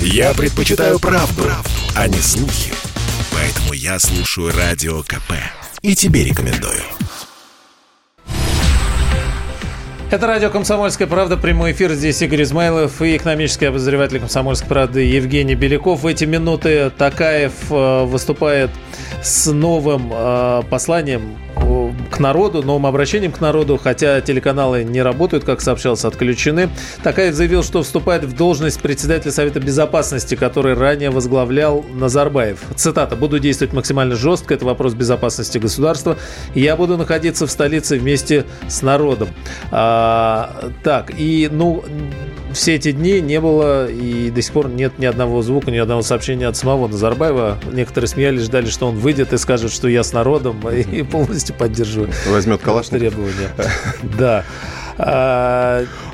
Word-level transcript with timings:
Я 0.00 0.34
предпочитаю 0.34 0.98
правду, 0.98 1.42
правду, 1.42 1.70
а 1.94 2.08
не 2.08 2.18
слухи. 2.18 2.72
Поэтому 3.32 3.72
я 3.72 3.98
слушаю 3.98 4.52
Радио 4.56 5.02
КП. 5.02 5.32
И 5.82 5.94
тебе 5.94 6.24
рекомендую. 6.24 6.82
Это 10.08 10.28
радио 10.28 10.50
«Комсомольская 10.50 11.08
правда», 11.08 11.36
прямой 11.36 11.72
эфир. 11.72 11.92
Здесь 11.92 12.22
Игорь 12.22 12.44
Измайлов 12.44 13.02
и 13.02 13.16
экономический 13.16 13.64
обозреватель 13.64 14.20
«Комсомольской 14.20 14.68
правды» 14.68 15.00
Евгений 15.00 15.56
Беляков. 15.56 16.02
В 16.02 16.06
эти 16.06 16.24
минуты 16.24 16.90
Такаев 16.96 17.52
э, 17.70 18.04
выступает 18.04 18.70
с 19.20 19.52
новым 19.52 20.12
э, 20.12 20.62
посланием 20.70 21.36
к 22.06 22.18
народу, 22.18 22.62
новым 22.62 22.86
обращением 22.86 23.32
к 23.32 23.40
народу, 23.40 23.78
хотя 23.82 24.20
телеканалы 24.20 24.84
не 24.84 25.02
работают, 25.02 25.44
как 25.44 25.60
сообщалось, 25.60 26.04
отключены. 26.04 26.68
Такаев 27.02 27.34
заявил, 27.34 27.62
что 27.62 27.82
вступает 27.82 28.24
в 28.24 28.34
должность 28.34 28.80
председателя 28.80 29.32
Совета 29.32 29.60
Безопасности, 29.60 30.34
который 30.34 30.74
ранее 30.74 31.10
возглавлял 31.10 31.84
Назарбаев. 31.94 32.60
Цитата. 32.74 33.16
«Буду 33.16 33.38
действовать 33.38 33.74
максимально 33.74 34.14
жестко, 34.16 34.54
это 34.54 34.64
вопрос 34.64 34.94
безопасности 34.94 35.58
государства. 35.58 36.16
Я 36.54 36.76
буду 36.76 36.96
находиться 36.96 37.46
в 37.46 37.50
столице 37.50 37.98
вместе 37.98 38.44
с 38.68 38.82
народом». 38.82 39.28
А, 39.70 40.70
так, 40.82 41.12
и, 41.16 41.48
ну, 41.50 41.84
все 42.52 42.74
эти 42.74 42.92
дни 42.92 43.20
не 43.20 43.40
было 43.40 43.88
и 43.88 44.30
до 44.30 44.42
сих 44.42 44.52
пор 44.52 44.68
нет 44.68 44.98
ни 44.98 45.06
одного 45.06 45.42
звука, 45.42 45.70
ни 45.70 45.78
одного 45.78 46.02
сообщения 46.02 46.46
от 46.46 46.56
самого 46.56 46.88
Назарбаева. 46.88 47.58
Некоторые 47.72 48.08
смеялись, 48.08 48.42
ждали, 48.42 48.66
что 48.66 48.86
он 48.88 48.96
выйдет 48.96 49.32
и 49.32 49.38
скажет, 49.38 49.72
что 49.72 49.88
я 49.88 50.02
с 50.02 50.12
народом 50.12 50.68
и 50.68 51.02
полностью 51.02 51.54
поддерживаю. 51.54 52.10
Возьмет 52.28 52.60
калашников. 52.62 53.00
Требования. 53.00 53.50
Да. 54.18 54.44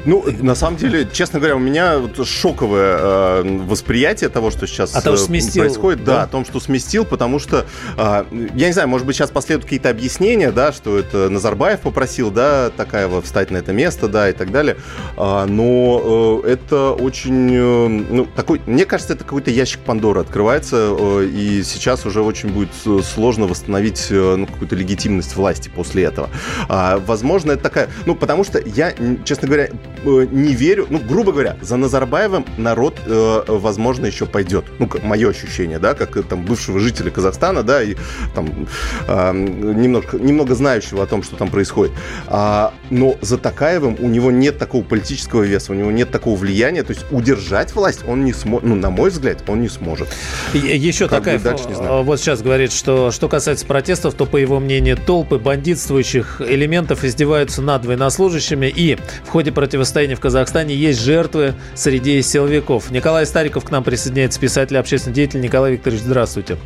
Ну, 0.04 0.24
на 0.40 0.54
самом 0.54 0.76
деле, 0.76 1.08
честно 1.12 1.38
говоря, 1.38 1.56
у 1.56 1.60
меня 1.60 1.98
вот 1.98 2.26
шоковое 2.26 2.96
э, 2.98 3.58
восприятие 3.66 4.30
того, 4.30 4.50
что 4.50 4.66
сейчас 4.66 4.94
а 4.94 5.00
то, 5.00 5.16
что 5.16 5.26
сместил, 5.26 5.62
происходит. 5.64 6.04
Да? 6.04 6.16
да, 6.16 6.22
о 6.24 6.26
том, 6.26 6.44
что 6.44 6.60
сместил, 6.60 7.04
потому 7.04 7.38
что, 7.38 7.66
э, 7.96 8.24
я 8.54 8.66
не 8.66 8.72
знаю, 8.72 8.88
может 8.88 9.06
быть, 9.06 9.16
сейчас 9.16 9.30
последуют 9.30 9.64
какие-то 9.64 9.90
объяснения, 9.90 10.50
да, 10.50 10.72
что 10.72 10.98
это 10.98 11.28
Назарбаев 11.28 11.80
попросил, 11.80 12.30
да, 12.30 12.70
Такаева 12.70 13.22
встать 13.22 13.50
на 13.50 13.58
это 13.58 13.72
место, 13.72 14.08
да, 14.08 14.28
и 14.28 14.32
так 14.32 14.50
далее. 14.50 14.76
А, 15.16 15.46
но 15.46 16.42
э, 16.44 16.50
это 16.52 16.92
очень, 16.92 17.54
э, 17.54 17.88
ну, 17.88 18.26
такой, 18.26 18.60
мне 18.66 18.84
кажется, 18.84 19.14
это 19.14 19.24
какой-то 19.24 19.50
ящик 19.50 19.80
Пандоры 19.80 20.20
открывается, 20.20 20.96
э, 20.98 21.28
и 21.32 21.62
сейчас 21.62 22.06
уже 22.06 22.22
очень 22.22 22.48
будет 22.48 22.70
сложно 23.04 23.46
восстановить 23.46 24.08
э, 24.10 24.36
ну, 24.36 24.46
какую-то 24.46 24.74
легитимность 24.74 25.36
власти 25.36 25.70
после 25.74 26.04
этого. 26.04 26.28
А, 26.68 26.98
возможно, 27.06 27.52
это 27.52 27.62
такая, 27.62 27.88
ну, 28.06 28.14
потому 28.14 28.44
что 28.44 28.60
я, 28.60 28.92
честно 29.24 29.46
говоря, 29.46 29.64
э, 29.66 29.70
не 30.04 30.54
верю, 30.54 30.86
ну, 30.90 30.98
грубо 30.98 31.32
говоря, 31.32 31.56
за 31.60 31.76
Назарбаевым 31.76 32.44
народ, 32.56 32.98
э, 33.06 33.42
возможно, 33.46 34.06
еще 34.06 34.26
пойдет. 34.26 34.64
Ну, 34.78 34.88
мое 35.02 35.30
ощущение, 35.30 35.78
да, 35.78 35.94
как 35.94 36.16
э, 36.16 36.22
там 36.22 36.44
бывшего 36.44 36.78
жителя 36.78 37.10
Казахстана, 37.10 37.62
да, 37.62 37.82
и 37.82 37.96
там 38.34 38.66
э, 39.06 39.32
немного, 39.32 40.18
немного 40.18 40.54
знающего 40.54 41.02
о 41.02 41.06
том, 41.06 41.22
что 41.22 41.36
там 41.36 41.48
происходит. 41.48 41.92
А, 42.26 42.72
но 42.90 43.16
за 43.20 43.38
Такаевым 43.38 43.96
у 43.98 44.08
него 44.08 44.30
нет 44.30 44.58
такого 44.58 44.82
политического 44.82 45.42
веса, 45.42 45.72
у 45.72 45.74
него 45.74 45.90
нет 45.90 46.10
такого 46.10 46.36
влияния, 46.36 46.82
то 46.82 46.92
есть 46.92 47.06
удержать 47.10 47.74
власть 47.74 48.00
он 48.06 48.24
не 48.24 48.32
сможет, 48.32 48.68
ну, 48.68 48.74
на 48.74 48.90
мой 48.90 49.10
взгляд, 49.10 49.42
он 49.48 49.62
не 49.62 49.68
сможет. 49.68 50.08
Еще 50.52 51.08
как 51.08 51.20
Такаев 51.20 51.42
дальше, 51.42 51.68
не 51.68 51.74
знаю. 51.74 52.02
вот 52.02 52.20
сейчас 52.20 52.42
говорит, 52.42 52.72
что 52.72 53.10
что 53.10 53.28
касается 53.28 53.66
протестов, 53.66 54.14
то, 54.14 54.26
по 54.26 54.36
его 54.36 54.60
мнению, 54.60 54.96
толпы 54.96 55.38
бандитствующих 55.38 56.40
элементов 56.40 57.04
издеваются 57.04 57.62
над 57.62 57.86
военнослужащими. 57.86 58.66
И 58.66 58.98
в 59.24 59.28
ходе 59.28 59.52
противостояния 59.52 59.91
в 59.92 60.20
Казахстане 60.20 60.74
есть 60.74 61.00
жертвы 61.00 61.54
среди 61.74 62.20
силовиков. 62.22 62.90
Николай 62.90 63.26
Стариков 63.26 63.64
к 63.64 63.70
нам 63.70 63.84
присоединяется, 63.84 64.40
писатель, 64.40 64.78
общественный 64.78 65.14
деятель. 65.14 65.40
Николай 65.40 65.72
Викторович, 65.72 66.00
здравствуйте. 66.00 66.56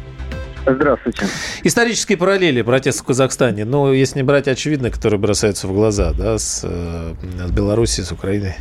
Здравствуйте. 0.67 1.27
Исторические 1.63 2.19
параллели 2.19 2.63
протеста 2.63 3.03
в 3.03 3.07
Казахстане. 3.07 3.65
Ну, 3.65 3.93
если 3.93 4.19
не 4.19 4.23
брать 4.23 4.49
очевидно, 4.49 4.91
которые 4.91 5.21
бросаются 5.21 5.69
в 5.69 5.73
глаза, 5.73 6.12
да, 6.12 6.39
с, 6.39 6.62
э, 6.65 7.15
с 7.47 7.50
Белоруссией, 7.50 8.05
с 8.05 8.12
Украиной. 8.12 8.55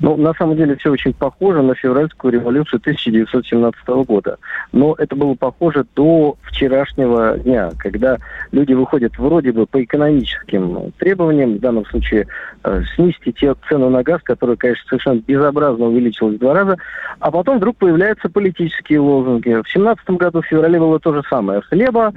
Ну, 0.00 0.16
на 0.16 0.34
самом 0.34 0.56
деле 0.56 0.76
все 0.76 0.90
очень 0.90 1.12
похоже 1.12 1.62
на 1.62 1.74
февральскую 1.74 2.32
революцию 2.32 2.80
1917 2.80 3.86
года. 4.06 4.38
Но 4.72 4.94
это 4.98 5.14
было 5.16 5.34
похоже 5.34 5.84
до 5.94 6.36
вчерашнего 6.42 7.38
дня, 7.38 7.70
когда 7.78 8.18
люди 8.52 8.72
выходят 8.72 9.16
вроде 9.18 9.52
бы 9.52 9.66
по 9.66 9.82
экономическим 9.82 10.92
требованиям, 10.98 11.54
в 11.54 11.60
данном 11.60 11.86
случае 11.86 12.26
э, 12.64 12.82
снизить 12.94 13.36
те 13.38 13.54
цену 13.68 13.90
на 13.90 14.02
газ, 14.02 14.20
которая, 14.22 14.56
конечно, 14.56 14.84
совершенно 14.88 15.20
безобразно 15.26 15.86
увеличилась 15.86 16.36
в 16.36 16.40
два 16.40 16.54
раза, 16.54 16.76
а 17.20 17.30
потом 17.30 17.58
вдруг 17.58 17.76
появляются 17.76 18.28
политические 18.28 19.00
лозунги. 19.00 19.62
В 19.62 19.70
17 19.70 20.10
году 20.10 20.42
в 20.42 20.46
феврале 20.46 20.78
было 20.78 20.98
то 20.98 21.12
же 21.12 21.22
самое. 21.28 21.60
Хлеба, 21.62 22.12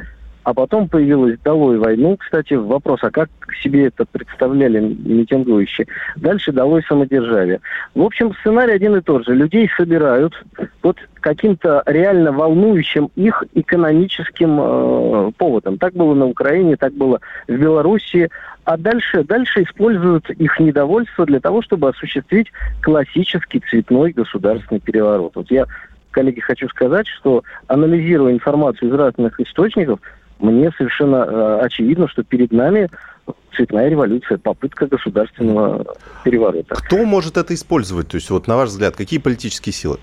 а 0.48 0.54
потом 0.54 0.88
появилась 0.88 1.38
«Долой 1.44 1.78
войну», 1.78 2.16
кстати, 2.16 2.54
вопрос, 2.54 3.00
а 3.04 3.12
как 3.12 3.30
себе 3.62 3.88
это 3.88 4.06
представляли 4.06 4.80
митингующие. 4.80 5.88
Дальше 6.16 6.54
«Долой 6.54 6.84
самодержавие». 6.84 7.60
В 7.94 8.02
общем, 8.02 8.34
сценарий 8.40 8.72
один 8.72 8.96
и 8.96 9.02
тот 9.02 9.26
же. 9.26 9.36
Людей 9.36 9.70
собирают 9.76 10.42
под 10.80 11.00
каким-то 11.16 11.84
реально 11.86 12.32
волнующим 12.32 13.10
их 13.18 13.44
экономическим 13.56 14.58
э, 14.58 15.32
поводом. 15.38 15.78
Так 15.78 15.92
было 15.96 16.14
на 16.14 16.28
Украине, 16.28 16.78
так 16.78 16.94
было 16.94 17.20
в 17.50 17.52
Белоруссии. 17.52 18.30
А 18.64 18.78
дальше, 18.78 19.26
дальше 19.26 19.64
используют 19.64 20.30
их 20.30 20.58
недовольство 20.62 21.26
для 21.26 21.42
того, 21.42 21.62
чтобы 21.62 21.90
осуществить 21.90 22.54
классический 22.82 23.62
цветной 23.70 24.14
государственный 24.14 24.80
переворот. 24.80 25.34
Вот 25.36 25.52
я 25.52 25.66
коллеги, 26.18 26.40
хочу 26.40 26.68
сказать, 26.70 27.06
что 27.08 27.44
анализируя 27.68 28.34
информацию 28.34 28.90
из 28.90 28.94
разных 28.96 29.40
источников, 29.40 30.00
мне 30.40 30.72
совершенно 30.78 31.18
э, 31.18 31.60
очевидно, 31.62 32.08
что 32.08 32.24
перед 32.24 32.52
нами 32.52 32.90
цветная 33.56 33.90
революция, 33.90 34.38
попытка 34.38 34.88
государственного 34.88 35.86
переворота. 36.24 36.76
Кто 36.76 37.06
может 37.06 37.38
это 37.38 37.54
использовать? 37.54 38.08
То 38.08 38.16
есть, 38.16 38.30
вот 38.30 38.48
на 38.48 38.56
ваш 38.56 38.70
взгляд, 38.70 38.96
какие 38.96 39.20
политические 39.20 39.74
силы? 39.74 39.98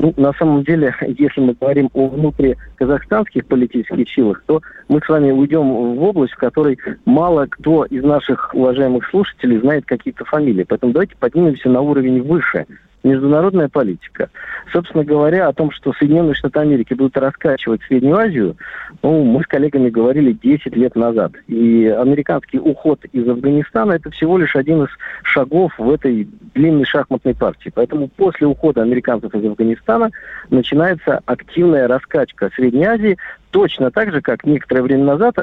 Ну, 0.00 0.14
на 0.16 0.32
самом 0.32 0.62
деле, 0.62 0.94
если 1.18 1.40
мы 1.40 1.54
говорим 1.54 1.90
о 1.92 2.08
внутри 2.08 2.56
казахстанских 2.76 3.46
политических 3.46 4.08
силах, 4.10 4.42
то 4.46 4.62
мы 4.88 5.00
с 5.04 5.08
вами 5.08 5.30
уйдем 5.30 5.68
в 5.68 6.02
область, 6.02 6.32
в 6.32 6.38
которой 6.38 6.78
мало 7.04 7.46
кто 7.46 7.84
из 7.84 8.02
наших 8.02 8.54
уважаемых 8.54 9.08
слушателей 9.10 9.60
знает 9.60 9.84
какие-то 9.86 10.24
фамилии. 10.24 10.64
Поэтому 10.64 10.92
давайте 10.92 11.16
поднимемся 11.16 11.68
на 11.68 11.80
уровень 11.80 12.22
выше– 12.22 12.66
международная 13.08 13.68
политика. 13.68 14.30
Собственно 14.72 15.04
говоря, 15.04 15.48
о 15.48 15.52
том, 15.52 15.70
что 15.70 15.92
Соединенные 15.92 16.34
Штаты 16.34 16.60
Америки 16.60 16.94
будут 16.94 17.16
раскачивать 17.16 17.80
Среднюю 17.82 18.16
Азию, 18.16 18.56
ну, 19.02 19.24
мы 19.24 19.42
с 19.42 19.46
коллегами 19.46 19.88
говорили 19.88 20.32
10 20.32 20.76
лет 20.76 20.94
назад. 20.94 21.32
И 21.46 21.86
американский 21.86 22.58
уход 22.58 23.04
из 23.12 23.28
Афганистана– 23.28 23.92
это 23.94 24.10
всего 24.10 24.38
лишь 24.38 24.54
один 24.56 24.84
из 24.84 24.90
шагов 25.22 25.72
в 25.78 25.90
этой 25.90 26.28
длинной 26.54 26.84
шахматной 26.84 27.34
партии. 27.34 27.72
Поэтому 27.74 28.08
после 28.08 28.46
ухода 28.46 28.82
американцев 28.82 29.34
из 29.34 29.44
Афганистана 29.44 30.10
начинается 30.50 31.20
активная 31.26 31.88
раскачка 31.88 32.50
Средней 32.54 32.84
Азии, 32.84 33.18
точно 33.50 33.90
так 33.90 34.12
же, 34.12 34.20
как 34.20 34.44
некоторое 34.44 34.82
время 34.82 35.04
назад 35.04 35.36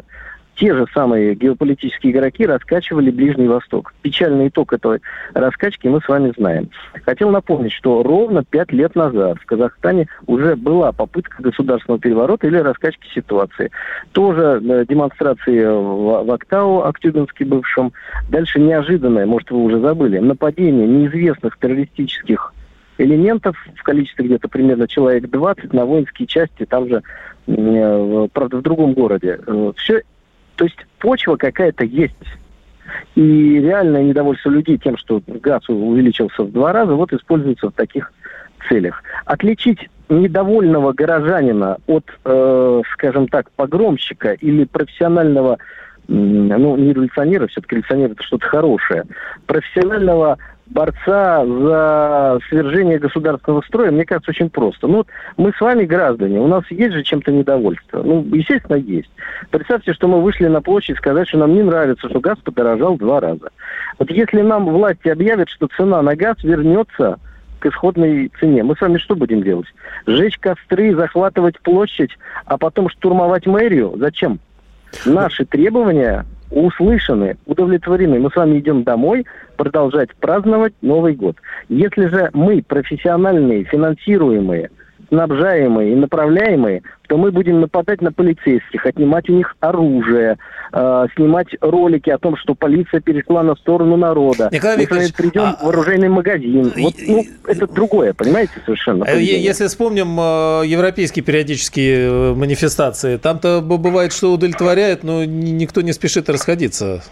те 0.56 0.74
же 0.74 0.86
самые 0.94 1.36
геополитические 1.36 2.14
игроки 2.14 2.46
раскачивали 2.46 3.12
Ближний 3.12 3.48
Восток. 3.48 3.94
Печальный 4.02 4.48
итог 4.48 4.74
этой 4.74 5.02
раскачки 5.34 5.88
мы 5.88 6.02
с 6.02 6.08
вами 6.08 6.34
знаем. 6.38 6.70
Хотел 7.06 7.30
напомнить, 7.30 7.74
что 7.74 8.04
ровно 8.04 8.44
пять 8.44 8.72
лет 8.72 8.96
назад 8.96 9.38
в 9.42 9.46
Казахстане 9.46 10.08
уже 10.28 10.56
была 10.56 10.92
попытка 10.92 11.44
государственного 11.44 12.00
переворота 12.00 12.48
или 12.48 12.58
раскачки 12.58 13.08
ситуации. 13.14 13.70
Тоже 14.14 14.62
э, 14.64 14.86
демонстрации 14.88 15.66
в, 15.66 16.32
Актау, 16.32 16.84
Актюбинске 16.84 17.46
бывшем. 17.46 17.92
Дальше 18.30 18.60
неожиданное, 18.60 19.26
может, 19.26 19.52
вы 19.52 19.64
уже 19.64 19.80
забыли, 19.80 20.20
нападение 20.20 20.88
неизвестных 20.88 21.58
террористических 21.58 22.54
элементов 22.98 23.58
в 23.76 23.84
количестве 23.84 24.26
где-то 24.26 24.48
примерно 24.48 24.88
человек 24.88 25.30
20 25.30 25.74
на 25.74 25.86
воинские 25.86 26.28
части, 26.28 26.66
там 26.66 26.88
же, 26.88 27.04
э, 27.48 28.28
правда, 28.32 28.58
в 28.58 28.62
другом 28.62 28.94
городе. 28.94 29.40
Э, 29.46 29.72
Все 29.76 30.04
то 30.56 30.66
есть 30.66 30.78
почва 31.00 31.36
какая-то 31.36 31.86
есть. 31.86 32.16
И 33.16 33.60
реальное 33.60 34.04
недовольство 34.04 34.50
людей 34.50 34.78
тем, 34.78 34.98
что 34.98 35.22
газ 35.28 35.68
увеличился 35.70 36.44
в 36.44 36.52
два 36.52 36.72
раза, 36.72 36.94
вот 36.94 37.12
используется 37.14 37.70
в 37.70 37.74
таких 37.74 38.12
целях. 38.70 39.04
Отличить 39.26 39.90
недовольного 40.10 40.94
горожанина 40.94 41.78
от, 41.88 42.06
э, 42.26 42.82
скажем 42.94 43.28
так, 43.28 43.50
погромщика 43.52 44.34
или 44.34 44.66
профессионального 44.66 45.58
ну, 46.08 46.78
не 46.78 46.94
революционера, 46.94 47.48
все-таки 47.48 47.76
революционер 47.76 48.12
это 48.12 48.24
что-то 48.24 48.46
хорошее, 48.46 49.06
профессионального 49.48 50.38
борца 50.68 51.46
за 51.46 52.40
свержение 52.50 53.00
государственного 53.00 53.62
строя, 53.62 53.92
мне 53.92 54.06
кажется, 54.06 54.32
очень 54.32 54.50
просто. 54.50 54.88
Ну, 54.88 54.98
вот 54.98 55.08
мы 55.38 55.52
с 55.56 55.62
вами 55.62 55.86
граждане, 55.86 56.40
у 56.40 56.48
нас 56.48 56.64
есть 56.70 56.94
же 56.94 57.04
чем-то 57.04 57.32
недовольство? 57.32 58.02
Ну, 58.02 58.24
естественно, 58.34 58.78
есть. 58.78 59.10
Представьте, 59.52 59.94
что 59.94 60.08
мы 60.08 60.22
вышли 60.22 60.48
на 60.48 60.62
площадь 60.62 60.98
сказать, 60.98 61.28
что 61.28 61.38
нам 61.38 61.54
не 61.54 61.64
нравится, 61.64 62.10
что 62.10 62.20
газ 62.20 62.38
подорожал 62.40 62.98
два 62.98 63.20
раза. 63.20 63.50
Вот 64.00 64.10
если 64.10 64.42
нам 64.42 64.66
власти 64.66 65.10
объявят, 65.10 65.50
что 65.50 65.68
цена 65.68 66.02
на 66.02 66.16
газ 66.16 66.38
вернется 66.44 67.20
к 67.60 67.66
исходной 67.68 68.32
цене. 68.40 68.64
Мы 68.64 68.76
с 68.76 68.82
вами 68.82 68.98
что 68.98 69.16
будем 69.16 69.42
делать? 69.42 69.68
Сжечь 70.06 70.38
костры, 70.40 70.96
захватывать 70.96 71.60
площадь, 71.62 72.12
а 72.46 72.58
потом 72.58 72.90
штурмовать 72.90 73.46
мэрию? 73.46 73.96
Зачем? 73.98 74.40
Наши 75.06 75.46
требования 75.46 76.26
услышаны, 76.52 77.38
удовлетворены. 77.46 78.20
Мы 78.20 78.30
с 78.30 78.36
вами 78.36 78.60
идем 78.60 78.84
домой 78.84 79.26
продолжать 79.58 80.10
праздновать 80.16 80.74
Новый 80.82 81.16
год. 81.16 81.38
Если 81.70 82.08
же 82.08 82.30
мы 82.34 82.64
профессиональные, 82.68 83.64
финансируемые, 83.64 84.70
снабжаемые 85.10 85.94
и 85.94 85.96
направляемые, 85.96 86.84
то 87.08 87.18
мы 87.18 87.32
будем 87.32 87.62
нападать 87.62 88.02
на 88.02 88.12
полицейских, 88.12 88.86
отнимать 88.86 89.30
у 89.30 89.34
них 89.34 89.56
оружие, 89.60 90.38
э, 90.74 91.06
снимать 91.16 91.48
ролики 91.62 92.10
о 92.10 92.18
том, 92.18 92.36
что 92.38 92.56
полиция 92.56 93.02
перешла 93.02 93.44
на 93.44 93.56
сторону 93.56 93.98
народа. 93.98 94.50
Николай 94.52 94.78
мы 94.78 95.02
с 95.02 95.12
придем 95.12 95.44
а... 95.44 95.58
в 95.64 95.70
оружейный 95.70 96.10
магазин. 96.10 96.72
Вот, 96.76 96.94
ну, 97.08 97.26
это 97.48 97.68
другое, 97.68 98.14
понимаете, 98.14 98.54
совершенно. 98.66 99.04
Э, 99.04 99.14
поведение. 99.14 99.44
Если 99.44 99.68
вспомним 99.68 100.20
э, 100.20 100.64
европейские 100.66 101.24
периодические 101.24 102.10
э, 102.10 102.34
манифестации, 102.34 103.18
там-то 103.18 103.62
бывает, 103.62 104.14
что 104.14 104.34
удовлетворяет, 104.34 105.04
но 105.04 105.26
никто 105.26 105.82
не 105.82 105.94
спешит 105.94 106.30
расходиться. 106.30 107.04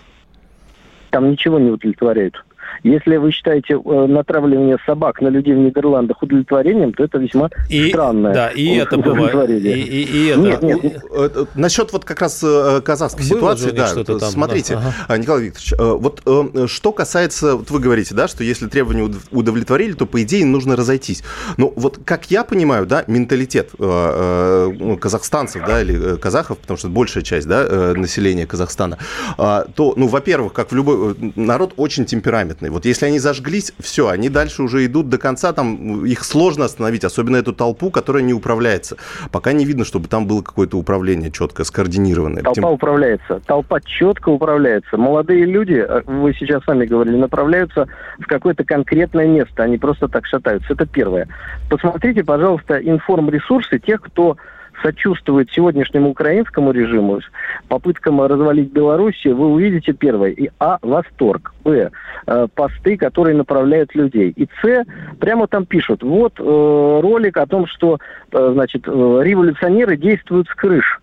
Там 1.12 1.30
ничего 1.32 1.60
не 1.60 1.70
удовлетворяет. 1.70 2.36
Если 2.84 3.18
вы 3.18 3.32
считаете 3.32 3.76
э, 3.76 4.06
натравливание 4.08 4.78
собак 4.86 5.22
на 5.22 5.28
людей 5.28 5.54
в 5.54 5.58
Нидерландах 5.58 6.22
удовлетворением, 6.22 6.94
то 6.94 7.04
это 7.04 7.18
весьма 7.18 7.50
и, 7.70 7.90
странное 7.90 8.34
Да, 8.34 8.50
и 8.50 8.76
это 8.76 8.98
бывает. 8.98 9.50
И, 9.50 9.56
и, 9.56 10.04
и 10.04 10.28
это. 10.28 10.40
Нет, 10.40 10.62
нет, 10.64 10.84
нет. 10.84 11.04
Э, 11.12 11.30
э, 11.36 11.46
насчет 11.56 11.94
вот 11.94 12.06
как 12.06 12.22
раз 12.22 12.44
казахской 12.84 13.28
Было 13.30 13.56
ситуации, 13.56 13.72
да, 13.72 14.04
там, 14.04 14.20
смотрите, 14.20 14.76
да. 14.76 14.94
ага. 15.08 15.18
Николай 15.18 15.44
Викторович, 15.44 15.74
вот 15.78 16.70
что 16.70 16.92
касается, 16.92 17.56
вот 17.56 17.70
вы 17.70 17.80
говорите, 17.80 18.16
да, 18.16 18.28
что 18.28 18.44
если 18.44 18.68
требования 18.68 19.10
удовлетворили, 19.32 19.94
то, 19.94 20.06
по 20.06 20.22
идее, 20.24 20.46
нужно 20.46 20.76
разойтись. 20.76 21.24
Ну, 21.58 21.74
вот 21.76 22.00
как 22.04 22.32
я 22.32 22.44
понимаю, 22.44 22.86
да, 22.86 23.04
менталитет 23.08 23.72
ну, 23.78 24.98
казахстанцев, 24.98 25.64
да, 25.66 25.82
или 25.82 26.18
казахов, 26.18 26.58
потому 26.58 26.78
что 26.78 26.90
большая 26.90 27.24
часть, 27.24 27.48
да, 27.48 27.94
населения 27.94 28.46
Казахстана, 28.46 28.98
то, 29.38 29.94
ну, 29.96 30.08
во-первых, 30.08 30.54
как 30.54 30.72
в 30.72 30.76
любой 30.76 31.16
народ 31.36 31.74
очень 31.78 32.06
темпераментный. 32.06 32.63
Вот 32.70 32.86
если 32.86 33.06
они 33.06 33.20
зажглись, 33.20 33.74
все, 33.80 34.08
они 34.10 34.30
дальше 34.30 34.64
уже 34.64 34.86
идут 34.86 35.10
до 35.10 35.18
конца, 35.18 35.54
там 35.54 36.06
их 36.06 36.24
сложно 36.24 36.66
остановить, 36.66 37.04
особенно 37.04 37.38
эту 37.38 37.54
толпу, 37.54 37.92
которая 37.92 38.24
не 38.24 38.34
управляется. 38.34 38.98
Пока 39.32 39.54
не 39.54 39.66
видно, 39.66 39.86
чтобы 39.86 40.08
там 40.08 40.28
было 40.28 40.42
какое-то 40.42 40.78
управление 40.78 41.32
четко, 41.32 41.64
скоординированное. 41.64 42.44
Толпа 42.44 42.62
Тем... 42.62 42.66
управляется. 42.66 43.42
Толпа 43.46 43.80
четко 43.82 44.30
управляется. 44.30 44.98
Молодые 44.98 45.46
люди, 45.46 45.86
э, 45.88 46.02
вы 46.06 46.34
сейчас 46.34 46.64
сами 46.64 46.86
говорили, 46.86 47.16
направляются 47.16 47.88
в 48.20 48.28
какое-то 48.28 48.64
конкретное 48.64 49.28
место, 49.28 49.64
они 49.64 49.78
просто 49.78 50.08
так 50.08 50.26
шатаются. 50.26 50.74
Это 50.74 50.86
первое. 50.86 51.28
Посмотрите, 51.70 52.24
пожалуйста, 52.24 52.78
информресурсы 52.78 53.80
тех, 53.80 54.02
кто 54.02 54.38
сочувствует 54.82 55.52
сегодняшнему 55.52 56.10
украинскому 56.10 56.72
режиму, 56.72 57.20
попыткам 57.68 58.22
развалить 58.22 58.72
Белоруссию, 58.72 59.36
вы 59.36 59.48
увидите 59.48 59.94
первое. 59.94 60.32
И 60.32 60.50
А. 60.60 60.78
Восторг. 60.82 61.54
Б. 61.64 61.92
Э, 62.26 62.48
посты, 62.54 62.98
которые 62.98 63.36
направляют 63.36 63.94
людей. 63.96 64.34
И 64.36 64.48
С. 64.62 64.86
Прямо 65.20 65.48
там 65.48 65.66
пишут. 65.66 66.04
Вот 66.04 66.34
э, 66.40 67.00
ролик 67.02 67.38
о 67.38 67.46
том, 67.46 67.68
что 67.68 68.00
э, 68.32 68.50
значит, 68.54 68.88
революционеры 68.88 69.98
действуют 69.98 70.48
с 70.48 70.56
крыш. 70.56 71.00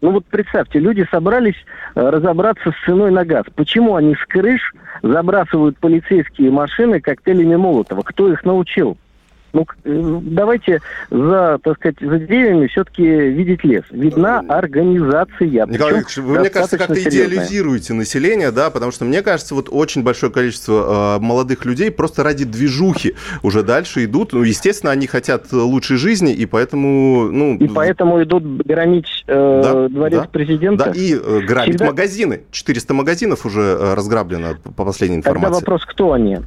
Ну 0.00 0.12
вот 0.12 0.24
представьте, 0.26 0.78
люди 0.78 1.04
собрались 1.10 1.56
разобраться 1.94 2.70
с 2.70 2.86
ценой 2.86 3.10
на 3.10 3.24
газ. 3.24 3.46
Почему 3.56 3.96
они 3.96 4.14
с 4.14 4.24
крыш 4.26 4.72
забрасывают 5.02 5.76
полицейские 5.78 6.52
машины 6.52 7.00
коктейлями 7.00 7.56
Молотова? 7.56 8.02
Кто 8.02 8.32
их 8.32 8.44
научил? 8.44 8.96
Ну, 9.52 9.66
э, 9.84 10.18
давайте 10.22 10.80
за, 11.10 11.58
так 11.62 11.76
сказать, 11.76 11.96
за 12.00 12.18
деревьями 12.18 12.66
все-таки 12.66 13.02
видеть 13.02 13.64
лес. 13.64 13.84
Видна 13.90 14.42
э, 14.46 14.52
организация. 14.52 15.66
Николай 15.66 15.94
Викторович, 15.94 16.16
вы, 16.18 16.38
мне 16.40 16.50
кажется, 16.50 16.78
как-то 16.78 17.02
идеализируете 17.02 17.94
население, 17.94 18.50
да, 18.50 18.70
потому 18.70 18.92
что, 18.92 19.04
мне 19.04 19.22
кажется, 19.22 19.54
вот 19.54 19.68
очень 19.70 20.02
большое 20.02 20.30
количество 20.30 21.16
э, 21.16 21.24
молодых 21.24 21.64
людей 21.64 21.90
просто 21.90 22.22
ради 22.22 22.44
движухи 22.44 23.14
уже 23.42 23.62
дальше 23.62 24.04
идут. 24.04 24.32
Ну, 24.32 24.42
естественно, 24.42 24.92
они 24.92 25.06
хотят 25.06 25.52
лучшей 25.52 25.96
жизни, 25.96 26.32
и 26.32 26.46
поэтому... 26.46 27.30
Ну, 27.30 27.56
и 27.56 27.68
поэтому 27.68 28.22
идут 28.22 28.44
громить 28.64 29.24
э, 29.26 29.60
да, 29.62 29.88
дворец 29.88 30.22
да, 30.22 30.28
президента. 30.28 30.84
Да, 30.86 30.92
и 30.92 31.14
э, 31.14 31.40
грабить 31.46 31.76
Всегда... 31.76 31.86
магазины. 31.86 32.42
400 32.50 32.94
магазинов 32.94 33.46
уже 33.46 33.60
э, 33.60 33.94
разграблено, 33.94 34.56
по 34.76 34.84
последней 34.84 35.16
информации. 35.16 35.44
Тогда 35.44 35.58
вопрос, 35.58 35.84
кто 35.86 36.12
они? 36.12 36.38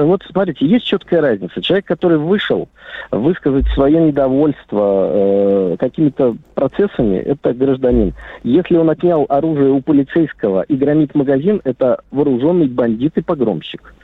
Вот 0.00 0.22
смотрите, 0.30 0.66
есть 0.66 0.84
четкая 0.86 1.20
разница. 1.20 1.60
Человек, 1.62 1.86
который 1.86 2.18
вышел 2.18 2.41
вышел 2.42 2.68
высказать 3.10 3.66
свое 3.74 4.00
недовольство 4.00 5.10
э, 5.12 5.76
какими-то 5.78 6.36
процессами, 6.54 7.16
это 7.16 7.52
гражданин. 7.52 8.14
Если 8.42 8.76
он 8.76 8.90
отнял 8.90 9.26
оружие 9.28 9.70
у 9.70 9.80
полицейского 9.80 10.62
и 10.62 10.76
громит 10.76 11.14
магазин, 11.14 11.60
это 11.64 12.00
вооруженный 12.10 12.68
бандит 12.68 13.16
и 13.16 13.22
погромщик. 13.22 13.94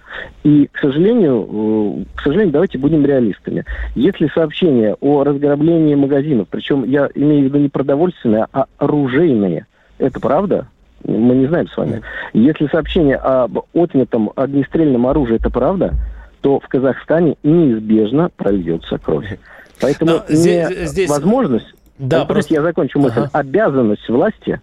И, 0.42 0.68
к 0.72 0.78
сожалению, 0.78 1.48
э, 1.50 2.04
к 2.16 2.22
сожалению, 2.22 2.52
давайте 2.52 2.78
будем 2.78 3.04
реалистами. 3.04 3.64
Если 3.94 4.28
сообщение 4.34 4.94
о 5.00 5.24
разграблении 5.24 5.94
магазинов, 5.94 6.48
причем 6.50 6.84
я 6.84 7.08
имею 7.14 7.42
в 7.42 7.44
виду 7.46 7.58
не 7.58 7.68
продовольственные, 7.68 8.46
а 8.52 8.66
оружейные, 8.78 9.66
это 9.98 10.20
правда? 10.20 10.68
Мы 11.04 11.36
не 11.36 11.46
знаем 11.46 11.68
с 11.68 11.76
вами. 11.76 12.02
Если 12.32 12.66
сообщение 12.66 13.16
об 13.16 13.60
отнятом 13.72 14.32
огнестрельном 14.34 15.06
оружии, 15.06 15.36
это 15.36 15.48
правда? 15.48 15.94
То 16.40 16.60
в 16.60 16.68
Казахстане 16.68 17.36
неизбежно 17.42 18.30
прольется 18.36 18.98
кровь. 18.98 19.38
Поэтому 19.80 20.12
Но 20.12 20.24
не 20.28 20.86
здесь... 20.86 21.08
возможность, 21.08 21.72
да, 21.98 22.24
просто... 22.24 22.54
я 22.54 22.62
закончу 22.62 22.98
мысль, 22.98 23.20
ага. 23.20 23.30
обязанность 23.32 24.08
власти 24.08 24.60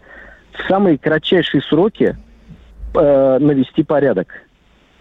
в 0.54 0.68
самые 0.68 0.98
кратчайшие 0.98 1.62
сроки 1.62 2.16
э, 2.94 3.38
навести 3.40 3.84
порядок, 3.84 4.28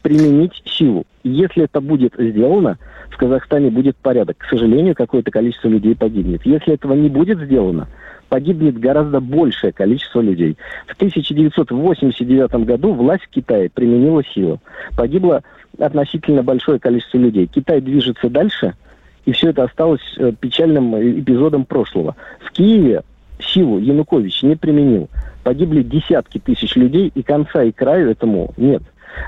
применить 0.03 0.63
силу. 0.67 1.05
Если 1.23 1.65
это 1.65 1.81
будет 1.81 2.15
сделано, 2.19 2.79
в 3.11 3.17
Казахстане 3.17 3.71
будет 3.71 3.97
порядок. 3.97 4.39
К 4.39 4.49
сожалению, 4.49 4.95
какое-то 4.95 5.31
количество 5.31 5.69
людей 5.69 5.95
погибнет. 5.95 6.45
Если 6.45 6.75
этого 6.75 6.95
не 6.95 7.09
будет 7.09 7.39
сделано, 7.41 7.89
погибнет 8.35 8.81
гораздо 8.81 9.21
большее 9.21 9.73
количество 9.73 10.21
людей. 10.21 10.57
В 10.89 10.97
1989 10.97 12.67
году 12.67 12.93
власть 12.93 13.23
в 13.23 13.29
Китае 13.29 13.71
применила 13.71 14.25
силу. 14.25 14.59
Погибло 14.97 15.45
относительно 15.79 16.43
большое 16.43 16.81
количество 16.81 17.19
людей. 17.19 17.47
Китай 17.47 17.81
движется 17.81 18.29
дальше, 18.29 18.75
и 19.25 19.31
все 19.31 19.51
это 19.51 19.63
осталось 19.63 20.01
э, 20.19 20.33
печальным 20.33 20.97
эпизодом 20.97 21.65
прошлого. 21.65 22.17
В 22.41 22.51
Киеве 22.51 23.05
силу 23.39 23.79
Янукович 23.79 24.43
не 24.43 24.57
применил. 24.57 25.09
Погибли 25.45 25.85
десятки 25.85 26.41
тысяч 26.41 26.75
людей, 26.75 27.13
и 27.15 27.23
конца 27.23 27.63
и 27.63 27.71
краю 27.71 28.11
этому 28.11 28.53
нет. 28.57 28.83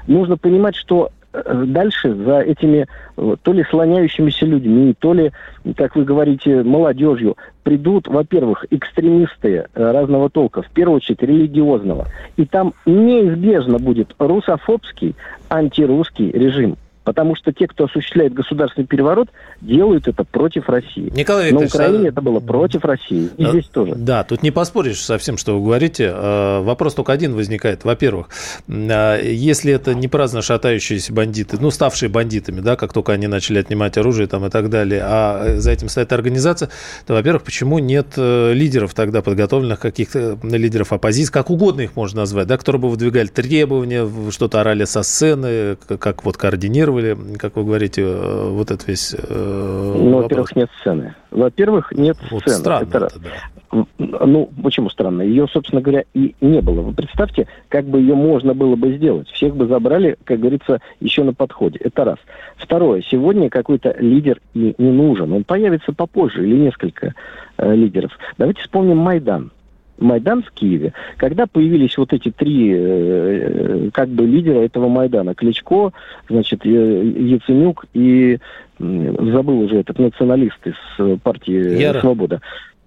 Нужно 0.08 0.36
понимать, 0.36 0.74
что 0.74 1.12
Э, 1.15 1.15
дальше 1.66 2.14
за 2.14 2.40
этими 2.40 2.86
э, 3.16 3.36
то 3.42 3.52
ли 3.52 3.64
слоняющимися 3.64 4.46
людьми, 4.46 4.94
то 4.98 5.14
ли, 5.14 5.32
как 5.76 5.96
вы 5.96 6.04
говорите, 6.04 6.62
молодежью 6.62 7.36
придут, 7.62 8.08
во-первых, 8.08 8.64
экстремисты 8.70 9.66
э, 9.74 9.92
разного 9.92 10.30
толка, 10.30 10.62
в 10.62 10.70
первую 10.70 10.96
очередь 10.96 11.22
религиозного. 11.22 12.06
И 12.36 12.44
там 12.44 12.74
неизбежно 12.86 13.78
будет 13.78 14.14
русофобский, 14.18 15.14
антирусский 15.48 16.30
режим. 16.30 16.76
Потому 17.06 17.36
что 17.36 17.52
те, 17.52 17.68
кто 17.68 17.84
осуществляет 17.84 18.34
государственный 18.34 18.84
переворот, 18.84 19.28
делают 19.60 20.08
это 20.08 20.24
против 20.24 20.68
России. 20.68 21.12
Николай 21.14 21.52
Викторович, 21.52 21.72
На 21.72 21.78
Украине 21.78 22.06
а... 22.06 22.08
это 22.08 22.20
было 22.20 22.40
против 22.40 22.84
России. 22.84 23.30
И 23.36 23.44
а... 23.44 23.50
здесь 23.50 23.66
тоже. 23.66 23.94
Да, 23.94 24.24
тут 24.24 24.42
не 24.42 24.50
поспоришь 24.50 25.00
со 25.00 25.16
всем, 25.16 25.38
что 25.38 25.56
вы 25.56 25.64
говорите. 25.64 26.10
А, 26.12 26.62
вопрос 26.62 26.94
только 26.94 27.12
один 27.12 27.34
возникает. 27.34 27.84
Во-первых, 27.84 28.30
а, 28.68 29.20
если 29.22 29.72
это 29.72 29.94
не 29.94 30.08
праздно 30.08 30.42
шатающиеся 30.42 31.12
бандиты, 31.12 31.58
ну, 31.60 31.70
ставшие 31.70 32.08
бандитами, 32.08 32.58
да, 32.58 32.74
как 32.74 32.92
только 32.92 33.12
они 33.12 33.28
начали 33.28 33.60
отнимать 33.60 33.96
оружие 33.96 34.26
там 34.26 34.44
и 34.44 34.50
так 34.50 34.68
далее, 34.68 35.02
а 35.04 35.58
за 35.58 35.70
этим 35.70 35.88
стоит 35.88 36.12
организация, 36.12 36.70
то, 37.06 37.14
во-первых, 37.14 37.44
почему 37.44 37.78
нет 37.78 38.14
э, 38.16 38.52
лидеров 38.52 38.94
тогда 38.94 39.22
подготовленных, 39.22 39.78
каких-то 39.78 40.38
лидеров 40.42 40.92
оппозиции, 40.92 41.30
как 41.30 41.50
угодно 41.50 41.82
их 41.82 41.94
можно 41.94 42.22
назвать, 42.22 42.48
да, 42.48 42.58
которые 42.58 42.82
бы 42.82 42.90
выдвигали 42.90 43.28
требования, 43.28 44.10
что-то 44.32 44.60
орали 44.60 44.84
со 44.86 45.04
сцены, 45.04 45.76
как 46.00 46.24
вот 46.24 46.36
координировали 46.36 46.95
зафиксировали, 46.96 47.36
как 47.38 47.56
вы 47.56 47.64
говорите, 47.64 48.02
э, 48.02 48.48
вот 48.50 48.70
этот 48.70 48.86
весь 48.88 49.14
э, 49.14 49.94
Ну, 49.98 50.22
во-первых, 50.22 50.56
нет 50.56 50.70
сцены. 50.80 51.14
Во-первых, 51.30 51.92
нет 51.92 52.16
вот 52.30 52.42
сцены. 52.42 52.56
Странно 52.56 52.88
это, 52.88 52.98
это, 53.06 53.20
да. 53.20 53.86
Ну, 53.98 54.48
почему 54.62 54.88
странно? 54.90 55.22
Ее, 55.22 55.46
собственно 55.48 55.80
говоря, 55.80 56.04
и 56.14 56.34
не 56.40 56.60
было. 56.60 56.82
Вы 56.82 56.92
представьте, 56.92 57.46
как 57.68 57.84
бы 57.84 58.00
ее 58.00 58.14
можно 58.14 58.54
было 58.54 58.76
бы 58.76 58.96
сделать. 58.96 59.28
Всех 59.28 59.56
бы 59.56 59.66
забрали, 59.66 60.16
как 60.24 60.40
говорится, 60.40 60.80
еще 61.00 61.24
на 61.24 61.34
подходе. 61.34 61.78
Это 61.82 62.04
раз. 62.04 62.18
Второе. 62.56 63.02
Сегодня 63.10 63.50
какой-то 63.50 63.94
лидер 63.98 64.40
и 64.54 64.74
не 64.78 64.90
нужен. 64.90 65.32
Он 65.32 65.44
появится 65.44 65.92
попозже 65.92 66.46
или 66.46 66.56
несколько 66.56 67.14
э, 67.58 67.74
лидеров. 67.74 68.12
Давайте 68.38 68.62
вспомним 68.62 68.98
Майдан. 68.98 69.50
Майдан 69.98 70.42
в 70.42 70.50
Киеве, 70.50 70.92
когда 71.16 71.46
появились 71.46 71.96
вот 71.96 72.12
эти 72.12 72.30
три 72.30 72.72
э, 72.76 73.90
как 73.92 74.08
бы 74.08 74.26
лидера 74.26 74.60
этого 74.60 74.88
Майдана, 74.88 75.34
Кличко, 75.34 75.92
значит, 76.28 76.64
Яценюк 76.64 77.86
и 77.94 78.38
забыл 78.78 79.60
уже 79.60 79.78
этот 79.78 79.98
националист 79.98 80.58
из 80.66 81.20
партии 81.20 81.80
Яра. 81.80 82.00
«Свобода». 82.00 82.40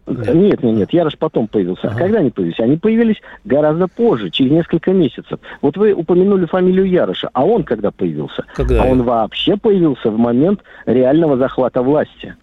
Нет, 0.09 0.63
нет, 0.63 0.63
нет, 0.63 0.91
Ярош 0.91 1.17
потом 1.17 1.47
появился. 1.47 1.87
Ага. 1.87 1.99
Когда 1.99 2.19
они 2.19 2.31
появились? 2.31 2.59
Они 2.59 2.77
появились 2.77 3.17
гораздо 3.45 3.87
позже, 3.87 4.29
через 4.29 4.51
несколько 4.51 4.91
месяцев. 4.91 5.39
Вот 5.61 5.77
вы 5.77 5.93
упомянули 5.93 6.45
фамилию 6.45 6.89
Яроша, 6.89 7.29
а 7.33 7.45
он 7.45 7.63
когда 7.63 7.91
появился? 7.91 8.43
Когда? 8.55 8.83
А 8.83 8.85
он 8.87 9.03
вообще 9.03 9.55
появился 9.55 10.09
в 10.09 10.17
момент 10.17 10.61
реального 10.85 11.37
захвата 11.37 11.81
власти. 11.81 12.35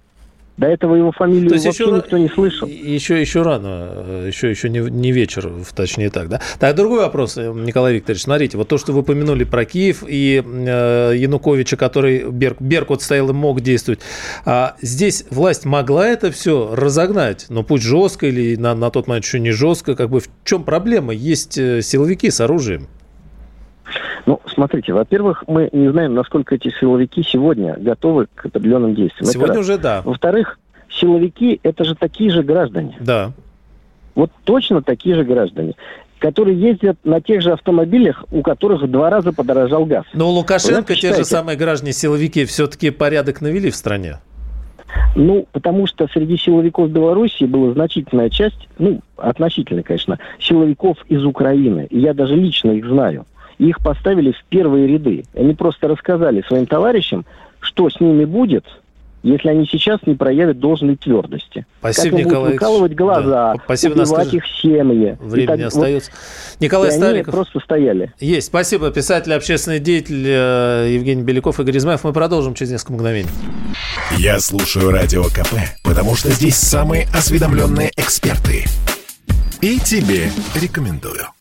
До 0.56 0.66
этого 0.66 0.94
его 0.94 1.12
фамилию 1.12 1.50
вообще 1.50 1.68
еще, 1.68 1.90
никто 1.90 2.16
не 2.16 2.28
слышал. 2.28 2.66
Еще, 2.66 3.20
еще 3.20 3.42
рано, 3.42 4.24
еще, 4.26 4.48
еще 4.48 4.70
не, 4.70 4.78
не 4.78 5.12
вечер, 5.12 5.52
точнее 5.74 6.08
так, 6.08 6.28
да? 6.28 6.40
Так, 6.58 6.74
другой 6.74 7.00
вопрос, 7.00 7.36
э, 7.36 7.52
Николай 7.52 7.94
Викторович. 7.94 8.22
Смотрите, 8.22 8.56
вот 8.56 8.68
то, 8.68 8.78
что 8.78 8.92
вы 8.92 9.00
упомянули 9.00 9.44
про 9.44 9.66
Киев 9.66 10.02
и 10.06 10.42
э, 10.42 11.12
Януковича, 11.14 11.76
который 11.76 12.30
Берк, 12.30 12.60
Беркут 12.60 13.02
стоял 13.02 13.28
и 13.28 13.32
мог 13.34 13.60
действовать. 13.60 14.00
А 14.46 14.76
здесь 14.80 15.26
власть 15.30 15.66
могла 15.66 16.08
это 16.08 16.30
все 16.30 16.74
разогнать, 16.74 17.46
но 17.50 17.62
пусть 17.62 17.84
жестко 17.84 18.26
или 18.26 18.56
на, 18.56 18.74
на 18.74 18.90
тот 18.90 19.08
момент 19.08 19.26
еще 19.26 19.40
не 19.40 19.50
жестко. 19.50 19.94
Как 19.94 20.08
бы 20.08 20.20
в 20.20 20.28
чем 20.44 20.64
проблема? 20.64 21.12
Есть 21.12 21.58
э, 21.58 21.82
силовики 21.82 22.30
с 22.30 22.40
оружием. 22.40 22.88
Ну, 24.26 24.40
смотрите, 24.46 24.92
во-первых, 24.92 25.44
мы 25.46 25.68
не 25.72 25.90
знаем, 25.90 26.14
насколько 26.14 26.54
эти 26.54 26.70
силовики 26.80 27.22
сегодня 27.22 27.76
готовы 27.78 28.26
к 28.34 28.46
определенным 28.46 28.94
действиям. 28.94 29.30
Сегодня 29.30 29.52
это 29.52 29.60
уже 29.60 29.78
да. 29.78 30.02
Во-вторых, 30.02 30.58
силовики 30.90 31.60
это 31.62 31.84
же 31.84 31.94
такие 31.94 32.30
же 32.30 32.42
граждане. 32.42 32.96
Да. 33.00 33.32
Вот 34.14 34.30
точно 34.44 34.82
такие 34.82 35.14
же 35.14 35.24
граждане 35.24 35.74
которые 36.18 36.58
ездят 36.58 36.96
на 37.04 37.20
тех 37.20 37.42
же 37.42 37.52
автомобилях, 37.52 38.24
у 38.30 38.40
которых 38.40 38.82
в 38.82 38.90
два 38.90 39.10
раза 39.10 39.32
подорожал 39.32 39.84
газ. 39.84 40.04
Но 40.14 40.30
Лукашенко 40.30 40.94
те 40.94 41.14
же 41.14 41.24
самые 41.24 41.58
граждане-силовики 41.58 42.46
все-таки 42.46 42.90
порядок 42.90 43.42
навели 43.42 43.70
в 43.70 43.76
стране. 43.76 44.18
Ну, 45.14 45.46
потому 45.52 45.86
что 45.86 46.08
среди 46.08 46.38
силовиков 46.38 46.90
Беларуси 46.90 47.44
была 47.44 47.72
значительная 47.74 48.30
часть, 48.30 48.68
ну, 48.78 49.02
относительно, 49.16 49.82
конечно, 49.82 50.18
силовиков 50.40 50.96
из 51.08 51.24
Украины. 51.24 51.86
И 51.90 51.98
я 51.98 52.14
даже 52.14 52.34
лично 52.34 52.70
их 52.70 52.86
знаю 52.86 53.26
их 53.58 53.80
поставили 53.80 54.32
в 54.32 54.44
первые 54.48 54.86
ряды. 54.86 55.24
Они 55.34 55.54
просто 55.54 55.88
рассказали 55.88 56.42
своим 56.46 56.66
товарищам, 56.66 57.24
что 57.60 57.88
с 57.90 58.00
ними 58.00 58.24
будет, 58.24 58.64
если 59.22 59.48
они 59.48 59.66
сейчас 59.66 60.00
не 60.06 60.14
проявят 60.14 60.60
должной 60.60 60.96
твердости. 60.96 61.66
Спасибо, 61.80 62.18
как 62.18 62.26
Николай. 62.26 62.52
выкалывать 62.52 62.94
глаза, 62.94 63.54
да, 63.54 63.62
спасибо, 63.64 63.94
убивать 63.94 64.34
их 64.34 64.44
семьи. 64.46 65.16
Времени 65.20 65.56
так, 65.56 65.66
остается. 65.66 66.10
Вот, 66.12 66.60
Николай 66.60 66.92
Стариков. 66.92 67.34
просто 67.34 67.60
стояли. 67.60 68.12
Есть. 68.20 68.46
Спасибо. 68.48 68.90
Писатель, 68.90 69.34
общественный 69.34 69.80
деятель 69.80 70.24
э, 70.26 70.90
Евгений 70.92 71.22
Беляков, 71.22 71.58
Игорь 71.58 71.76
Измаев. 71.78 72.04
Мы 72.04 72.12
продолжим 72.12 72.54
через 72.54 72.70
несколько 72.70 72.92
мгновений. 72.92 73.30
Я 74.16 74.38
слушаю 74.38 74.90
Радио 74.90 75.24
КП, 75.24 75.56
потому 75.82 76.14
что 76.14 76.30
здесь 76.30 76.56
самые 76.56 77.06
осведомленные 77.14 77.90
эксперты. 77.96 78.64
И 79.60 79.80
тебе 79.80 80.30
рекомендую. 80.54 81.35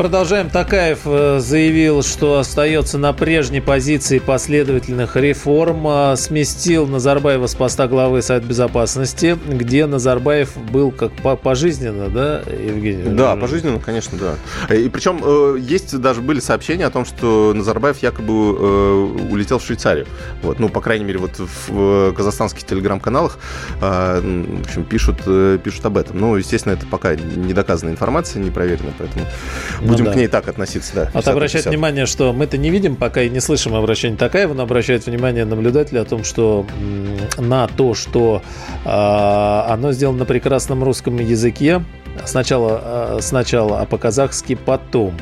Продолжаем. 0.00 0.48
Такаев 0.48 1.00
э, 1.04 1.40
заявил, 1.40 2.02
что 2.02 2.38
остается 2.38 2.96
на 2.96 3.12
прежней 3.12 3.60
позиции 3.60 4.18
последовательных 4.18 5.14
реформ. 5.14 5.86
А, 5.86 6.16
сместил 6.16 6.86
Назарбаева 6.86 7.46
с 7.46 7.54
поста 7.54 7.86
главы 7.86 8.22
Совета 8.22 8.46
Безопасности, 8.46 9.38
где 9.46 9.84
Назарбаев 9.84 10.56
был 10.56 10.90
как 10.90 11.12
пожизненно, 11.42 12.08
да, 12.08 12.40
Евгений? 12.40 13.10
Да, 13.10 13.36
пожизненно, 13.36 13.78
конечно, 13.78 14.16
да. 14.16 14.74
И 14.74 14.88
причем 14.88 15.20
э, 15.22 15.58
есть 15.60 15.94
даже 15.98 16.22
были 16.22 16.40
сообщения 16.40 16.86
о 16.86 16.90
том, 16.90 17.04
что 17.04 17.52
Назарбаев 17.54 17.98
якобы 17.98 18.56
э, 18.58 19.26
улетел 19.30 19.58
в 19.58 19.62
Швейцарию. 19.66 20.06
Вот, 20.40 20.60
ну, 20.60 20.70
по 20.70 20.80
крайней 20.80 21.04
мере, 21.04 21.18
вот 21.18 21.32
в 21.38 22.14
казахстанских 22.14 22.64
телеграм-каналах 22.64 23.38
в 23.80 24.60
общем, 24.62 24.84
пишут, 24.88 25.18
пишут 25.62 25.84
об 25.84 25.98
этом. 25.98 26.18
Ну, 26.18 26.36
естественно, 26.36 26.72
это 26.72 26.86
пока 26.86 27.14
не 27.14 27.52
доказанная 27.52 27.92
информация, 27.92 28.42
не 28.42 28.50
проверенная, 28.50 28.94
поэтому 28.96 29.26
Будем 29.90 30.04
ну, 30.04 30.10
да. 30.10 30.14
к 30.14 30.16
ней 30.16 30.28
так 30.28 30.48
относиться, 30.48 30.94
да. 30.94 31.10
Вот 31.12 31.26
обращать 31.28 31.66
внимание, 31.66 32.06
что 32.06 32.32
мы-то 32.32 32.58
не 32.58 32.70
видим, 32.70 32.96
пока 32.96 33.22
и 33.22 33.30
не 33.30 33.40
слышим 33.40 33.74
обращения 33.74 34.16
Такаева, 34.16 34.54
но 34.54 34.62
обращает 34.62 35.06
внимание 35.06 35.44
наблюдателя 35.44 36.00
о 36.00 36.04
том, 36.04 36.24
что 36.24 36.66
на 37.38 37.68
то, 37.68 37.94
что 37.94 38.42
э, 38.84 38.88
оно 38.88 39.92
сделано 39.92 40.20
на 40.20 40.24
прекрасном 40.24 40.82
русском 40.84 41.18
языке, 41.18 41.82
Сначала, 42.26 43.16
э, 43.16 43.18
сначала, 43.22 43.80
а 43.80 43.86
по-казахски 43.86 44.54
потом. 44.54 45.14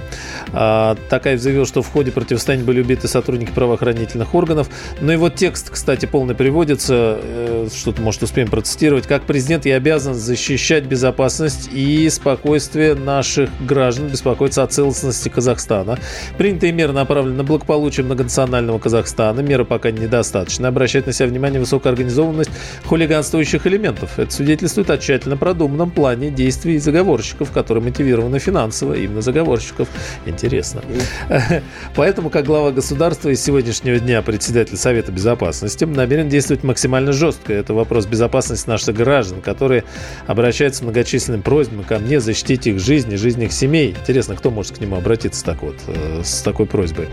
А, 0.52 0.96
Такаев 1.08 1.40
заявил, 1.40 1.66
что 1.66 1.82
в 1.82 1.88
ходе 1.88 2.10
противостояния 2.10 2.64
были 2.64 2.80
убиты 2.80 3.08
сотрудники 3.08 3.50
правоохранительных 3.50 4.34
органов. 4.34 4.68
Но 5.00 5.12
его 5.12 5.28
текст, 5.28 5.70
кстати, 5.70 6.06
полный 6.06 6.34
приводится, 6.34 7.18
э, 7.22 7.68
что-то, 7.74 8.02
может, 8.02 8.22
успеем 8.22 8.48
процитировать. 8.48 9.06
Как 9.06 9.22
президент 9.22 9.66
я 9.66 9.76
обязан 9.76 10.14
защищать 10.14 10.84
безопасность 10.84 11.68
и 11.72 12.08
спокойствие 12.10 12.94
наших 12.94 13.50
граждан, 13.64 14.08
беспокоиться 14.08 14.62
о 14.62 14.66
целостности 14.66 15.28
Казахстана. 15.28 15.98
Принятые 16.36 16.72
меры 16.72 16.92
направлены 16.92 17.36
на 17.36 17.44
благополучие 17.44 18.04
многонационального 18.04 18.78
Казахстана. 18.78 19.40
Меры 19.40 19.64
пока 19.64 19.90
недостаточны. 19.90 20.66
Обращать 20.66 21.06
на 21.06 21.12
себя 21.12 21.28
внимание 21.28 21.60
высокая 21.60 21.92
организованность 21.92 22.50
хулиганствующих 22.84 23.66
элементов. 23.66 24.18
Это 24.18 24.30
свидетельствует 24.32 24.90
о 24.90 24.98
тщательно 24.98 25.36
продуманном 25.36 25.90
плане 25.90 26.30
действий 26.30 26.76
и 26.76 26.78
заговорщиков, 26.88 27.52
которые 27.52 27.84
мотивированы 27.84 28.38
финансово, 28.38 28.94
именно 28.94 29.20
заговорщиков. 29.20 29.88
Интересно. 30.24 30.80
Поэтому, 31.94 32.30
как 32.30 32.46
глава 32.46 32.70
государства 32.70 33.28
из 33.28 33.44
сегодняшнего 33.44 33.98
дня 33.98 34.22
председатель 34.22 34.78
Совета 34.78 35.12
Безопасности 35.12 35.84
намерен 35.84 36.30
действовать 36.30 36.64
максимально 36.64 37.12
жестко. 37.12 37.52
Это 37.52 37.74
вопрос 37.74 38.06
безопасности 38.06 38.66
наших 38.70 38.96
граждан, 38.96 39.42
которые 39.42 39.84
обращаются 40.26 40.82
многочисленными 40.84 41.42
просьбами 41.42 41.82
ко 41.82 41.98
мне 41.98 42.20
защитить 42.20 42.66
их 42.66 42.80
жизнь 42.80 43.12
и 43.12 43.16
жизнь 43.16 43.42
их 43.42 43.52
семей. 43.52 43.94
Интересно, 44.00 44.34
кто 44.34 44.50
может 44.50 44.78
к 44.78 44.80
нему 44.80 44.96
обратиться 44.96 45.44
так 45.44 45.62
вот, 45.62 45.76
э, 45.88 46.22
с 46.24 46.40
такой 46.40 46.64
просьбой. 46.64 47.08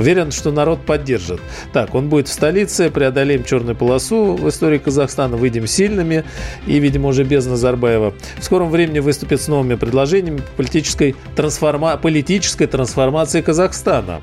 Уверен, 0.00 0.32
что 0.32 0.50
народ 0.50 0.84
поддержит. 0.84 1.40
Так, 1.72 1.94
он 1.94 2.08
будет 2.08 2.26
в 2.26 2.32
столице, 2.32 2.90
преодолеем 2.90 3.44
черную 3.44 3.76
полосу 3.76 4.34
в 4.34 4.48
истории 4.48 4.78
Казахстана, 4.78 5.36
выйдем 5.36 5.68
сильными 5.68 6.24
и, 6.66 6.80
видимо, 6.80 7.08
уже 7.08 7.22
без 7.22 7.46
Назарбаева. 7.46 8.12
В 8.38 8.44
скором 8.44 8.70
времени 8.70 8.98
вы 8.98 9.12
выступит 9.20 9.42
с 9.42 9.48
новыми 9.48 9.74
предложениями 9.74 10.40
политической, 10.56 11.14
трансформа... 11.36 11.98
политической 11.98 12.66
трансформации 12.66 13.42
Казахстана. 13.42 14.22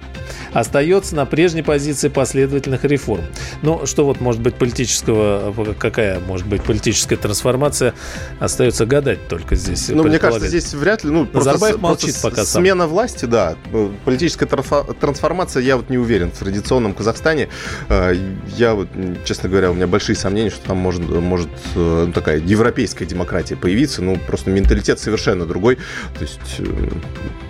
Остается 0.54 1.16
на 1.16 1.26
прежней 1.26 1.62
позиции 1.62 2.08
последовательных 2.08 2.84
реформ. 2.84 3.24
Но 3.62 3.86
что 3.86 4.06
вот 4.06 4.22
может 4.22 4.42
быть 4.42 4.56
политического, 4.56 5.54
какая 5.78 6.20
может 6.20 6.48
быть 6.48 6.64
политическая 6.64 7.16
трансформация, 7.16 7.94
остается 8.40 8.88
гадать 8.88 9.28
только 9.28 9.56
здесь. 9.56 9.90
Ну, 9.90 10.04
мне 10.04 10.18
кажется, 10.18 10.48
здесь 10.48 10.74
вряд 10.74 11.04
ли. 11.04 11.12
Ну, 11.12 11.28
Назарбаев 11.32 11.60
просто, 11.60 11.80
молчит 11.80 12.06
просто 12.14 12.30
пока 12.30 12.44
сам. 12.44 12.64
Смена 12.64 12.88
власти, 12.88 13.26
да. 13.26 13.56
Политическая 14.04 14.48
трансформация, 14.48 15.62
я 15.62 15.78
вот 15.78 15.92
не 15.92 16.00
уверен 16.00 16.32
в 16.32 16.40
традиционном 16.40 16.94
Казахстане. 16.94 17.50
Э, 17.90 18.16
я 18.56 18.74
вот, 18.74 18.88
честно 19.26 19.48
говоря, 19.50 19.70
у 19.70 19.74
меня 19.76 19.86
большие 19.86 20.16
сомнения, 20.16 20.50
что 20.50 20.66
там 20.66 20.78
может, 20.78 21.02
может 21.08 21.50
э, 21.76 22.06
ну, 22.08 22.14
такая 22.14 22.40
европейская 22.40 23.06
демократия 23.06 23.56
появиться. 23.56 24.02
Ну, 24.02 24.18
просто 24.28 24.50
менталитет 24.50 24.77
менталитет 24.78 25.00
совершенно 25.00 25.46
другой. 25.46 25.78
То 26.18 26.22
есть 26.22 26.60
э, 26.60 26.64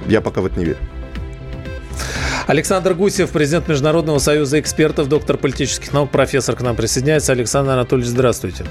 я 0.07 0.21
пока 0.21 0.41
в 0.41 0.45
это 0.45 0.59
не 0.59 0.65
верю. 0.65 0.77
Александр 2.47 2.93
Гусев, 2.93 3.31
президент 3.31 3.67
Международного 3.67 4.19
союза 4.19 4.59
экспертов, 4.59 5.09
доктор 5.09 5.37
политических 5.37 5.91
наук, 5.91 6.11
профессор 6.11 6.55
к 6.55 6.61
нам 6.61 6.75
присоединяется. 6.75 7.33
Александр 7.33 7.71
Анатольевич, 7.71 8.09
здравствуйте. 8.09 8.65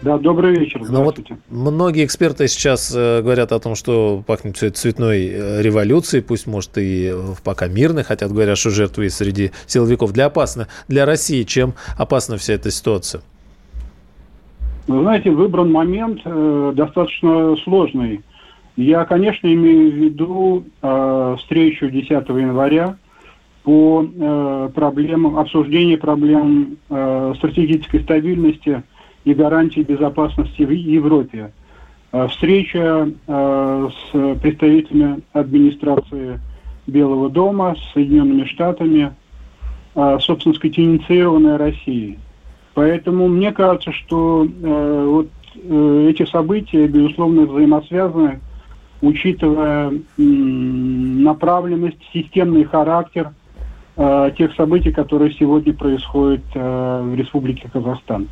Да, 0.00 0.18
добрый 0.18 0.58
вечер. 0.58 0.80
Ну 0.88 1.04
вот 1.04 1.18
многие 1.48 2.04
эксперты 2.04 2.48
сейчас 2.48 2.92
э, 2.92 3.22
говорят 3.22 3.52
о 3.52 3.60
том, 3.60 3.76
что 3.76 4.24
пахнет 4.26 4.56
все 4.56 4.68
это 4.68 4.78
цветной 4.78 5.26
э, 5.26 5.62
революцией, 5.62 6.22
пусть, 6.22 6.46
может, 6.48 6.70
и 6.76 7.14
пока 7.44 7.68
мирной, 7.68 8.02
хотят 8.02 8.32
говорят, 8.32 8.58
что 8.58 8.70
жертвы 8.70 9.10
среди 9.10 9.52
силовиков. 9.66 10.12
Для 10.12 10.26
опасно 10.26 10.66
для 10.88 11.06
России 11.06 11.44
чем 11.44 11.74
опасна 11.96 12.36
вся 12.36 12.54
эта 12.54 12.72
ситуация? 12.72 13.22
Вы 14.88 15.02
знаете, 15.02 15.30
выбран 15.30 15.70
момент 15.70 16.20
э, 16.24 16.72
достаточно 16.74 17.56
сложный. 17.62 18.22
Я, 18.76 19.04
конечно, 19.04 19.52
имею 19.52 19.92
в 19.92 19.94
виду 19.94 20.64
э, 20.80 21.36
встречу 21.38 21.88
10 21.88 22.10
января 22.10 22.96
по 23.62 24.04
э, 24.04 24.70
проблемам, 24.74 25.38
обсуждению 25.38 25.98
проблем 25.98 26.78
э, 26.88 27.34
стратегической 27.36 28.00
стабильности 28.00 28.82
и 29.24 29.34
гарантии 29.34 29.80
безопасности 29.80 30.62
в 30.62 30.70
Европе. 30.70 31.52
Э, 32.10 32.26
встреча 32.26 33.08
э, 33.26 33.88
с 33.88 34.38
представителями 34.40 35.22
администрации 35.32 36.40
Белого 36.88 37.30
дома, 37.30 37.76
с 37.76 37.92
Соединенными 37.92 38.44
Штатами, 38.46 39.12
э, 39.94 40.18
собственно 40.20 40.56
сказать, 40.56 40.78
инициированная 40.78 41.56
Россией. 41.56 42.18
Поэтому 42.74 43.28
мне 43.28 43.52
кажется, 43.52 43.92
что 43.92 44.46
э, 44.46 45.04
вот 45.06 45.28
э, 45.56 46.06
эти 46.10 46.24
события, 46.24 46.86
безусловно, 46.86 47.42
взаимосвязаны, 47.42 48.40
учитывая 49.02 49.92
направленность, 50.16 51.98
системный 52.12 52.64
характер 52.64 53.32
э, 53.96 54.30
тех 54.38 54.54
событий, 54.54 54.90
которые 54.90 55.32
сегодня 55.34 55.74
происходят 55.74 56.44
в 56.54 57.14
Республике 57.14 57.68
Казахстан. 57.70 58.28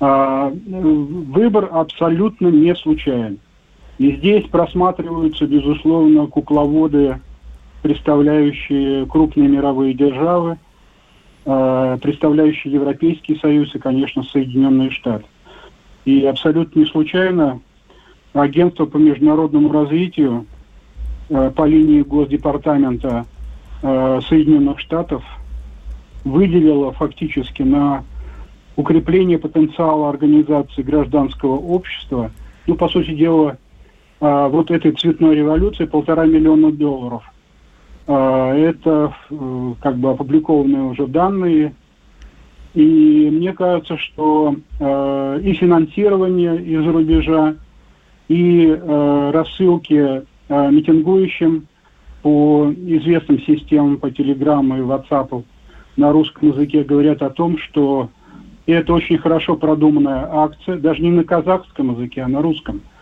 А, 0.00 0.52
выбор 0.66 1.68
абсолютно 1.72 2.48
не 2.48 2.74
случайен. 2.76 3.38
И 3.98 4.12
здесь 4.12 4.46
просматриваются, 4.46 5.46
безусловно, 5.46 6.26
кукловоды, 6.28 7.20
представляющие 7.82 9.06
крупные 9.06 9.48
мировые 9.48 9.94
державы, 9.94 10.52
э, 10.52 10.56
представляющие 11.48 12.74
Европейский 12.74 13.38
Союз 13.38 13.74
и, 13.74 13.78
конечно, 13.78 14.22
Соединенные 14.22 14.90
Штаты. 14.90 15.24
И 16.04 16.26
абсолютно 16.26 16.80
не 16.80 16.84
случайно 16.84 17.60
агентство 18.34 18.84
по 18.84 18.98
международному 18.98 19.72
развитию 19.72 20.44
э, 21.30 21.50
по 21.56 21.64
линии 21.66 22.02
Госдепартамента 22.02 23.24
э, 23.82 24.20
Соединенных 24.28 24.78
Штатов 24.78 25.24
выделило 26.24 26.92
фактически 26.92 27.62
на 27.62 28.04
укрепление 28.76 29.38
потенциала 29.38 30.10
организации 30.10 30.82
гражданского 30.82 31.56
общества, 31.56 32.30
ну, 32.66 32.74
по 32.74 32.88
сути 32.88 33.14
дела, 33.14 33.56
вот 34.20 34.70
этой 34.72 34.92
цветной 34.92 35.36
революции 35.36 35.84
полтора 35.84 36.26
миллиона 36.26 36.72
долларов. 36.72 37.22
А, 38.10 38.54
это 38.54 39.12
э, 39.30 39.74
как 39.82 39.98
бы 39.98 40.10
опубликованные 40.10 40.82
уже 40.82 41.06
данные. 41.06 41.74
И 42.72 43.28
мне 43.30 43.52
кажется, 43.52 43.98
что 43.98 44.56
э, 44.80 45.40
и 45.44 45.52
финансирование 45.52 46.56
из-за 46.62 46.90
рубежа, 46.90 47.56
и 48.28 48.66
э, 48.66 49.30
рассылки 49.32 50.26
митингующим 50.48 51.66
по 52.22 52.72
известным 52.74 53.38
системам, 53.42 53.98
по 53.98 54.10
телеграмму 54.10 54.78
и 54.78 54.80
WhatsApp 54.80 55.44
на 55.98 56.10
русском 56.10 56.48
языке 56.48 56.84
говорят 56.84 57.20
о 57.20 57.28
том, 57.28 57.58
что 57.58 58.08
это 58.64 58.94
очень 58.94 59.18
хорошо 59.18 59.56
продуманная 59.56 60.26
акция, 60.26 60.78
даже 60.78 61.02
не 61.02 61.10
на 61.10 61.24
казахском 61.24 61.92
языке, 61.92 62.22
а 62.22 62.28
на 62.28 62.40
русском– 62.40 62.80
а, 62.90 62.97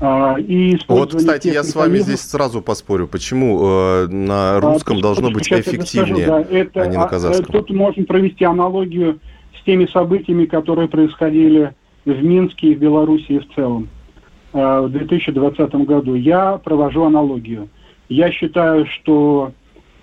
и 0.00 0.78
вот, 0.86 1.14
кстати, 1.14 1.48
я 1.48 1.64
с 1.64 1.74
вами 1.74 1.98
здесь 1.98 2.20
сразу 2.20 2.62
поспорю. 2.62 3.08
Почему 3.08 3.58
э, 3.60 4.06
на 4.06 4.56
а, 4.56 4.60
русском 4.60 4.98
а, 4.98 5.00
должно 5.00 5.30
быть 5.30 5.50
эффективнее, 5.50 6.26
скажу, 6.26 6.44
да, 6.44 6.56
это, 6.56 6.82
а 6.82 6.86
не 6.86 6.96
на 6.96 7.04
а, 7.04 7.08
казахском? 7.08 7.46
Тут 7.46 7.70
можно 7.70 8.04
провести 8.04 8.44
аналогию 8.44 9.18
с 9.58 9.64
теми 9.64 9.86
событиями, 9.86 10.46
которые 10.46 10.88
происходили 10.88 11.74
в 12.04 12.22
Минске 12.22 12.68
и 12.68 12.74
в 12.76 12.78
Белоруссии 12.78 13.40
в 13.40 13.54
целом 13.56 13.88
э, 14.52 14.80
в 14.80 14.88
2020 14.90 15.74
году. 15.84 16.14
Я 16.14 16.58
провожу 16.58 17.02
аналогию. 17.02 17.68
Я 18.08 18.30
считаю, 18.30 18.86
что 18.86 19.52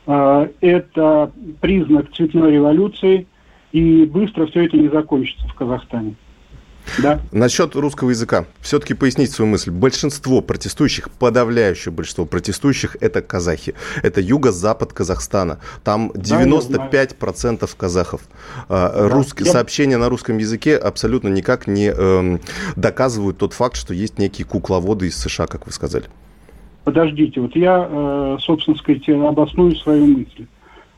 э, 0.08 0.50
это 0.60 1.32
признак 1.62 2.12
цветной 2.12 2.52
революции, 2.52 3.28
и 3.72 4.06
быстро 4.06 4.46
все 4.48 4.66
это 4.66 4.76
не 4.76 4.90
закончится 4.90 5.48
в 5.48 5.54
Казахстане. 5.54 6.16
Да. 7.02 7.20
Насчет 7.32 7.76
русского 7.76 8.12
языка. 8.12 8.46
Все-таки 8.62 8.94
пояснить 8.94 9.32
свою 9.32 9.52
мысль. 9.52 9.72
Большинство 9.72 10.42
протестующих, 10.42 11.10
подавляющее 11.12 11.92
большинство 11.92 12.26
протестующих, 12.26 12.98
это 13.02 13.22
казахи. 13.22 13.76
Это 14.04 14.22
юго-запад 14.22 14.94
Казахстана. 14.94 15.60
Там 15.84 16.12
95% 16.12 17.60
да, 17.60 17.68
казахов. 17.78 18.22
А, 18.70 18.92
да. 18.92 19.10
Русские, 19.10 19.46
Сообщения 19.46 19.98
на 19.98 20.10
русском 20.10 20.38
языке 20.38 20.76
абсолютно 20.78 21.30
никак 21.30 21.68
не 21.68 21.92
э, 21.96 22.38
доказывают 22.76 23.38
тот 23.38 23.54
факт, 23.54 23.76
что 23.76 23.94
есть 23.94 24.20
некие 24.20 24.46
кукловоды 24.46 25.08
из 25.08 25.18
США, 25.18 25.48
как 25.48 25.66
вы 25.66 25.72
сказали. 25.72 26.06
Подождите, 26.84 27.42
вот 27.42 27.56
я, 27.56 27.88
э, 27.90 28.38
собственно 28.42 28.78
сказать, 28.78 29.08
обосную 29.10 29.76
свою 29.76 30.06
мысль. 30.06 30.46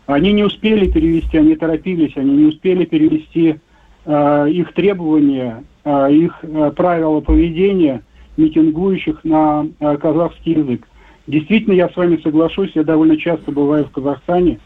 Они 0.05 0.31
не 0.31 0.43
успели 0.43 0.89
перевести, 0.89 1.37
они 1.37 1.55
торопились, 1.55 2.15
они 2.15 2.31
не 2.31 2.45
успели 2.45 2.85
перевести 2.85 3.59
э, 4.05 4.49
их 4.49 4.73
требования 4.73 5.63
их 6.09 6.39
э, 6.41 6.71
правила 6.75 7.21
поведения 7.21 8.01
митингующих 8.35 9.23
на 9.23 9.67
э, 9.79 9.97
казахский 9.97 10.53
язык. 10.53 10.87
Действительно, 11.27 11.73
я 11.73 11.89
с 11.89 11.95
вами 11.95 12.19
соглашусь, 12.23 12.71
я 12.75 12.83
довольно 12.83 13.17
часто 13.17 13.51
бываю 13.51 13.85
в 13.85 13.91
Казахстане 13.91 14.59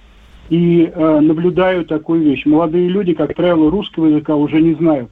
и 0.50 0.92
наблюдаю 0.96 1.86
такую 1.86 2.24
вещь. 2.24 2.46
Молодые 2.46 2.90
люди, 2.90 3.14
как 3.14 3.34
правило, 3.36 3.72
русского 3.72 4.08
языка 4.08 4.36
уже 4.36 4.62
не 4.62 4.74
знают. 4.74 5.10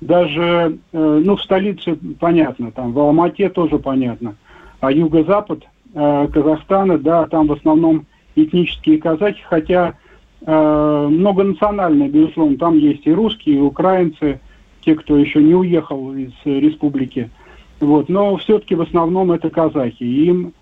Даже, 0.00 0.76
ну, 0.92 1.36
в 1.36 1.42
столице 1.42 1.98
понятно, 2.20 2.70
там 2.70 2.92
в 2.92 2.98
Алмате 2.98 3.48
тоже 3.48 3.78
понятно. 3.78 4.36
А 4.80 4.92
юго-запад 4.92 5.64
Казахстана, 5.94 6.98
да, 6.98 7.26
там 7.26 7.46
в 7.46 7.52
основном 7.54 8.06
этнические 8.36 8.98
казахи, 8.98 9.42
хотя 9.48 9.94
многонациональные, 10.46 12.10
безусловно, 12.10 12.58
там 12.58 12.76
есть 12.78 13.06
и 13.06 13.12
русские, 13.12 13.56
и 13.56 13.60
украинцы, 13.60 14.38
те, 14.84 14.94
кто 14.94 15.16
еще 15.16 15.42
не 15.42 15.54
уехал 15.54 16.12
из 16.14 16.32
республики. 16.44 17.30
Вот. 17.80 18.08
Но 18.08 18.36
все-таки 18.36 18.74
в 18.74 18.82
основном 18.82 19.32
это 19.32 19.50
казахи. 19.50 20.02
Им, 20.02 20.52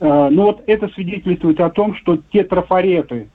э, 0.00 0.28
ну 0.30 0.44
вот 0.44 0.62
это 0.66 0.88
свидетельствует 0.88 1.60
о 1.60 1.70
том, 1.70 1.94
что 1.96 2.18
те 2.32 2.44
трафареты, 2.44 3.28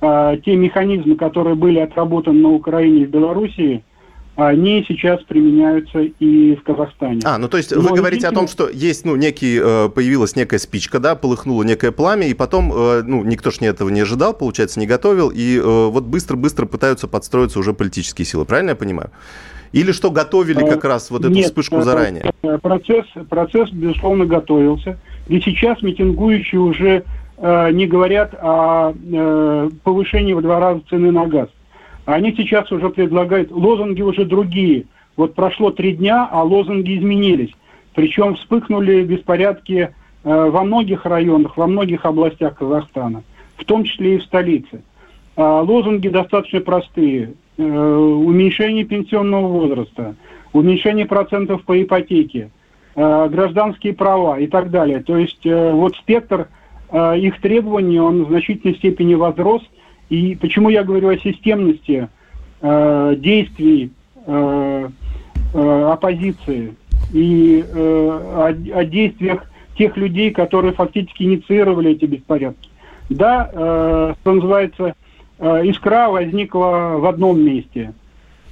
э, 0.00 0.36
те 0.44 0.56
механизмы, 0.56 1.16
которые 1.16 1.54
были 1.54 1.78
отработаны 1.78 2.40
на 2.40 2.50
Украине 2.50 3.02
и 3.02 3.06
в 3.06 3.10
Белоруссии, 3.10 3.82
они 4.36 4.84
сейчас 4.86 5.22
применяются 5.22 6.00
и 6.00 6.54
в 6.56 6.62
Казахстане. 6.62 7.20
А, 7.24 7.38
ну 7.38 7.48
то 7.48 7.56
есть 7.56 7.74
Но 7.74 7.80
вы 7.80 7.96
говорите 7.96 8.28
о 8.28 8.32
том, 8.32 8.48
что 8.48 8.68
есть, 8.68 9.06
ну, 9.06 9.16
некий, 9.16 9.58
э, 9.58 9.88
появилась 9.88 10.36
некая 10.36 10.58
спичка, 10.58 11.00
да, 11.00 11.14
полыхнуло 11.14 11.62
некое 11.62 11.90
пламя, 11.90 12.28
и 12.28 12.34
потом, 12.34 12.70
э, 12.72 13.02
ну, 13.02 13.24
никто 13.24 13.50
ж 13.50 13.62
не 13.62 13.66
этого 13.66 13.88
не 13.88 14.00
ожидал, 14.00 14.34
получается, 14.34 14.78
не 14.78 14.86
готовил, 14.86 15.30
и 15.34 15.56
э, 15.56 15.62
вот 15.62 16.04
быстро-быстро 16.04 16.66
пытаются 16.66 17.08
подстроиться 17.08 17.58
уже 17.58 17.72
политические 17.72 18.26
силы, 18.26 18.44
правильно 18.44 18.70
я 18.70 18.76
понимаю? 18.76 19.10
Или 19.72 19.92
что 19.92 20.10
готовили 20.10 20.60
как 20.60 20.84
раз 20.84 21.10
вот 21.10 21.22
эту 21.22 21.30
Нет, 21.30 21.46
вспышку 21.46 21.82
заранее? 21.82 22.32
Процесс, 22.62 23.06
процесс, 23.28 23.70
безусловно, 23.70 24.26
готовился. 24.26 24.98
И 25.28 25.40
сейчас 25.40 25.82
митингующие 25.82 26.60
уже 26.60 27.04
э, 27.38 27.70
не 27.72 27.86
говорят 27.86 28.34
о 28.40 28.92
э, 28.92 29.70
повышении 29.82 30.32
в 30.34 30.42
два 30.42 30.60
раза 30.60 30.82
цены 30.88 31.10
на 31.10 31.26
газ. 31.26 31.48
Они 32.04 32.32
сейчас 32.36 32.70
уже 32.70 32.90
предлагают, 32.90 33.50
лозунги 33.50 34.02
уже 34.02 34.24
другие. 34.24 34.84
Вот 35.16 35.34
прошло 35.34 35.70
три 35.70 35.92
дня, 35.92 36.28
а 36.30 36.42
лозунги 36.42 36.96
изменились. 36.96 37.50
Причем 37.94 38.36
вспыхнули 38.36 39.02
беспорядки 39.02 39.74
э, 39.74 39.90
во 40.22 40.62
многих 40.62 41.04
районах, 41.04 41.56
во 41.56 41.66
многих 41.66 42.04
областях 42.04 42.56
Казахстана, 42.56 43.24
в 43.56 43.64
том 43.64 43.84
числе 43.84 44.16
и 44.16 44.18
в 44.18 44.22
столице. 44.22 44.82
А 45.34 45.62
лозунги 45.62 46.08
достаточно 46.08 46.60
простые. 46.60 47.34
Э, 47.58 47.62
уменьшение 47.62 48.84
пенсионного 48.84 49.48
возраста, 49.48 50.14
уменьшение 50.52 51.06
процентов 51.06 51.64
по 51.64 51.82
ипотеке, 51.82 52.50
э, 52.94 53.28
гражданские 53.30 53.94
права 53.94 54.38
и 54.38 54.46
так 54.46 54.70
далее. 54.70 55.02
То 55.02 55.16
есть 55.16 55.46
э, 55.46 55.72
вот 55.72 55.96
спектр 55.96 56.48
их 56.92 57.40
требований, 57.40 57.98
он 57.98 58.26
в 58.26 58.28
значительной 58.28 58.76
степени 58.76 59.14
возрос. 59.14 59.60
И 60.08 60.38
почему 60.40 60.68
я 60.68 60.84
говорю 60.84 61.08
о 61.08 61.18
системности 61.18 62.08
действий 62.62 63.90
оппозиции 65.52 66.76
и 67.12 67.64
о, 67.74 68.84
действиях 68.84 69.50
тех 69.76 69.96
людей, 69.96 70.30
которые 70.30 70.74
фактически 70.74 71.24
инициировали 71.24 71.90
эти 71.90 72.04
беспорядки. 72.04 72.70
Да, 73.10 74.14
что 74.20 74.32
называется, 74.32 74.94
искра 75.38 76.08
возникла 76.08 76.96
в 76.98 77.06
одном 77.06 77.40
месте, 77.40 77.92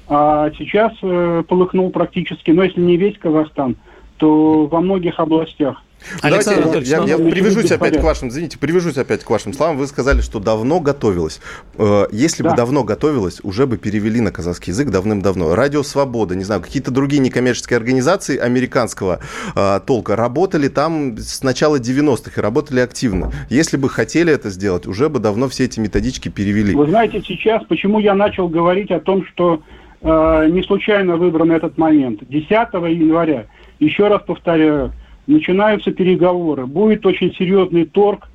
а 0.07 0.51
сейчас 0.59 0.93
э, 1.03 1.43
полыхнул 1.49 1.91
практически, 1.91 2.51
но 2.51 2.65
если 2.65 2.81
не 2.81 2.97
весь 2.97 3.19
Казахстан, 3.19 3.77
то 4.19 4.67
во 4.67 4.81
многих 4.81 5.19
областях. 5.19 5.83
Александр 6.23 6.65
Давайте, 6.65 6.91
я, 6.91 7.03
я, 7.05 7.19
привяжусь 7.19 7.71
опять 7.71 7.99
к 7.99 8.03
вашим, 8.03 8.29
извините, 8.29 8.59
привяжусь 8.59 8.97
опять 8.97 9.25
к 9.25 9.31
вашим 9.31 9.53
словам. 9.53 9.77
Вы 9.77 9.87
сказали, 9.87 10.21
что 10.21 10.41
давно 10.41 10.81
готовилось. 10.81 11.41
Э, 11.79 12.07
если 12.13 12.43
да. 12.43 12.51
бы 12.51 12.57
давно 12.57 12.85
готовилось, 12.85 13.41
уже 13.43 13.67
бы 13.67 13.77
перевели 13.77 14.21
на 14.21 14.31
казахский 14.31 14.73
язык 14.73 14.91
давным-давно. 14.91 15.55
Радио 15.55 15.83
Свобода, 15.83 16.35
не 16.35 16.45
знаю, 16.45 16.61
какие-то 16.61 16.91
другие 16.91 17.21
некоммерческие 17.21 17.77
организации 17.77 18.39
американского 18.39 19.21
э, 19.55 19.81
толка 19.87 20.17
работали 20.17 20.69
там 20.69 21.19
с 21.19 21.43
начала 21.43 21.79
90-х 21.79 22.33
и 22.37 22.41
работали 22.41 22.81
активно. 22.81 23.33
Если 23.49 23.77
бы 23.77 23.89
хотели 23.89 24.33
это 24.33 24.51
сделать, 24.51 24.87
уже 24.87 25.09
бы 25.09 25.19
давно 25.19 25.49
все 25.49 25.65
эти 25.65 25.81
методички 25.81 26.29
перевели. 26.29 26.75
Вы 26.75 26.87
знаете, 26.87 27.23
сейчас, 27.23 27.65
почему 27.65 27.99
я 27.99 28.15
начал 28.15 28.49
говорить 28.49 28.91
о 28.91 29.01
том, 29.01 29.25
что 29.27 29.63
э, 30.03 30.49
не 30.51 30.63
случайно 30.63 31.17
выбран 31.17 31.53
этот 31.53 31.79
момент. 31.79 32.21
10 32.29 32.49
января, 32.51 33.47
еще 33.79 34.09
раз 34.09 34.23
повторяю, 34.27 34.93
начинаются 35.27 35.91
переговоры, 35.93 36.67
будет 36.67 37.05
очень 37.07 37.35
серьезный 37.35 37.85
торг, 37.85 38.29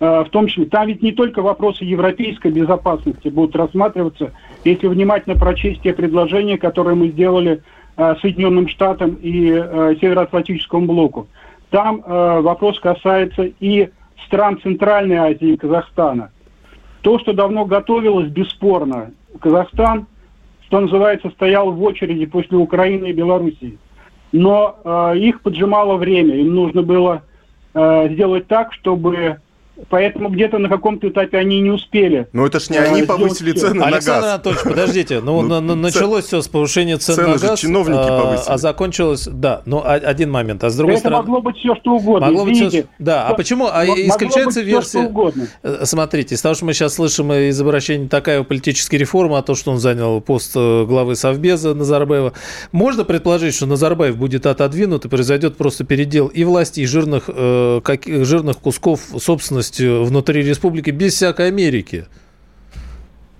э, 0.00 0.24
в 0.24 0.30
том 0.30 0.46
числе, 0.46 0.66
там 0.66 0.86
ведь 0.86 1.02
не 1.02 1.12
только 1.12 1.42
вопросы 1.42 1.84
европейской 1.84 2.50
безопасности 2.50 3.28
будут 3.28 3.56
рассматриваться, 3.56 4.32
если 4.64 4.86
внимательно 4.86 5.36
прочесть 5.36 5.82
те 5.82 5.92
предложения, 5.92 6.58
которые 6.58 6.96
мы 6.96 7.08
сделали 7.08 7.62
э, 7.96 8.14
Соединенным 8.20 8.68
Штатам 8.68 9.18
и 9.22 9.50
э, 9.50 9.96
Североатлантическому 10.00 10.86
блоку. 10.86 11.28
Там 11.70 12.04
вопрос 12.06 12.78
касается 12.78 13.50
и 13.58 13.88
стран 14.26 14.60
Центральной 14.62 15.16
Азии 15.16 15.54
и 15.54 15.56
Казахстана. 15.56 16.30
То, 17.02 17.18
что 17.18 17.32
давно 17.32 17.64
готовилось, 17.64 18.28
бесспорно. 18.28 19.10
Казахстан, 19.40 20.06
что 20.66 20.78
называется, 20.78 21.30
стоял 21.30 21.72
в 21.72 21.82
очереди 21.82 22.26
после 22.26 22.58
Украины 22.58 23.10
и 23.10 23.12
Белоруссии. 23.12 23.76
Но 24.34 24.80
э, 24.82 25.18
их 25.18 25.42
поджимало 25.42 25.96
время. 25.96 26.34
Им 26.34 26.56
нужно 26.56 26.82
было 26.82 27.22
э, 27.72 28.08
сделать 28.10 28.48
так, 28.48 28.72
чтобы 28.72 29.40
Поэтому 29.88 30.28
где-то 30.28 30.58
на 30.58 30.68
каком-то 30.68 31.08
этапе 31.08 31.36
они 31.36 31.60
не 31.60 31.70
успели. 31.70 32.28
Но 32.32 32.46
это 32.46 32.60
ж 32.60 32.70
не 32.70 32.78
они 32.78 33.02
повысили 33.02 33.52
цены 33.52 33.74
на 33.74 33.86
газ. 33.86 33.94
Александр 33.94 34.26
Анатольевич, 34.28 34.62
подождите. 34.62 35.20
Ну, 35.20 35.42
ну 35.60 35.74
началось 35.74 36.26
все 36.26 36.42
с 36.42 36.48
повышения 36.48 36.96
цен 36.96 37.16
на 37.16 37.38
газ. 37.38 37.58
чиновники 37.58 37.98
а, 37.98 38.22
повысили. 38.22 38.52
А 38.52 38.58
закончилось, 38.58 39.28
да, 39.30 39.62
ну 39.66 39.82
один 39.84 40.30
момент. 40.30 40.62
А 40.62 40.70
с 40.70 40.76
другой 40.76 40.94
это 40.94 41.00
стороны... 41.00 41.22
могло 41.22 41.40
быть 41.40 41.56
все, 41.56 41.74
что 41.74 41.94
угодно, 41.96 42.28
могло 42.28 42.44
быть 42.44 42.56
все, 42.56 42.86
Да, 43.00 43.26
а 43.26 43.34
почему? 43.34 43.68
А 43.70 43.84
исключается 43.84 44.60
версия... 44.60 45.10
Э, 45.62 45.84
смотрите, 45.84 46.36
из 46.36 46.42
того, 46.42 46.54
что 46.54 46.66
мы 46.66 46.72
сейчас 46.72 46.94
слышим 46.94 47.32
из 47.32 47.60
обращения 47.60 48.08
такая 48.08 48.42
политической 48.44 48.96
реформы, 48.96 49.38
а 49.38 49.42
то, 49.42 49.56
что 49.56 49.72
он 49.72 49.78
занял 49.78 50.20
пост 50.20 50.52
э, 50.54 50.84
главы 50.84 51.16
Совбеза 51.16 51.74
Назарбаева, 51.74 52.32
можно 52.70 53.04
предположить, 53.04 53.54
что 53.54 53.66
Назарбаев 53.66 54.16
будет 54.16 54.46
отодвинут 54.46 55.04
и 55.04 55.08
произойдет 55.08 55.56
просто 55.56 55.84
передел 55.84 56.28
и 56.28 56.44
власти, 56.44 56.80
и 56.80 56.86
жирных, 56.86 57.24
э, 57.26 57.80
как, 57.82 58.04
жирных 58.06 58.58
кусков 58.58 59.00
собственности 59.18 59.63
внутри 59.78 60.42
республики 60.42 60.90
без 60.90 61.14
всякой 61.14 61.48
Америки? 61.48 62.06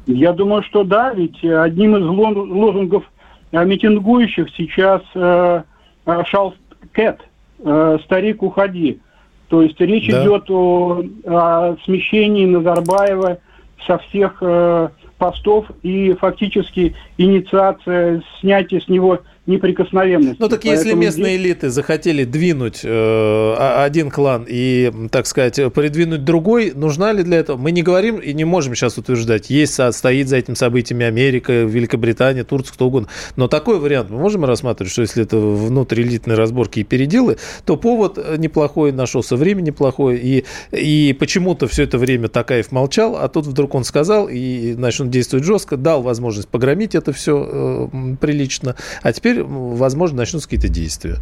Я 0.07 0.33
думаю, 0.33 0.63
что 0.63 0.85
да, 0.85 1.13
ведь 1.15 1.43
одним 1.43 1.97
из 1.97 2.05
лозунгов 2.05 3.05
э, 3.53 3.65
митингующих 3.65 4.49
сейчас 4.57 5.03
э, 5.15 5.63
э, 6.07 6.23
шал 6.27 6.55
Кэт, 6.93 7.21
э, 7.61 7.99
старик 8.05 8.43
уходи. 8.43 9.01
То 9.49 9.63
есть 9.63 9.81
речь 9.81 10.09
да. 10.11 10.23
идет 10.23 10.51
о, 10.51 11.03
о 11.25 11.77
смещении 11.85 12.47
Назарбаева 12.47 13.39
со 13.87 13.99
всех 13.99 14.39
э, 14.41 14.89
постов 15.19 15.67
и 15.83 16.13
фактически 16.15 16.95
инициация 17.19 18.23
снятия 18.41 18.81
с 18.81 18.89
него 18.89 19.21
неприкосновенности. 19.47 20.41
Ну 20.41 20.49
так 20.49 20.65
если 20.65 20.95
местные 20.95 21.37
здесь... 21.37 21.47
элиты 21.47 21.71
захотели 21.71 22.25
двинуть 22.25 22.81
э, 22.83 23.55
один 23.85 24.11
клан 24.11 24.47
и, 24.49 24.91
так 25.11 25.27
сказать, 25.27 25.61
придвинуть 25.73 26.25
другой, 26.25 26.73
нужна 26.75 27.13
ли 27.13 27.23
для 27.23 27.39
этого? 27.39 27.59
Мы 27.59 27.71
не 27.71 27.83
говорим 27.83 28.17
и 28.17 28.33
не 28.33 28.45
можем 28.45 28.75
сейчас 28.75 28.97
утверждать, 28.97 29.51
есть 29.51 29.79
стоит 29.93 30.29
за 30.29 30.37
этим 30.37 30.57
событиями 30.57 31.05
Америка, 31.05 31.53
Великобритания, 31.53 32.45
Турция, 32.45 32.73
кто 32.73 32.87
угодно. 32.87 33.09
Но 33.37 33.49
такой 33.49 33.79
вариант 33.79 34.11
мы 34.11 34.19
можем 34.19 34.45
рассматривать, 34.45 34.93
что 34.93 35.03
если 35.03 35.23
это 35.23 35.37
внутриэлитные 35.37 36.37
разборки 36.37 36.81
и 36.81 36.85
переделы, 36.85 37.37
то 37.67 37.77
повод 37.77 38.19
неплохой 38.39 38.93
нашелся, 38.93 39.37
время 39.37 39.61
неплохое, 39.61 40.19
и, 40.19 40.45
и 40.73 41.13
почему-то 41.13 41.67
все 41.69 41.83
это 41.83 41.99
время 41.99 42.29
Такаев 42.29 42.73
молчал, 42.73 43.17
а 43.17 43.29
тут 43.29 43.47
вдруг 43.47 43.75
он 43.75 43.85
сказал, 43.85 44.29
и 44.29 44.75
начнут 44.75 45.11
действовать 45.11 45.45
жестко, 45.45 45.77
дал 45.77 46.03
возможность 46.03 46.49
погромить 46.49 46.95
это 46.95 47.13
все 47.13 47.91
э, 47.93 48.17
прилично, 48.21 48.77
а 49.03 49.13
теперь 49.13 49.34
теперь, 49.35 49.45
возможно, 49.45 50.19
начнутся 50.19 50.49
какие-то 50.49 50.69
действия. 50.69 51.17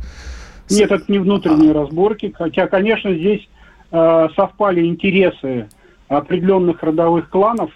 Нет, 0.71 0.91
это 0.91 1.11
не 1.11 1.19
внутренние 1.19 1.73
а. 1.73 1.75
разборки, 1.75 2.33
хотя, 2.37 2.67
конечно, 2.67 3.13
здесь 3.15 3.49
э, 3.91 4.29
совпали 4.37 4.87
интересы 4.87 5.69
определенных 6.09 6.83
родовых 6.83 7.29
кланов 7.31 7.71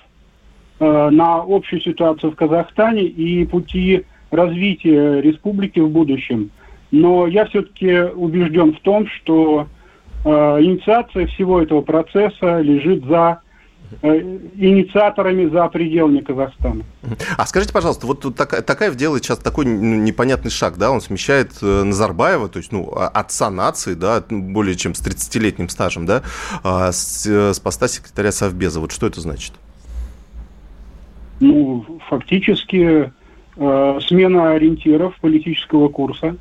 э, 0.78 1.10
на 1.10 1.36
общую 1.36 1.80
ситуацию 1.80 2.32
в 2.32 2.36
Казахстане 2.36 3.04
и 3.04 3.44
пути 3.44 4.04
развития 4.30 5.20
республики 5.20 5.80
в 5.80 5.90
будущем. 5.90 6.50
Но 6.90 7.26
я 7.26 7.46
все-таки 7.46 8.00
убежден 8.14 8.74
в 8.74 8.80
том, 8.80 9.06
что 9.08 9.66
э, 10.24 10.28
инициация 10.28 11.26
всего 11.26 11.60
этого 11.60 11.82
процесса 11.82 12.60
лежит 12.60 13.04
за 13.04 13.40
инициаторами 14.02 15.48
за 15.48 15.66
пределами 15.68 16.20
Казахстана. 16.20 16.84
А 17.36 17.46
скажите, 17.46 17.72
пожалуйста, 17.72 18.06
вот 18.06 18.34
так, 18.36 18.64
Такаев 18.64 18.96
делает 18.96 19.24
сейчас 19.24 19.38
такой 19.38 19.64
ну, 19.66 19.96
непонятный 19.96 20.50
шаг, 20.50 20.76
да, 20.76 20.90
он 20.90 21.00
смещает 21.00 21.52
э, 21.62 21.82
Назарбаева, 21.82 22.48
то 22.48 22.58
есть, 22.58 22.72
ну, 22.72 22.90
отца 22.92 23.50
нации, 23.50 23.94
да, 23.94 24.24
более 24.28 24.76
чем 24.76 24.94
с 24.94 25.06
30-летним 25.06 25.68
стажем, 25.68 26.06
да, 26.06 26.22
а, 26.62 26.92
с, 26.92 27.26
э, 27.26 27.52
с 27.54 27.60
поста 27.60 27.88
секретаря 27.88 28.32
Совбеза. 28.32 28.80
Вот 28.80 28.92
что 28.92 29.06
это 29.06 29.20
значит? 29.20 29.52
Ну, 31.40 31.84
фактически 32.08 33.12
э, 33.56 33.98
смена 34.06 34.52
ориентиров 34.52 35.14
политического 35.20 35.88
курса. 35.88 36.36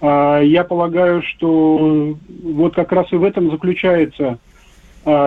Э, 0.00 0.40
я 0.44 0.64
полагаю, 0.64 1.22
что 1.22 2.16
вот 2.42 2.74
как 2.74 2.92
раз 2.92 3.12
и 3.12 3.16
в 3.16 3.24
этом 3.24 3.50
заключается 3.50 4.24
а, 4.26 4.38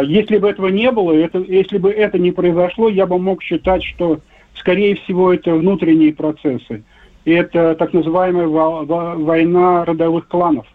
если 0.03 0.37
бы 0.37 0.49
этого 0.49 0.67
не 0.67 0.91
было, 0.91 1.11
это, 1.13 1.39
если 1.39 1.77
бы 1.77 1.89
это 1.91 2.19
не 2.19 2.31
произошло, 2.31 2.89
я 2.89 3.05
бы 3.05 3.17
мог 3.17 3.41
считать, 3.41 3.83
что, 3.83 4.19
скорее 4.53 4.95
всего, 4.95 5.33
это 5.33 5.55
внутренние 5.55 6.13
процессы. 6.13 6.83
Это 7.25 7.75
так 7.75 7.93
называемая 7.93 8.47
война 8.47 9.85
родовых 9.85 10.27
кланов. 10.27 10.67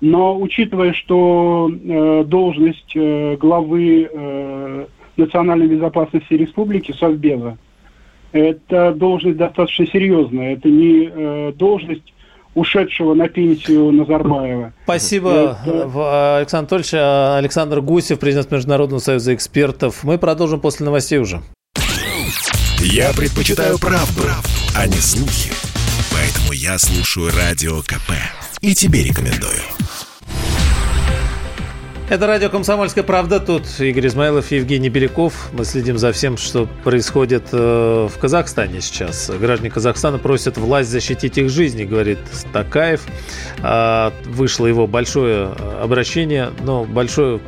Но 0.00 0.38
учитывая, 0.38 0.92
что 0.92 1.70
э, 1.70 2.24
должность 2.24 2.92
э, 2.94 3.36
главы 3.36 4.08
э, 4.10 4.86
национальной 5.16 5.66
безопасности 5.66 6.34
республики 6.34 6.92
Совбеза, 6.92 7.58
это 8.32 8.92
должность 8.92 9.38
достаточно 9.38 9.86
серьезная. 9.86 10.52
Это 10.52 10.68
не 10.68 11.10
э, 11.10 11.52
должность 11.56 12.12
ушедшего 12.58 13.14
на 13.14 13.28
пенсию 13.28 13.92
Назарбаева. 13.92 14.72
Спасибо, 14.84 15.58
Это... 15.64 16.38
Александр 16.38 16.74
Анатольевич. 16.74 16.94
Александр 16.94 17.80
Гусев, 17.80 18.18
президент 18.18 18.50
Международного 18.50 19.00
союза 19.00 19.34
экспертов. 19.34 20.04
Мы 20.04 20.18
продолжим 20.18 20.60
после 20.60 20.84
новостей 20.86 21.18
уже. 21.18 21.40
Я 22.80 23.12
предпочитаю 23.12 23.78
правду, 23.78 24.22
а 24.76 24.86
не 24.86 24.94
слухи. 24.94 25.52
Поэтому 26.12 26.52
я 26.52 26.78
слушаю 26.78 27.30
Радио 27.34 27.80
КП. 27.82 28.12
И 28.60 28.74
тебе 28.74 29.04
рекомендую. 29.04 29.60
Это 32.10 32.26
радио 32.26 32.48
«Комсомольская 32.48 33.04
правда». 33.04 33.38
Тут 33.38 33.66
Игорь 33.80 34.06
Измайлов 34.06 34.50
и 34.50 34.56
Евгений 34.56 34.88
Беляков. 34.88 35.50
Мы 35.52 35.66
следим 35.66 35.98
за 35.98 36.10
всем, 36.12 36.38
что 36.38 36.66
происходит 36.82 37.48
э, 37.52 38.08
в 38.10 38.18
Казахстане 38.18 38.80
сейчас. 38.80 39.28
Граждане 39.28 39.68
Казахстана 39.70 40.16
просят 40.16 40.56
власть 40.56 40.88
защитить 40.88 41.36
их 41.36 41.50
жизни, 41.50 41.84
говорит 41.84 42.18
Такаев. 42.50 43.02
А, 43.60 44.14
вышло 44.24 44.66
его 44.66 44.86
большое 44.86 45.48
обращение, 45.82 46.50
но 46.60 46.84
большое 46.84 47.40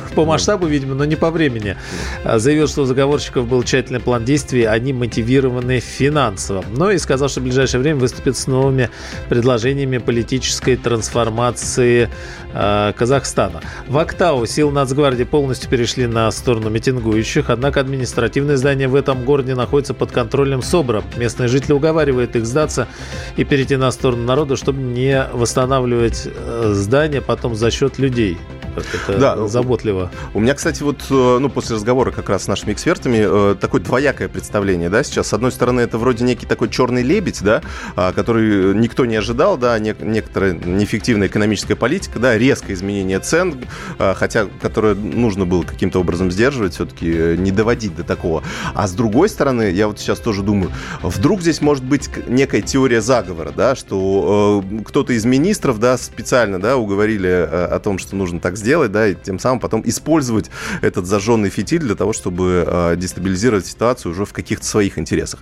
по 0.14 0.24
масштабу, 0.24 0.66
видимо, 0.66 0.94
но 0.94 1.04
не 1.04 1.16
по 1.16 1.30
времени. 1.30 1.76
Заявил, 2.24 2.68
что 2.68 2.82
у 2.82 2.84
заговорщиков 2.84 3.46
был 3.46 3.62
тщательный 3.62 4.00
план 4.00 4.24
действий, 4.24 4.64
они 4.64 4.92
мотивированы 4.92 5.80
финансово. 5.80 6.64
Но 6.76 6.90
и 6.90 6.98
сказал, 6.98 7.28
что 7.28 7.40
в 7.40 7.44
ближайшее 7.44 7.80
время 7.80 7.98
выступит 7.98 8.36
с 8.36 8.46
новыми 8.46 8.90
предложениями 9.28 9.98
политической 9.98 10.76
трансформации 10.76 12.08
э, 12.52 12.92
Казахстана. 12.96 13.60
В 13.88 13.98
Актау 13.98 14.46
силы 14.46 14.72
Нацгвардии 14.72 15.24
полностью 15.24 15.70
перешли 15.70 16.06
на 16.06 16.30
сторону 16.30 16.70
митингующих, 16.70 17.50
однако 17.50 17.80
административное 17.80 18.56
здание 18.56 18.88
в 18.88 18.94
этом 18.94 19.24
городе 19.24 19.54
находится 19.54 19.94
под 19.94 20.12
контролем 20.12 20.62
СОБРа. 20.62 21.02
Местные 21.16 21.48
жители 21.48 21.72
уговаривают 21.72 22.36
их 22.36 22.46
сдаться 22.46 22.88
и 23.36 23.44
перейти 23.44 23.76
на 23.76 23.90
сторону 23.90 24.24
народа, 24.24 24.56
чтобы 24.56 24.80
не 24.80 25.24
восстанавливать 25.32 26.26
э, 26.26 26.70
здание 26.74 27.20
потом 27.20 27.54
за 27.54 27.70
счет 27.70 27.98
людей 27.98 28.38
как 28.74 28.86
это 28.94 29.18
да, 29.18 29.48
заботливо. 29.48 30.10
У 30.34 30.40
меня, 30.40 30.54
кстати, 30.54 30.82
вот 30.82 31.02
э, 31.10 31.38
ну, 31.38 31.48
после 31.48 31.76
разговора 31.76 32.10
как 32.10 32.28
раз 32.28 32.44
с 32.44 32.48
нашими 32.48 32.72
экспертами 32.72 33.52
э, 33.52 33.54
такое 33.60 33.80
двоякое 33.80 34.28
представление, 34.28 34.88
да, 34.88 35.02
сейчас. 35.02 35.28
С 35.28 35.32
одной 35.32 35.52
стороны, 35.52 35.80
это 35.80 35.98
вроде 35.98 36.24
некий 36.24 36.46
такой 36.46 36.68
черный 36.68 37.02
лебедь, 37.02 37.42
да, 37.42 37.62
а, 37.96 38.12
который 38.12 38.74
никто 38.74 39.04
не 39.06 39.16
ожидал, 39.16 39.56
да, 39.56 39.78
некоторая 39.78 40.52
неэффективная 40.52 41.28
экономическая 41.28 41.76
политика, 41.76 42.18
да, 42.18 42.36
резкое 42.36 42.74
изменение 42.74 43.20
цен, 43.20 43.64
а, 43.98 44.14
хотя, 44.14 44.46
которое 44.60 44.94
нужно 44.94 45.46
было 45.46 45.62
каким-то 45.62 46.00
образом 46.00 46.30
сдерживать, 46.30 46.74
все-таки 46.74 47.12
э, 47.12 47.36
не 47.36 47.50
доводить 47.50 47.94
до 47.94 48.04
такого. 48.04 48.42
А 48.74 48.86
с 48.86 48.92
другой 48.92 49.28
стороны, 49.28 49.70
я 49.70 49.88
вот 49.88 49.98
сейчас 49.98 50.18
тоже 50.18 50.42
думаю, 50.42 50.70
вдруг 51.02 51.42
здесь 51.42 51.60
может 51.60 51.84
быть 51.84 52.08
некая 52.26 52.62
теория 52.62 53.00
заговора, 53.00 53.52
да, 53.54 53.74
что 53.74 54.64
кто-то 54.84 55.12
из 55.12 55.24
министров, 55.24 55.78
да, 55.78 55.96
специально, 55.98 56.60
да, 56.60 56.76
уговорили 56.76 57.26
о 57.28 57.78
том, 57.78 57.98
что 57.98 58.16
нужно 58.16 58.40
так 58.40 58.56
сделать, 58.62 58.92
да, 58.92 59.08
и 59.08 59.14
тем 59.14 59.38
самым 59.38 59.60
потом 59.60 59.82
использовать 59.84 60.50
этот 60.80 61.06
зажженный 61.06 61.50
фитиль 61.50 61.80
для 61.80 61.94
того, 61.94 62.12
чтобы 62.12 62.64
э, 62.66 62.96
дестабилизировать 62.96 63.66
ситуацию 63.66 64.12
уже 64.12 64.24
в 64.24 64.32
каких-то 64.32 64.64
своих 64.64 64.98
интересах. 64.98 65.40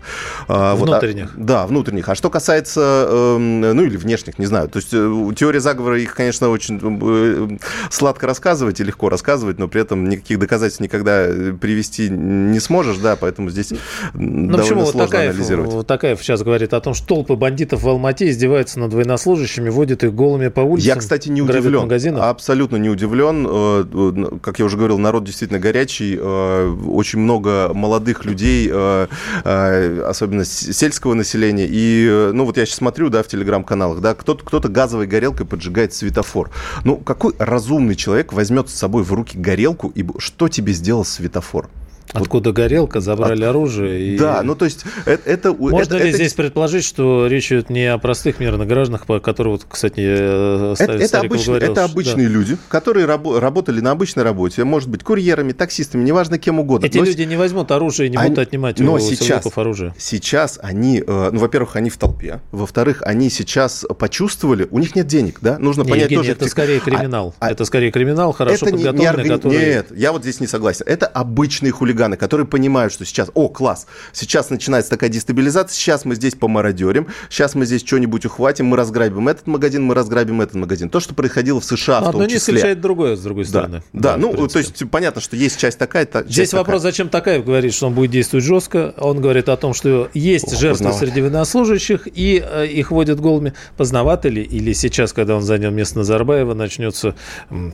Внутренних. 0.49 1.35
Вот, 1.35 1.43
а, 1.43 1.45
да, 1.45 1.67
внутренних. 1.67 2.09
А 2.09 2.15
что 2.15 2.31
касается, 2.31 3.07
э, 3.09 3.37
ну 3.39 3.83
или 3.85 3.97
внешних, 3.97 4.39
не 4.39 4.47
знаю. 4.47 4.69
То 4.69 4.79
есть 4.79 4.91
э, 4.93 5.35
теория 5.37 5.61
заговора, 5.61 6.01
их, 6.01 6.15
конечно, 6.15 6.49
очень 6.49 6.81
э, 6.83 7.59
сладко 7.91 8.27
рассказывать 8.27 8.81
и 8.81 8.85
легко 8.85 9.09
рассказывать, 9.09 9.59
но 9.59 9.69
при 9.69 9.83
этом 9.83 10.09
никаких 10.09 10.39
доказательств 10.39 10.81
никогда 10.81 11.27
э, 11.27 11.53
привести 11.53 12.09
не 12.09 12.59
сможешь, 12.61 12.97
да, 12.99 13.17
поэтому 13.17 13.51
здесь 13.51 13.73
ну, 14.15 14.49
довольно 14.49 14.59
почему? 14.59 14.83
сложно 14.83 15.07
Такаев, 15.07 15.31
анализировать. 15.31 15.87
Такаев 15.87 16.23
сейчас 16.23 16.43
говорит 16.43 16.73
о 16.73 16.81
том, 16.81 16.95
что 16.95 17.07
толпы 17.07 17.37
бандитов 17.37 17.83
в 17.83 17.89
Алмате 17.89 18.31
издеваются 18.31 18.81
над 18.81 18.95
военнослужащими, 18.95 19.69
водят 19.69 20.05
их 20.05 20.15
голыми 20.15 20.49
по 20.49 20.61
улицам. 20.61 20.89
Я, 20.89 20.97
кстати, 20.97 21.29
не 21.29 21.43
удивлен. 21.43 21.83
Магазинов. 21.83 22.23
Абсолютно 22.23 22.77
не 22.77 22.89
удивлен. 22.89 23.10
Э, 23.18 23.85
э, 23.92 24.38
как 24.42 24.59
я 24.59 24.64
уже 24.64 24.77
говорил, 24.77 24.99
народ 24.99 25.25
действительно 25.25 25.59
горячий. 25.59 26.18
Очень 26.18 27.20
много 27.20 27.70
молодых 27.75 28.25
людей, 28.25 28.70
особенно 28.70 30.44
сельского 30.44 31.14
населения. 31.14 31.66
И, 31.68 32.31
ну, 32.33 32.44
вот 32.44 32.57
я 32.57 32.66
сейчас 32.66 32.77
смотрю, 32.77 33.11
да, 33.11 33.23
в 33.23 33.29
телеграм-каналах, 33.29 34.01
да, 34.01 34.14
кто-то 34.14 34.44
кто 34.44 34.61
газовой 34.61 35.07
горелкой 35.07 35.46
поджигает 35.46 35.92
светофор. 35.94 36.51
Ну, 36.85 36.96
какой 36.96 37.35
разумный 37.38 37.96
человек 37.96 38.33
возьмет 38.33 38.68
с 38.68 38.75
собой 38.75 39.03
в 39.03 39.12
руки 39.12 39.38
горелку, 39.38 39.90
и 39.94 40.05
что 40.18 40.49
тебе 40.49 40.73
сделал 40.73 41.05
светофор? 41.05 41.68
Откуда 42.12 42.53
горелка, 42.53 43.01
забрали 43.01 43.44
От... 43.44 43.51
оружие. 43.51 44.14
И... 44.14 44.18
Да, 44.18 44.42
ну 44.42 44.55
то 44.55 44.64
есть 44.64 44.85
это... 45.07 45.29
это 45.29 45.53
Можно 45.53 45.94
это, 45.94 45.99
ли 45.99 46.09
это... 46.09 46.16
здесь 46.16 46.35
предположить, 46.35 46.85
что 46.85 47.27
речь 47.27 47.53
идет 47.53 47.70
не 47.70 47.87
о 47.87 47.99
простых 47.99 48.40
мирных 48.40 48.66
гражданах, 48.66 49.07
по 49.07 49.20
которым, 49.20 49.53
вот, 49.53 49.66
кстати, 49.68 50.01
э, 50.01 50.75
это, 50.79 50.92
это, 50.92 51.20
обыч... 51.20 51.46
говорил, 51.46 51.70
это 51.70 51.85
обычные 51.85 52.29
да. 52.29 52.35
люди, 52.35 52.57
которые 52.68 53.07
раб... 53.07 53.27
работали 53.27 53.81
на 53.81 53.92
обычной 53.92 54.25
работе, 54.25 54.64
может 54.64 54.88
быть, 54.88 55.05
курьерами, 55.05 55.53
таксистами, 55.53 56.03
неважно 56.03 56.38
кем 56.38 56.59
угодно. 56.59 56.87
Эти 56.87 56.99
но... 56.99 57.05
люди 57.05 57.23
не 57.23 57.37
возьмут 57.37 57.70
оружие 57.70 58.09
и 58.09 58.11
не 58.11 58.16
они... 58.16 58.31
будут 58.31 58.49
отнимать 58.49 58.79
но 58.81 58.94
у 58.94 58.99
сейчас, 58.99 59.46
оружие. 59.57 59.94
Сейчас 59.99 60.59
они, 60.62 61.03
э, 61.07 61.31
ну, 61.33 61.38
во-первых, 61.38 61.77
они 61.77 61.90
в 61.90 61.96
толпе, 61.96 62.40
во-вторых, 62.51 63.03
они 63.05 63.31
сейчас 63.31 63.87
почувствовали, 63.99 64.66
у 64.70 64.79
них 64.79 64.96
нет 64.96 65.07
денег, 65.07 65.38
да, 65.40 65.59
нужно 65.59 65.83
не, 65.83 65.90
понять 65.90 66.11
Евгений, 66.11 66.23
тоже... 66.23 66.33
это 66.33 66.49
скорее 66.49 66.81
криминал, 66.81 67.35
а, 67.38 67.51
это 67.51 67.64
скорее 67.64 67.90
криминал, 67.90 68.33
хорошо 68.33 68.66
это 68.66 68.77
подготовленный, 68.77 68.99
не, 68.99 69.05
не 69.05 69.09
органи... 69.09 69.29
который... 69.29 69.59
Нет, 69.59 69.87
я 69.94 70.12
вот 70.12 70.23
здесь 70.23 70.40
не 70.40 70.46
согласен. 70.46 70.85
Это 70.87 71.07
обычные 71.07 71.73
хулиганы, 71.73 72.00
которые 72.17 72.47
понимают, 72.47 72.93
что 72.93 73.05
сейчас, 73.05 73.31
о, 73.35 73.49
класс, 73.49 73.87
сейчас 74.13 74.51
начинается 74.51 74.91
такая 74.91 75.11
дестабилизация, 75.11 75.75
сейчас 75.75 76.05
мы 76.05 76.15
здесь 76.15 76.35
помародерим, 76.35 77.09
сейчас 77.29 77.55
мы 77.55 77.67
здесь 77.67 77.85
что-нибудь 77.85 78.25
ухватим, 78.25 78.67
мы 78.67 78.77
разграбим 78.77 79.29
этот 79.29 79.47
магазин, 79.47 79.85
мы 79.85 79.95
разграбим 79.95 80.41
этот 80.41 80.55
магазин. 80.55 80.89
То, 80.89 81.01
что 81.01 81.15
происходило 81.15 81.61
в 81.61 81.65
США 81.65 81.99
Одно 81.99 82.11
в 82.11 82.13
том 82.13 82.23
не 82.23 82.29
числе. 82.29 82.55
исключает 82.55 82.81
другое, 82.81 83.17
с 83.17 83.21
другой 83.21 83.45
стороны. 83.45 83.83
Да, 83.93 84.17
да, 84.17 84.17
да 84.17 84.17
ну, 84.17 84.49
то 84.49 84.59
есть 84.59 84.83
понятно, 84.91 85.21
что 85.21 85.37
есть 85.37 85.59
часть 85.59 85.79
такая, 85.79 86.07
та, 86.07 86.23
Здесь 86.23 86.37
часть 86.37 86.53
вопрос, 86.55 86.83
такая. 86.83 86.93
зачем 86.93 87.09
Такаев 87.09 87.45
говорит, 87.45 87.75
что 87.75 87.87
он 87.89 87.95
будет 87.95 88.11
действовать 88.11 88.45
жестко. 88.45 88.95
Он 88.99 89.21
говорит 89.21 89.49
о 89.49 89.57
том, 89.57 89.75
что 89.75 90.09
есть 90.15 90.53
О, 90.53 90.57
жертвы 90.57 90.93
среди 90.93 91.21
военнослужащих, 91.21 92.07
и 92.07 92.43
э, 92.45 92.67
их 92.67 92.91
водят 92.91 93.21
голыми. 93.21 93.55
Поздновато 93.77 94.29
ли? 94.29 94.43
Или 94.43 94.73
сейчас, 94.73 95.13
когда 95.13 95.37
он 95.37 95.43
занял 95.43 95.71
место 95.71 95.99
Назарбаева, 95.99 96.55
начнется 96.55 97.15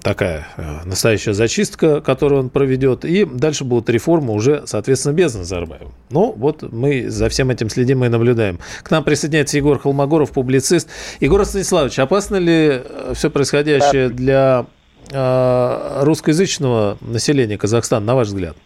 такая 0.03 0.49
э, 0.57 0.85
настоящая 0.85 1.35
зачистка, 1.35 2.01
которую 2.01 2.41
он 2.41 2.51
проведет, 2.51 3.05
и 3.05 3.25
дальше 3.25 3.65
будут 3.65 3.89
реформы 3.91 4.16
уже, 4.33 4.67
соответственно, 4.67 4.87
соответственно, 4.87 5.15
без 5.15 5.35
Назарбаева. 5.35 5.93
Ну, 6.11 6.33
вот 6.37 6.63
мы 6.73 7.09
за 7.09 7.29
всем 7.29 7.51
этим 7.51 7.69
следим 7.69 8.05
и 8.05 8.09
наблюдаем. 8.09 8.59
К 8.83 8.91
нам 8.91 9.05
присоединяется 9.05 9.57
Егор 9.57 9.79
Холмогоров, 9.79 10.33
публицист. 10.33 10.89
Егор 11.21 11.45
Станиславович, 11.45 11.99
опасно 11.99 12.37
ли 12.37 12.83
э, 12.85 13.13
все 13.15 13.31
происходящее 13.31 14.09
для 14.09 14.67
э, 15.13 16.03
русскоязычного 16.05 16.99
населения 17.01 17.59
Казахстана, 17.59 18.07
на 18.07 18.15
ваш 18.15 18.29
взгляд? 18.29 18.57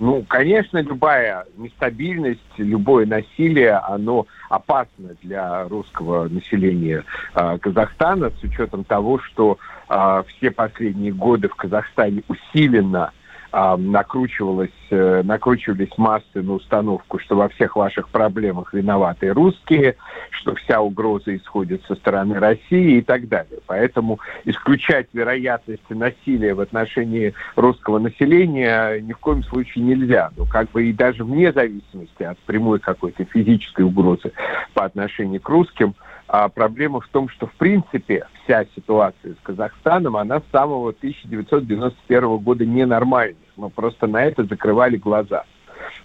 Ну, 0.00 0.24
конечно, 0.26 0.78
любая 0.78 1.44
нестабильность, 1.58 2.40
любое 2.56 3.04
насилие, 3.04 3.74
оно 3.74 4.26
опасно 4.48 5.10
для 5.22 5.68
русского 5.68 6.26
населения 6.28 7.04
э, 7.34 7.58
Казахстана 7.58 8.30
с 8.30 8.42
учетом 8.42 8.84
того, 8.84 9.18
что 9.18 9.58
э, 9.88 10.22
все 10.28 10.50
последние 10.50 11.12
годы 11.12 11.48
в 11.48 11.54
Казахстане 11.54 12.22
усиленно 12.28 13.12
накручивалось, 13.52 14.70
э, 14.90 15.22
накручивались 15.24 15.96
массы 15.96 16.42
на 16.42 16.54
установку, 16.54 17.18
что 17.18 17.36
во 17.36 17.48
всех 17.48 17.76
ваших 17.76 18.08
проблемах 18.08 18.72
виноваты 18.72 19.32
русские, 19.32 19.96
что 20.30 20.54
вся 20.54 20.80
угроза 20.80 21.36
исходит 21.36 21.82
со 21.86 21.94
стороны 21.96 22.38
России 22.38 22.98
и 22.98 23.02
так 23.02 23.28
далее. 23.28 23.60
Поэтому 23.66 24.20
исключать 24.44 25.08
вероятность 25.12 25.88
насилия 25.88 26.54
в 26.54 26.60
отношении 26.60 27.34
русского 27.56 27.98
населения 27.98 29.00
ни 29.00 29.12
в 29.12 29.18
коем 29.18 29.42
случае 29.44 29.84
нельзя. 29.84 30.30
Но 30.36 30.44
как 30.44 30.70
бы 30.70 30.88
и 30.88 30.92
даже 30.92 31.24
вне 31.24 31.52
зависимости 31.52 32.22
от 32.22 32.38
прямой 32.40 32.78
какой-то 32.78 33.24
физической 33.24 33.82
угрозы 33.82 34.32
по 34.74 34.84
отношению 34.84 35.40
к 35.40 35.48
русским– 35.48 35.94
а 36.32 36.48
проблема 36.48 37.00
в 37.00 37.08
том, 37.08 37.28
что 37.28 37.48
в 37.48 37.52
принципе 37.54 38.24
вся 38.44 38.64
ситуация 38.76 39.32
с 39.32 39.38
Казахстаном, 39.42 40.16
она 40.16 40.38
с 40.38 40.44
самого 40.52 40.90
1991 40.90 42.36
года 42.38 42.64
ненормальная. 42.64 43.34
Мы 43.56 43.68
просто 43.68 44.06
на 44.06 44.22
это 44.22 44.44
закрывали 44.44 44.96
глаза. 44.96 45.42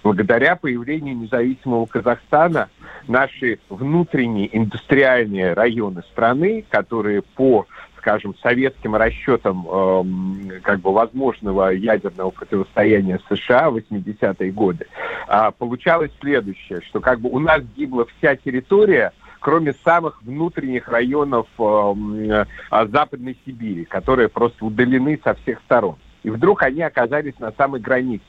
Благодаря 0.04 0.56
появлению 0.56 1.16
независимого 1.16 1.86
Казахстана 1.86 2.70
наши 3.08 3.60
внутренние 3.70 4.58
индустриальные 4.58 5.54
районы 5.54 6.02
страны, 6.12 6.66
которые 6.72 7.22
по 7.22 7.68
скажем, 7.98 8.36
советским 8.42 8.96
расчетам 8.96 9.66
э, 9.68 10.60
как 10.62 10.80
бы 10.80 10.94
возможного 10.94 11.70
ядерного 11.70 12.30
противостояния 12.30 13.20
США 13.28 13.72
в 13.72 13.78
80-е 13.78 14.52
годы, 14.52 14.86
э, 15.28 15.52
получалось 15.58 16.12
следующее, 16.20 16.82
что 16.82 17.00
как 17.00 17.20
бы 17.20 17.30
у 17.30 17.40
нас 17.40 17.64
гибла 17.76 18.06
вся 18.18 18.36
территория, 18.36 19.12
кроме 19.46 19.74
самых 19.84 20.24
внутренних 20.24 20.88
районов 20.88 21.46
э, 21.60 21.94
э, 22.72 22.88
Западной 22.88 23.38
Сибири, 23.46 23.86
которые 23.86 24.28
просто 24.28 24.66
удалены 24.66 25.20
со 25.24 25.36
всех 25.36 25.60
сторон. 25.66 25.98
И 26.24 26.32
вдруг 26.32 26.64
они 26.64 26.82
оказались 26.82 27.38
на 27.38 27.52
самой 27.52 27.80
границе. 27.80 28.26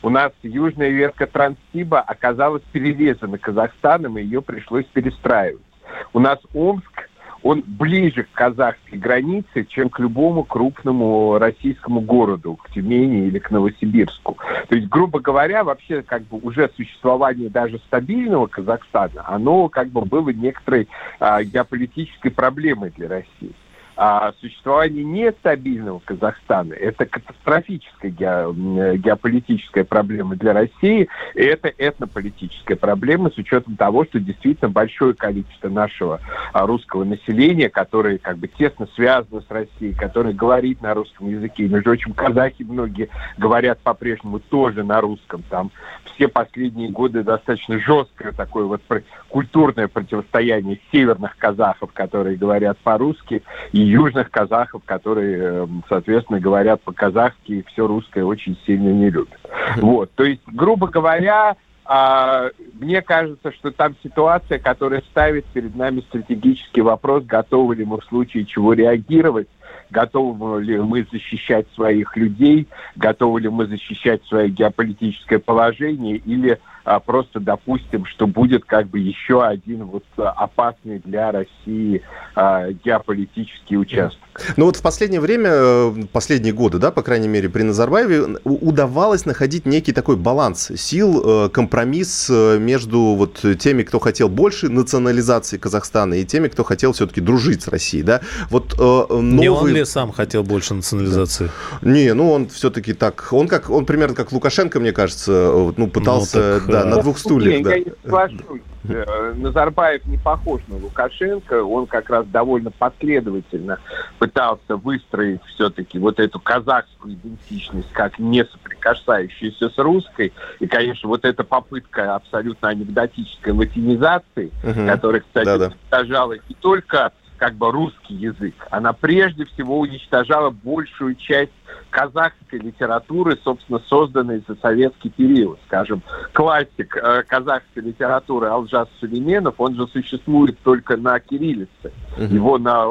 У 0.00 0.10
нас 0.10 0.30
южная 0.44 0.90
ветка 0.90 1.26
Транссиба 1.26 2.00
оказалась 2.00 2.62
перерезана 2.70 3.36
Казахстаном, 3.36 4.16
и 4.16 4.22
ее 4.22 4.42
пришлось 4.42 4.84
перестраивать. 4.92 5.64
У 6.12 6.20
нас 6.20 6.38
Омск 6.54 7.10
он 7.44 7.62
ближе 7.64 8.24
к 8.24 8.32
казахской 8.32 8.98
границе, 8.98 9.66
чем 9.68 9.90
к 9.90 10.00
любому 10.00 10.44
крупному 10.44 11.38
российскому 11.38 12.00
городу, 12.00 12.56
к 12.56 12.70
Тюмени 12.70 13.26
или 13.26 13.38
к 13.38 13.50
Новосибирску. 13.50 14.38
То 14.68 14.74
есть, 14.74 14.88
грубо 14.88 15.20
говоря, 15.20 15.62
вообще 15.62 16.02
как 16.02 16.22
бы 16.22 16.38
уже 16.38 16.70
существование 16.74 17.50
даже 17.50 17.78
стабильного 17.86 18.46
Казахстана, 18.46 19.24
оно 19.26 19.68
как 19.68 19.88
бы 19.90 20.00
было 20.06 20.30
некоторой 20.30 20.88
а, 21.20 21.44
геополитической 21.44 22.30
проблемой 22.30 22.90
для 22.96 23.08
России 23.08 23.52
а 23.96 24.32
существование 24.40 25.04
нестабильного 25.04 26.00
Казахстана– 26.04 26.72
это 26.74 27.06
катастрофическая 27.06 28.10
ге, 28.10 28.98
геополитическая 28.98 29.84
проблема 29.84 30.36
для 30.36 30.52
России, 30.52 31.08
и 31.34 31.40
это 31.40 31.68
этнополитическая 31.68 32.76
проблема 32.76 33.30
с 33.30 33.38
учетом 33.38 33.76
того, 33.76 34.04
что 34.04 34.18
действительно 34.18 34.70
большое 34.70 35.14
количество 35.14 35.68
нашего 35.68 36.20
а, 36.52 36.66
русского 36.66 37.04
населения, 37.04 37.68
которое 37.68 38.18
как 38.18 38.38
бы 38.38 38.48
тесно 38.48 38.88
связано 38.94 39.40
с 39.40 39.50
Россией, 39.50 39.94
которое 39.94 40.34
говорит 40.34 40.82
на 40.82 40.94
русском 40.94 41.28
языке. 41.28 41.64
Между 41.64 41.84
прочим, 41.84 42.12
казахи 42.12 42.62
многие 42.62 43.08
говорят 43.38 43.78
по-прежнему 43.80 44.40
тоже 44.40 44.82
на 44.82 45.00
русском. 45.00 45.42
Там 45.48 45.70
все 46.14 46.28
последние 46.28 46.90
годы 46.90 47.22
достаточно 47.22 47.78
жесткое 47.78 48.32
такое 48.32 48.64
вот 48.64 48.80
культурное 49.28 49.88
противостояние 49.88 50.80
северных 50.92 51.36
казахов, 51.36 51.92
которые 51.92 52.36
говорят 52.36 52.78
по-русски, 52.78 53.42
и 53.72 53.80
южных 53.80 54.30
казахов, 54.30 54.82
которые, 54.84 55.38
эм, 55.38 55.84
соответственно, 55.88 56.40
говорят 56.40 56.82
по-казахски 56.82 57.52
и 57.52 57.62
все 57.62 57.86
русское 57.86 58.24
очень 58.24 58.56
сильно 58.66 58.90
не 58.90 59.10
любят. 59.10 59.38
Вот, 59.76 60.10
то 60.14 60.24
есть, 60.24 60.42
грубо 60.46 60.88
говоря, 60.88 61.56
а, 61.84 62.48
мне 62.80 63.02
кажется, 63.02 63.52
что 63.52 63.70
там 63.70 63.94
ситуация, 64.02 64.58
которая 64.58 65.02
ставит 65.02 65.44
перед 65.46 65.74
нами 65.76 66.00
стратегический 66.00 66.80
вопрос, 66.80 67.24
готовы 67.24 67.76
ли 67.76 67.84
мы 67.84 68.00
в 68.00 68.04
случае 68.04 68.46
чего 68.46 68.72
реагировать, 68.72 69.48
готовы 69.94 70.62
ли 70.64 70.78
мы 70.78 71.06
защищать 71.10 71.66
своих 71.74 72.16
людей, 72.16 72.66
готовы 72.96 73.40
ли 73.40 73.48
мы 73.48 73.66
защищать 73.66 74.22
свое 74.24 74.48
геополитическое 74.48 75.38
положение, 75.38 76.16
или 76.16 76.58
а, 76.84 77.00
просто 77.00 77.40
допустим, 77.40 78.06
что 78.06 78.26
будет 78.26 78.64
как 78.64 78.88
бы 78.88 78.98
еще 78.98 79.44
один 79.44 79.84
вот 79.84 80.04
опасный 80.16 81.00
для 81.00 81.32
России 81.32 82.02
а, 82.34 82.70
геополитический 82.72 83.76
участок. 83.76 84.20
Ну 84.56 84.66
вот 84.66 84.76
в 84.76 84.82
последнее 84.82 85.20
время, 85.20 85.50
э, 85.52 85.92
последние 86.12 86.52
годы, 86.52 86.78
да, 86.78 86.90
по 86.90 87.02
крайней 87.02 87.28
мере, 87.28 87.48
при 87.48 87.62
Назарбаеве 87.62 88.38
удавалось 88.44 89.26
находить 89.26 89.66
некий 89.66 89.92
такой 89.92 90.16
баланс 90.16 90.72
сил, 90.76 91.46
э, 91.46 91.48
компромисс 91.50 92.28
э, 92.30 92.58
между 92.58 92.98
вот 93.14 93.44
теми, 93.58 93.82
кто 93.82 94.00
хотел 94.00 94.28
больше 94.28 94.68
национализации 94.68 95.56
Казахстана 95.56 96.14
и 96.14 96.24
теми, 96.24 96.48
кто 96.48 96.64
хотел 96.64 96.92
все-таки 96.92 97.20
дружить 97.20 97.62
с 97.62 97.68
Россией, 97.68 98.02
да. 98.02 98.20
Вот 98.50 98.76
новый... 98.78 99.22
Не 99.22 99.48
он 99.48 99.68
ли 99.68 99.84
сам 99.84 100.12
хотел 100.12 100.42
больше 100.42 100.74
национализации? 100.74 101.50
Не, 101.82 102.12
ну 102.14 102.30
он 102.30 102.48
все-таки 102.48 102.92
так, 102.92 103.28
он 103.30 103.48
как, 103.48 103.70
он 103.70 103.86
примерно 103.86 104.14
как 104.14 104.32
Лукашенко, 104.32 104.80
мне 104.80 104.92
кажется, 104.92 105.72
ну 105.76 105.86
пытался, 105.88 106.38
ну, 106.38 106.72
так, 106.72 106.73
да, 106.82 106.84
на 106.84 107.02
двух 107.02 107.18
стульях, 107.18 107.62
да. 107.62 107.74
Я 107.74 107.80
не 107.80 107.92
соглашусь. 108.02 108.62
Назарбаев 108.84 110.04
не 110.06 110.18
похож 110.18 110.60
на 110.68 110.76
Лукашенко, 110.76 111.64
он 111.64 111.86
как 111.86 112.10
раз 112.10 112.26
довольно 112.26 112.70
последовательно 112.70 113.78
пытался 114.18 114.76
выстроить 114.76 115.42
все-таки 115.54 115.98
вот 115.98 116.20
эту 116.20 116.38
казахскую 116.38 117.14
идентичность 117.14 117.90
как 117.92 118.18
не 118.18 118.44
соприкасающуюся 118.44 119.70
с 119.70 119.78
русской. 119.78 120.32
И, 120.60 120.66
конечно, 120.66 121.08
вот 121.08 121.24
эта 121.24 121.44
попытка 121.44 122.14
абсолютно 122.14 122.68
анекдотической 122.68 123.52
латинизации, 123.52 124.52
угу. 124.62 124.86
которая, 124.86 125.22
кстати, 125.22 125.46
Да-да. 125.46 125.66
уничтожала 125.66 126.32
не 126.32 126.54
только 126.60 127.12
как 127.36 127.54
бы 127.54 127.72
русский 127.72 128.14
язык, 128.14 128.54
она 128.70 128.92
прежде 128.92 129.44
всего 129.46 129.80
уничтожала 129.80 130.50
большую 130.50 131.14
часть 131.16 131.52
казахской 131.94 132.58
литературы, 132.58 133.38
собственно, 133.44 133.78
созданной 133.86 134.42
за 134.48 134.56
советский 134.56 135.10
период. 135.10 135.60
Скажем, 135.66 136.02
классик 136.32 136.96
э, 136.96 137.22
казахской 137.22 137.84
литературы 137.84 138.48
Алжас 138.48 138.88
Сулейменов, 138.98 139.54
он 139.58 139.76
же 139.76 139.86
существует 139.86 140.58
только 140.64 140.96
на 140.96 141.20
кириллице. 141.20 141.92
Угу. 142.16 142.34
Его 142.34 142.58
на, 142.58 142.82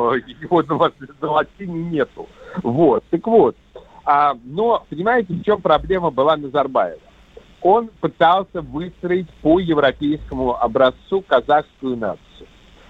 его 0.42 0.64
на, 0.64 0.92
на 1.22 1.32
латине 1.32 1.84
нету. 1.84 2.30
Вот. 2.64 3.04
Так 3.10 3.28
вот. 3.28 3.58
А, 4.06 4.36
но, 4.46 4.86
понимаете, 4.90 5.34
в 5.34 5.44
чем 5.44 5.62
проблема 5.62 6.10
была 6.10 6.38
Назарбаева? 6.38 7.00
Он 7.62 7.90
пытался 8.00 8.62
выстроить 8.62 9.30
по 9.42 9.60
европейскому 9.60 10.56
образцу 10.56 11.22
казахскую 11.28 11.98
нацию. 11.98 12.33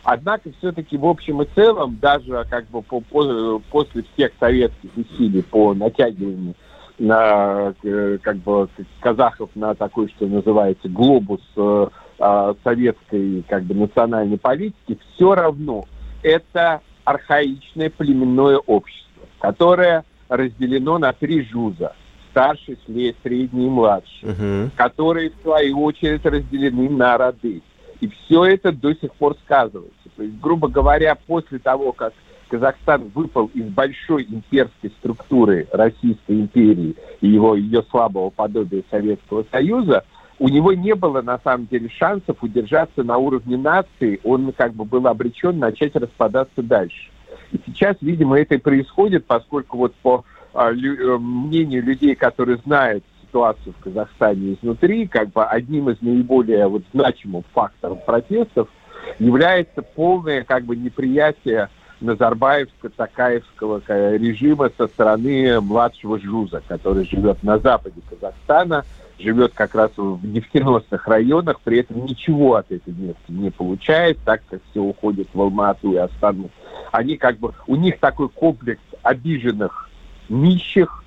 Однако 0.03 0.51
все-таки 0.59 0.97
в 0.97 1.05
общем 1.05 1.41
и 1.41 1.47
целом, 1.55 1.97
даже 2.01 2.45
как 2.49 2.67
бы 2.67 2.81
по, 2.81 2.99
по, 2.99 3.61
после 3.71 4.03
всех 4.13 4.31
советских 4.39 4.89
усилий 4.97 5.41
по 5.41 5.73
натягиванию 5.73 6.55
на 6.99 7.73
э, 7.83 8.17
как 8.21 8.37
бы 8.37 8.67
казахов 8.99 9.49
на 9.55 9.75
такой, 9.75 10.09
что 10.09 10.27
называется, 10.27 10.89
глобус 10.89 11.41
э, 11.55 11.87
э, 12.19 12.53
советской 12.63 13.43
как 13.47 13.63
бы 13.63 13.75
национальной 13.75 14.37
политики, 14.37 14.99
все 15.15 15.35
равно 15.35 15.85
это 16.21 16.81
архаичное 17.05 17.89
племенное 17.89 18.57
общество, 18.57 19.25
которое 19.39 20.03
разделено 20.29 20.97
на 20.97 21.13
три 21.13 21.43
жуза 21.45 21.93
старший, 22.31 22.79
средний 23.21 23.67
и 23.67 23.69
младший, 23.69 24.23
uh-huh. 24.23 24.71
которые 24.75 25.29
в 25.29 25.41
свою 25.43 25.83
очередь 25.83 26.25
разделены 26.25 26.89
на 26.89 27.17
роды. 27.17 27.61
И 28.03 28.09
все 28.09 28.43
это 28.43 28.73
до 28.73 28.93
сих 28.93 29.13
пор 29.13 29.37
сказывается. 29.45 30.09
То 30.17 30.23
есть, 30.23 30.37
грубо 30.41 30.67
говоря, 30.67 31.15
после 31.15 31.57
того, 31.57 31.93
как 31.93 32.11
Казахстан 32.49 33.09
выпал 33.15 33.49
из 33.53 33.63
большой 33.69 34.25
имперской 34.25 34.89
структуры 34.99 35.69
Российской 35.71 36.41
империи 36.41 36.97
и 37.21 37.29
его, 37.29 37.55
ее 37.55 37.81
слабого 37.89 38.29
подобия 38.29 38.83
Советского 38.91 39.45
Союза, 39.49 40.03
у 40.37 40.49
него 40.49 40.73
не 40.73 40.95
было, 40.95 41.21
на 41.21 41.39
самом 41.45 41.67
деле, 41.67 41.87
шансов 41.97 42.43
удержаться 42.43 43.03
на 43.03 43.17
уровне 43.17 43.55
нации. 43.55 44.19
Он 44.25 44.51
как 44.51 44.73
бы 44.73 44.83
был 44.83 45.07
обречен 45.07 45.57
начать 45.57 45.95
распадаться 45.95 46.61
дальше. 46.61 47.09
И 47.53 47.59
сейчас, 47.65 47.95
видимо, 48.01 48.37
это 48.37 48.55
и 48.55 48.57
происходит, 48.57 49.25
поскольку 49.25 49.77
вот 49.77 49.93
по 50.01 50.25
а, 50.53 50.73
э, 50.73 51.17
мнению 51.19 51.83
людей, 51.83 52.15
которые 52.15 52.57
знают 52.65 53.05
ситуацию 53.33 53.73
в 53.73 53.83
Казахстане 53.83 54.53
изнутри, 54.53 55.07
как 55.07 55.31
бы 55.31 55.43
одним 55.43 55.89
из 55.89 55.99
наиболее 56.01 56.67
вот 56.67 56.83
значимых 56.93 57.45
факторов 57.53 58.05
протестов 58.05 58.69
является 59.17 59.81
полное 59.81 60.43
как 60.43 60.65
бы 60.65 60.75
неприятие 60.75 61.69
Назарбаевско-Такаевского 61.99 63.81
режима 64.17 64.69
со 64.77 64.87
стороны 64.87 65.59
младшего 65.61 66.19
Жуза, 66.19 66.61
который 66.67 67.05
живет 67.05 67.41
на 67.43 67.57
западе 67.57 68.01
Казахстана, 68.09 68.85
живет 69.17 69.53
как 69.53 69.73
раз 69.73 69.91
в 69.97 70.25
нефтеносных 70.25 71.07
районах, 71.07 71.59
при 71.61 71.79
этом 71.79 72.05
ничего 72.05 72.55
от 72.55 72.71
этой 72.71 72.93
нефти 72.93 73.17
не 73.29 73.49
получает, 73.49 74.19
так 74.25 74.41
как 74.49 74.59
все 74.69 74.81
уходит 74.81 75.27
в 75.33 75.41
Алмату 75.41 75.93
и 75.93 75.95
Астану. 75.95 76.51
Они 76.91 77.17
как 77.17 77.39
бы, 77.39 77.53
у 77.65 77.75
них 77.75 77.99
такой 77.99 78.29
комплекс 78.29 78.83
обиженных 79.01 79.89
нищих, 80.29 81.02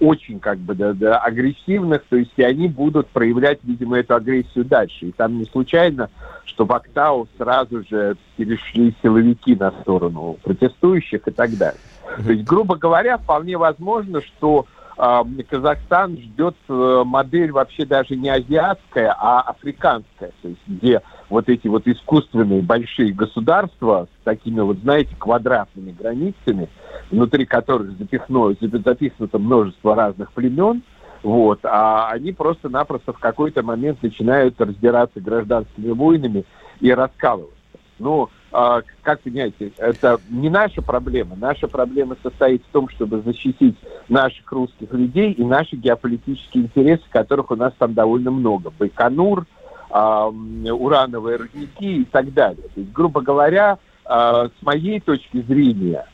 очень 0.00 0.40
как 0.40 0.58
бы 0.58 0.74
да, 0.74 0.92
да, 0.92 1.18
агрессивных, 1.18 2.02
то 2.08 2.16
есть 2.16 2.32
и 2.36 2.42
они 2.42 2.68
будут 2.68 3.08
проявлять, 3.08 3.58
видимо, 3.62 3.98
эту 3.98 4.14
агрессию 4.14 4.64
дальше. 4.64 5.06
И 5.06 5.12
там 5.12 5.38
не 5.38 5.44
случайно, 5.44 6.10
что 6.44 6.64
в 6.64 6.72
Актау 6.72 7.28
сразу 7.36 7.84
же 7.88 8.16
перешли 8.36 8.94
силовики 9.02 9.54
на 9.56 9.70
сторону 9.70 10.38
протестующих 10.42 11.26
и 11.26 11.30
так 11.30 11.56
далее. 11.56 11.80
То 12.24 12.32
есть, 12.32 12.44
грубо 12.44 12.76
говоря, 12.76 13.18
вполне 13.18 13.56
возможно, 13.56 14.22
что 14.22 14.66
Казахстан 14.98 16.16
ждет 16.18 16.56
э, 16.68 17.02
модель 17.06 17.52
вообще 17.52 17.86
даже 17.86 18.16
не 18.16 18.30
азиатская, 18.30 19.14
а 19.16 19.42
африканская, 19.42 20.32
то 20.42 20.48
есть 20.48 20.60
где 20.66 21.02
вот 21.30 21.48
эти 21.48 21.68
вот 21.68 21.86
искусственные 21.86 22.62
большие 22.62 23.12
государства 23.12 24.08
с 24.20 24.24
такими 24.24 24.58
вот, 24.58 24.78
знаете, 24.78 25.14
квадратными 25.16 25.92
границами, 25.92 26.68
внутри 27.12 27.46
которых 27.46 27.96
запихнуло, 27.96 28.54
запихнуто 28.60 29.38
множество 29.38 29.94
разных 29.94 30.32
племен, 30.32 30.82
вот, 31.22 31.60
а 31.62 32.08
они 32.10 32.32
просто-напросто 32.32 33.12
в 33.12 33.20
какой-то 33.20 33.62
момент 33.62 34.02
начинают 34.02 34.60
раздираться 34.60 35.20
гражданскими 35.20 35.92
войнами 35.92 36.44
и 36.80 36.92
раскалываться. 36.92 37.54
А, 38.00 38.30
как 38.50 39.20
понимаете, 39.20 39.72
это 39.76 40.18
не 40.30 40.48
наша 40.48 40.80
проблема. 40.80 41.36
Наша 41.36 41.68
проблема 41.68 42.16
состоит 42.22 42.62
в 42.62 42.72
том, 42.72 42.88
чтобы 42.88 43.20
защитить 43.20 43.76
наших 44.08 44.50
русских 44.50 44.92
людей 44.92 45.32
и 45.32 45.44
наши 45.44 45.76
геополитические 45.76 46.64
интересы, 46.64 47.02
которых 47.10 47.50
у 47.50 47.56
нас 47.56 47.72
там 47.78 47.92
довольно 47.92 48.30
много. 48.30 48.72
Байконур, 48.78 49.46
а, 49.90 50.28
урановые 50.28 51.36
рудники 51.36 52.02
и 52.02 52.04
так 52.04 52.32
далее. 52.32 52.68
То 52.74 52.80
есть, 52.80 52.92
грубо 52.92 53.20
говоря, 53.20 53.78
а, 54.04 54.48
с 54.48 54.62
моей 54.62 55.00
точки 55.00 55.42
зрения, 55.42 56.06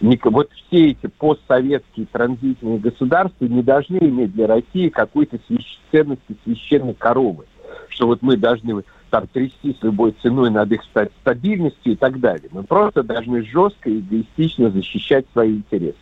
вот 0.00 0.50
все 0.52 0.90
эти 0.90 1.06
постсоветские 1.06 2.06
транзитные 2.06 2.78
государства 2.78 3.44
не 3.46 3.62
должны 3.62 3.98
иметь 3.98 4.32
для 4.32 4.46
России 4.46 4.88
какой-то 4.88 5.38
свящ... 5.46 5.78
ценности 5.90 6.36
священной 6.44 6.94
коровы, 6.94 7.46
что 7.88 8.06
вот 8.06 8.22
мы 8.22 8.36
должны 8.36 8.82
там 9.10 9.26
трясти 9.28 9.76
с 9.78 9.82
любой 9.82 10.14
ценой 10.22 10.50
над 10.50 10.70
их 10.72 10.82
стабильностью 11.20 11.92
и 11.92 11.96
так 11.96 12.20
далее. 12.20 12.48
Мы 12.50 12.62
просто 12.62 13.02
должны 13.02 13.42
жестко 13.44 13.90
и 13.90 14.00
эгоистично 14.00 14.70
защищать 14.70 15.26
свои 15.32 15.56
интересы. 15.56 15.96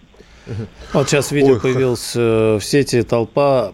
Вот 0.93 1.09
сейчас 1.09 1.33
видео 1.33 1.55
Ой, 1.55 1.61
появилось 1.61 2.12
э, 2.14 2.59
в 2.61 2.64
сети, 2.64 3.03
толпа, 3.03 3.73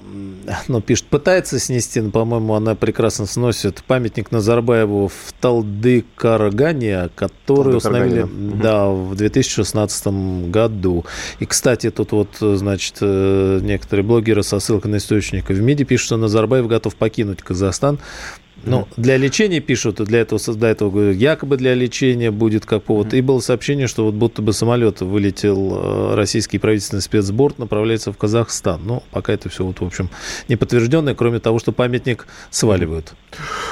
ну, 0.68 0.80
пишет, 0.80 1.06
пытается 1.06 1.58
снести, 1.58 2.00
но, 2.00 2.10
по-моему, 2.10 2.54
она 2.54 2.74
прекрасно 2.74 3.26
сносит 3.26 3.82
памятник 3.84 4.30
Назарбаеву 4.30 5.08
в 5.08 5.32
Талды-Каргане, 5.40 7.10
который 7.14 7.76
установили 7.76 8.26
да, 8.62 8.88
в 8.88 9.16
2016 9.16 10.06
году. 10.50 11.04
И, 11.40 11.46
кстати, 11.46 11.90
тут 11.90 12.12
вот, 12.12 12.36
значит, 12.40 12.98
э, 13.00 13.58
некоторые 13.62 14.04
блогеры 14.04 14.42
со 14.42 14.60
ссылкой 14.60 14.92
на 14.92 14.96
источника 14.96 15.52
в 15.52 15.60
МИДе 15.60 15.84
пишут, 15.84 16.06
что 16.06 16.16
Назарбаев 16.16 16.68
готов 16.68 16.94
покинуть 16.94 17.42
Казахстан 17.42 17.98
ну, 18.64 18.88
для 18.96 19.16
лечения 19.16 19.60
пишут, 19.60 19.96
для 19.96 20.20
этого, 20.20 20.40
для 20.54 20.70
этого 20.70 21.10
якобы 21.10 21.56
для 21.56 21.74
лечения 21.74 22.30
будет 22.30 22.66
как 22.66 22.82
повод. 22.84 23.14
И 23.14 23.20
было 23.20 23.40
сообщение, 23.40 23.86
что 23.86 24.04
вот 24.04 24.14
будто 24.14 24.42
бы 24.42 24.52
самолет 24.52 25.00
вылетел, 25.00 26.12
э, 26.12 26.14
российский 26.14 26.58
правительственный 26.58 27.02
спецборд 27.02 27.58
направляется 27.58 28.12
в 28.12 28.16
Казахстан. 28.16 28.80
Но 28.84 29.02
пока 29.10 29.32
это 29.32 29.48
все, 29.48 29.64
вот, 29.64 29.80
в 29.80 29.84
общем, 29.84 30.10
не 30.48 30.56
подтвержденное, 30.56 31.14
кроме 31.14 31.40
того, 31.40 31.58
что 31.58 31.72
памятник 31.72 32.26
сваливают. 32.50 33.14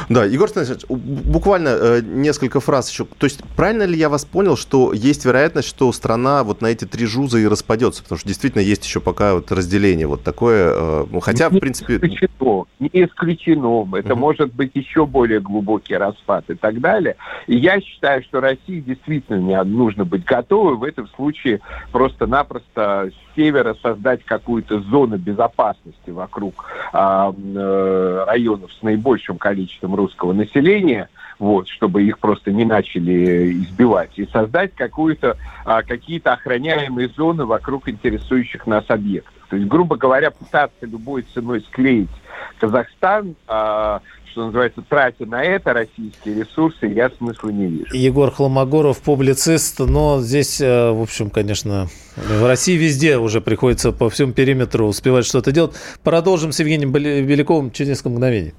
Да, 0.09 0.25
Егор 0.25 0.49
Станиславович, 0.49 0.87
буквально 0.89 1.69
э, 1.69 2.01
несколько 2.03 2.61
фраз 2.61 2.91
еще. 2.91 3.05
То 3.05 3.25
есть 3.25 3.43
правильно 3.57 3.83
ли 3.83 3.97
я 3.97 4.09
вас 4.09 4.25
понял, 4.25 4.57
что 4.57 4.93
есть 4.93 5.25
вероятность, 5.25 5.69
что 5.69 5.93
страна 5.93 6.45
вот 6.45 6.61
на 6.61 6.69
эти 6.69 6.85
три 6.85 7.07
жуза 7.07 7.39
и 7.39 7.47
распадется? 7.47 8.03
Потому 8.03 8.19
что 8.19 8.29
действительно 8.29 8.63
есть 8.63 8.85
еще 8.85 9.01
пока 9.01 9.35
вот 9.35 9.51
разделение 9.53 10.07
вот 10.07 10.23
такое. 10.23 10.73
Э, 10.73 11.07
ну, 11.11 11.21
хотя, 11.21 11.49
не 11.51 11.59
в 11.59 11.61
принципе... 11.61 11.97
Исключено, 11.97 12.65
не 12.79 12.91
исключено. 12.93 13.89
Это 13.97 14.13
угу. 14.15 14.21
может 14.21 14.53
быть 14.55 14.73
еще 14.75 15.07
более 15.07 15.41
глубокий 15.41 15.95
распад 15.95 16.49
и 16.49 16.55
так 16.55 16.81
далее. 16.81 17.17
И 17.47 17.57
я 17.57 17.81
считаю, 17.81 18.23
что 18.23 18.41
России 18.41 18.81
действительно 18.81 19.65
нужно 19.65 20.05
быть 20.05 20.25
готовой 20.25 20.77
в 20.77 20.85
этом 20.85 21.09
случае 21.09 21.61
просто-напросто 21.93 23.11
севера 23.39 23.77
создать 23.81 24.25
какую-то 24.25 24.81
зону 24.81 25.17
безопасности 25.17 26.11
вокруг 26.11 26.65
а, 26.93 27.33
э, 27.33 28.25
районов 28.27 28.73
с 28.73 28.83
наибольшим 28.83 29.39
количеством 29.39 29.95
русского 29.95 30.33
населения, 30.33 31.09
вот, 31.39 31.69
чтобы 31.69 32.03
их 32.03 32.19
просто 32.19 32.51
не 32.51 32.65
начали 32.65 33.53
избивать, 33.53 34.11
и 34.17 34.27
создать 34.27 34.75
какую-то, 34.75 35.37
а, 35.65 35.83
какие-то 35.83 36.33
охраняемые 36.33 37.09
зоны 37.11 37.45
вокруг 37.45 37.89
интересующих 37.89 38.67
нас 38.67 38.85
объектов. 38.89 39.35
То 39.49 39.55
есть, 39.57 39.69
грубо 39.69 39.97
говоря, 39.97 40.33
пытаться 40.33 40.85
любой 40.85 41.23
ценой 41.23 41.61
склеить 41.61 42.11
Казахстан, 42.59 43.37
а, 43.47 44.01
что 44.39 44.47
называется, 44.47 44.83
тратя 44.89 45.27
на 45.27 45.43
это 45.43 45.73
российские 45.73 46.43
ресурсы, 46.43 46.87
я 46.87 47.11
смысла 47.11 47.49
не 47.49 47.67
вижу. 47.67 47.95
Егор 47.95 48.31
Хломогоров, 48.31 49.01
публицист, 49.01 49.81
но 49.81 50.21
здесь, 50.21 50.61
э, 50.61 50.91
в 50.91 51.03
общем, 51.03 51.31
конечно, 51.31 51.89
в 52.17 52.47
России 52.47 52.77
везде 52.77 53.19
уже 53.19 53.41
приходится 53.41 53.91
по 53.91 54.09
всему 54.11 54.33
периметру 54.33 54.87
успевать 54.87 55.27
что-то 55.27 55.51
делать. 55.51 55.75
Продолжим 56.05 56.53
с 56.53 56.61
Евгением 56.61 56.93
Беляковым 56.93 57.73
через 57.73 57.91
несколько 57.91 58.11
мгновений. 58.11 58.55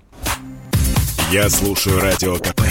Я 1.32 1.50
слушаю 1.50 2.00
Радио 2.00 2.36
КП, 2.36 2.62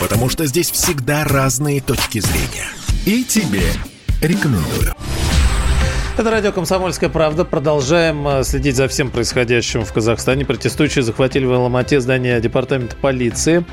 потому 0.00 0.28
что 0.28 0.46
здесь 0.46 0.70
всегда 0.70 1.24
разные 1.24 1.80
точки 1.80 2.18
зрения. 2.18 2.66
И 3.04 3.22
тебе 3.24 3.62
рекомендую. 4.22 4.94
Это 6.18 6.30
радио 6.30 6.50
«Комсомольская 6.50 7.10
правда». 7.10 7.44
Продолжаем 7.44 8.26
э, 8.26 8.42
следить 8.42 8.74
за 8.74 8.88
всем 8.88 9.10
происходящим 9.10 9.84
в 9.84 9.92
Казахстане. 9.92 10.46
Протестующие 10.46 11.02
захватили 11.02 11.44
в 11.44 11.52
Алмате 11.52 12.00
здание 12.00 12.40
департамента 12.40 12.96
полиции. 12.96 13.66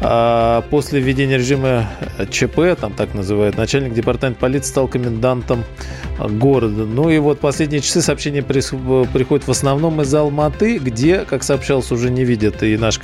А, 0.00 0.62
после 0.70 1.00
введения 1.00 1.36
режима 1.36 1.88
ЧП, 2.30 2.78
там 2.80 2.92
так 2.92 3.14
называют, 3.14 3.56
начальник 3.56 3.94
департамента 3.94 4.40
полиции 4.40 4.70
стал 4.70 4.88
комендантом 4.88 5.64
города. 6.18 6.84
Ну 6.84 7.10
и 7.10 7.18
вот 7.18 7.40
последние 7.40 7.80
часы 7.80 8.02
сообщения 8.02 8.42
приходят 8.42 9.46
в 9.46 9.50
основном 9.50 10.00
из 10.02 10.12
Алматы, 10.14 10.78
где, 10.78 11.20
как 11.20 11.42
сообщалось, 11.42 11.90
уже 11.92 12.10
не 12.10 12.24
видят. 12.24 12.62
И 12.62 12.76
наш 12.76 12.98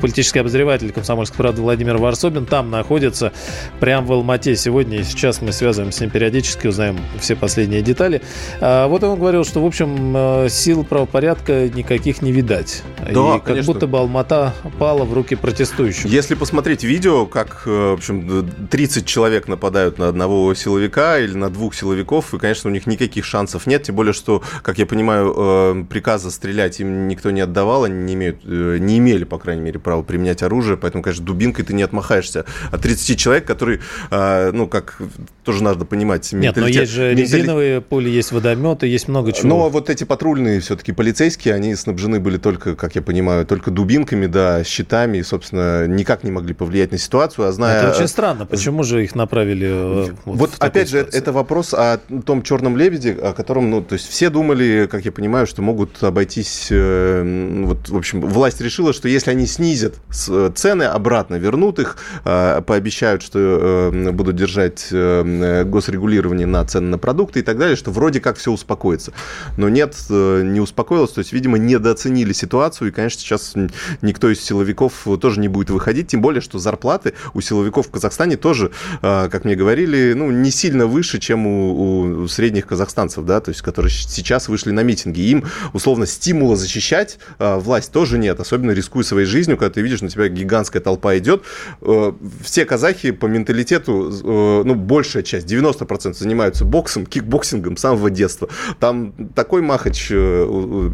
политический 0.00 0.40
обозреватель 0.40 0.92
комсомольской 0.92 1.36
правды 1.38 1.62
Владимир 1.62 1.96
Варсобин 1.96 2.46
там 2.46 2.70
находится, 2.70 3.32
прямо 3.80 4.06
в 4.06 4.12
Алмате 4.12 4.56
сегодня. 4.56 4.98
И 4.98 5.04
сейчас 5.04 5.40
мы 5.40 5.52
связываемся 5.52 5.98
с 5.98 6.00
ним 6.00 6.10
периодически, 6.10 6.66
узнаем 6.66 6.98
все 7.18 7.36
последние 7.36 7.82
детали. 7.82 8.22
А 8.60 8.88
вот 8.88 9.02
он 9.04 9.18
говорил, 9.18 9.44
что, 9.44 9.62
в 9.62 9.66
общем, 9.66 10.14
э, 10.16 10.48
сил 10.48 10.84
правопорядка 10.84 11.68
никаких 11.68 12.22
не 12.22 12.32
видать. 12.32 12.82
Да, 12.98 13.06
и 13.08 13.12
как 13.12 13.44
конечно. 13.44 13.72
будто 13.72 13.86
бы 13.86 13.98
Алмата 13.98 14.54
пала 14.78 15.04
в 15.04 15.12
руки 15.12 15.34
протестующих. 15.34 15.81
Если 16.08 16.34
посмотреть 16.34 16.84
видео, 16.84 17.26
как, 17.26 17.62
э, 17.66 17.90
в 17.90 17.94
общем, 17.94 18.48
30 18.70 19.06
человек 19.06 19.48
нападают 19.48 19.98
на 19.98 20.08
одного 20.08 20.52
силовика 20.54 21.18
или 21.18 21.34
на 21.34 21.50
двух 21.50 21.74
силовиков, 21.74 22.34
и, 22.34 22.38
конечно, 22.38 22.70
у 22.70 22.72
них 22.72 22.86
никаких 22.86 23.24
шансов 23.24 23.66
нет, 23.66 23.84
тем 23.84 23.94
более, 23.94 24.12
что, 24.12 24.42
как 24.62 24.78
я 24.78 24.86
понимаю, 24.86 25.34
э, 25.36 25.84
приказа 25.88 26.30
стрелять 26.30 26.80
им 26.80 27.08
никто 27.08 27.30
не 27.30 27.40
отдавал, 27.40 27.84
они 27.84 28.02
не, 28.02 28.14
имеют, 28.14 28.40
э, 28.44 28.78
не 28.78 28.98
имели, 28.98 29.24
по 29.24 29.38
крайней 29.38 29.62
мере, 29.62 29.78
права 29.78 30.02
применять 30.02 30.42
оружие, 30.42 30.76
поэтому, 30.76 31.02
конечно, 31.02 31.24
дубинкой 31.24 31.64
ты 31.64 31.74
не 31.74 31.82
отмахаешься 31.82 32.44
от 32.70 32.82
30 32.82 33.18
человек, 33.18 33.46
которые, 33.46 33.80
ну, 34.10 34.66
как 34.66 34.98
тоже 35.44 35.62
надо 35.62 35.84
понимать, 35.84 36.32
Нет, 36.32 36.56
но 36.56 36.66
есть 36.66 36.92
же 36.92 37.14
резиновые 37.14 37.80
пули, 37.80 38.08
есть 38.08 38.32
водометы, 38.32 38.86
есть 38.86 39.08
много 39.08 39.32
чего. 39.32 39.48
Но 39.48 39.68
вот 39.68 39.90
эти 39.90 40.04
патрульные 40.04 40.60
все-таки 40.60 40.92
полицейские, 40.92 41.54
они 41.54 41.74
снабжены 41.74 42.20
были 42.20 42.38
только, 42.38 42.74
как 42.74 42.94
я 42.94 43.02
понимаю, 43.02 43.46
только 43.46 43.70
дубинками, 43.70 44.26
да, 44.26 44.62
щитами, 44.64 45.18
и, 45.18 45.22
собственно, 45.22 45.71
никак 45.86 46.24
не 46.24 46.30
могли 46.30 46.54
повлиять 46.54 46.92
на 46.92 46.98
ситуацию, 46.98 47.48
а 47.48 47.52
зная... 47.52 47.82
Это 47.82 47.96
очень 47.96 48.08
странно, 48.08 48.46
почему 48.46 48.82
же 48.82 49.04
их 49.04 49.14
направили 49.14 50.12
Вот, 50.24 50.38
вот 50.38 50.50
опять 50.58 50.88
же, 50.88 50.98
ситуацию? 50.98 51.22
это 51.22 51.32
вопрос 51.32 51.74
о 51.74 51.98
том 52.24 52.42
черном 52.42 52.76
лебеде, 52.76 53.12
о 53.12 53.32
котором, 53.32 53.70
ну, 53.70 53.82
то 53.82 53.94
есть 53.94 54.08
все 54.08 54.30
думали, 54.30 54.88
как 54.90 55.04
я 55.04 55.12
понимаю, 55.12 55.46
что 55.46 55.62
могут 55.62 56.02
обойтись, 56.02 56.68
э, 56.70 57.62
вот, 57.64 57.88
в 57.88 57.96
общем, 57.96 58.20
власть 58.20 58.60
решила, 58.60 58.92
что 58.92 59.08
если 59.08 59.30
они 59.30 59.46
снизят 59.46 59.94
цены, 60.10 60.84
обратно 60.84 61.36
вернут 61.36 61.78
их, 61.78 61.96
э, 62.24 62.62
пообещают, 62.66 63.22
что 63.22 63.90
э, 63.92 64.10
будут 64.12 64.36
держать 64.36 64.88
э, 64.90 65.64
госрегулирование 65.64 66.46
на 66.46 66.64
цены 66.64 66.88
на 66.88 66.98
продукты 66.98 67.40
и 67.40 67.42
так 67.42 67.58
далее, 67.58 67.76
что 67.76 67.90
вроде 67.90 68.20
как 68.20 68.36
все 68.36 68.50
успокоится. 68.50 69.12
Но 69.56 69.68
нет, 69.68 69.96
э, 70.10 70.42
не 70.44 70.60
успокоилось, 70.60 71.12
то 71.12 71.20
есть, 71.20 71.32
видимо, 71.32 71.58
недооценили 71.58 72.32
ситуацию, 72.32 72.88
и, 72.88 72.90
конечно, 72.90 73.20
сейчас 73.20 73.54
никто 74.02 74.30
из 74.30 74.40
силовиков 74.40 75.06
тоже 75.20 75.40
не 75.40 75.48
будет 75.48 75.61
выходить, 75.70 76.08
тем 76.08 76.20
более, 76.20 76.40
что 76.40 76.58
зарплаты 76.58 77.14
у 77.34 77.40
силовиков 77.40 77.88
в 77.88 77.90
Казахстане 77.90 78.36
тоже, 78.36 78.70
э, 79.02 79.28
как 79.30 79.44
мне 79.44 79.54
говорили, 79.54 80.14
ну, 80.14 80.30
не 80.30 80.50
сильно 80.50 80.86
выше, 80.86 81.18
чем 81.18 81.46
у 81.46 81.72
у 81.72 82.28
средних 82.28 82.66
казахстанцев, 82.66 83.24
да, 83.24 83.40
то 83.40 83.50
есть 83.50 83.62
которые 83.62 83.90
сейчас 83.90 84.48
вышли 84.48 84.70
на 84.70 84.80
митинги. 84.80 85.20
Им, 85.20 85.44
условно, 85.72 86.06
стимула 86.06 86.56
защищать 86.56 87.18
э, 87.38 87.56
власть 87.56 87.92
тоже 87.92 88.18
нет, 88.18 88.40
особенно 88.40 88.72
рискуя 88.72 89.04
своей 89.04 89.26
жизнью, 89.26 89.56
когда 89.56 89.74
ты 89.74 89.82
видишь, 89.82 90.02
на 90.02 90.08
тебя 90.08 90.28
гигантская 90.28 90.82
толпа 90.82 91.16
идет. 91.18 91.42
Э, 91.80 92.12
все 92.42 92.64
казахи 92.64 93.10
по 93.10 93.26
менталитету, 93.26 94.10
э, 94.10 94.62
ну, 94.64 94.74
большая 94.74 95.22
часть, 95.22 95.46
90% 95.46 96.14
занимаются 96.14 96.64
боксом, 96.64 97.06
кикбоксингом 97.06 97.76
с 97.76 97.80
самого 97.80 98.10
детства. 98.10 98.48
Там 98.78 99.12
такой 99.34 99.62
махач, 99.62 100.08
э, 100.10 100.14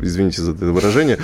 извините 0.03 0.43
за 0.43 0.53
это 0.53 0.67
выражение, 0.67 1.19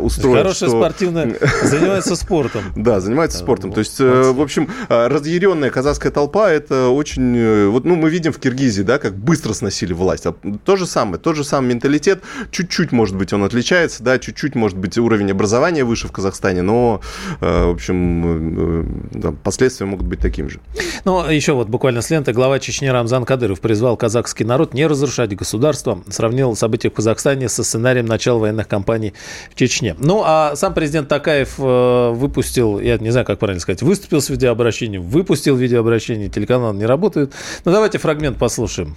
устроен, 0.00 0.38
Хорошая 0.38 0.68
что... 0.68 0.80
спортивная, 0.80 1.36
занимается 1.62 2.16
спортом. 2.16 2.62
Да, 2.76 3.00
занимается 3.00 3.38
спортом. 3.38 3.72
То 3.72 3.80
есть, 3.80 4.00
э, 4.00 4.32
в 4.32 4.40
общем, 4.40 4.68
э, 4.88 5.06
разъяренная 5.08 5.70
казахская 5.70 6.12
толпа, 6.12 6.50
это 6.50 6.88
очень... 6.88 7.36
Э, 7.36 7.66
вот, 7.68 7.84
ну, 7.84 7.96
мы 7.96 8.10
видим 8.10 8.32
в 8.32 8.38
Киргизии, 8.38 8.82
да, 8.82 8.98
как 8.98 9.16
быстро 9.16 9.54
сносили 9.54 9.94
власть. 9.94 10.26
А 10.26 10.34
то 10.64 10.76
же 10.76 10.86
самое, 10.86 11.18
тот 11.18 11.36
же 11.36 11.44
самый 11.44 11.68
менталитет, 11.68 12.22
чуть-чуть, 12.50 12.92
может 12.92 13.16
быть, 13.16 13.32
он 13.32 13.44
отличается, 13.44 14.02
да, 14.02 14.18
чуть-чуть, 14.18 14.54
может 14.54 14.76
быть, 14.76 14.98
уровень 14.98 15.30
образования 15.30 15.84
выше 15.84 16.06
в 16.06 16.12
Казахстане, 16.12 16.62
но, 16.62 17.00
э, 17.40 17.64
в 17.64 17.70
общем, 17.70 18.82
э, 19.12 19.18
да, 19.18 19.32
последствия 19.32 19.86
могут 19.86 20.06
быть 20.06 20.20
таким 20.20 20.50
же. 20.50 20.60
Ну, 21.04 21.28
еще 21.30 21.54
вот 21.54 21.68
буквально 21.68 22.02
с 22.02 22.10
ленты 22.10 22.32
глава 22.32 22.58
Чечни 22.58 22.88
Рамзан 22.88 23.24
Кадыров 23.24 23.60
призвал 23.60 23.96
казахский 23.96 24.44
народ 24.44 24.74
не 24.74 24.86
разрушать 24.86 25.34
государство, 25.34 26.02
сравнил 26.08 26.54
события 26.56 26.90
в 26.90 26.94
Казахстане 26.94 27.48
со 27.48 27.64
сценарием 27.64 28.06
начала 28.06 28.38
военных 28.38 28.68
кампаний 28.68 29.14
в 29.50 29.54
Чечне. 29.54 29.96
Ну, 29.98 30.22
а 30.24 30.54
сам 30.56 30.74
президент 30.74 31.08
Такаев 31.08 31.54
э, 31.58 32.10
выпустил, 32.66 32.80
я 32.80 32.98
не 32.98 33.10
знаю, 33.10 33.26
как 33.26 33.38
правильно 33.38 33.60
сказать, 33.60 33.82
выступил 33.82 34.20
с 34.20 34.30
видеообращением, 34.30 35.02
выпустил 35.02 35.56
видеообращение, 35.56 36.28
телеканал 36.28 36.74
не 36.74 36.86
работает. 36.86 37.32
Ну, 37.64 37.72
давайте 37.72 37.98
фрагмент 37.98 38.38
послушаем. 38.38 38.96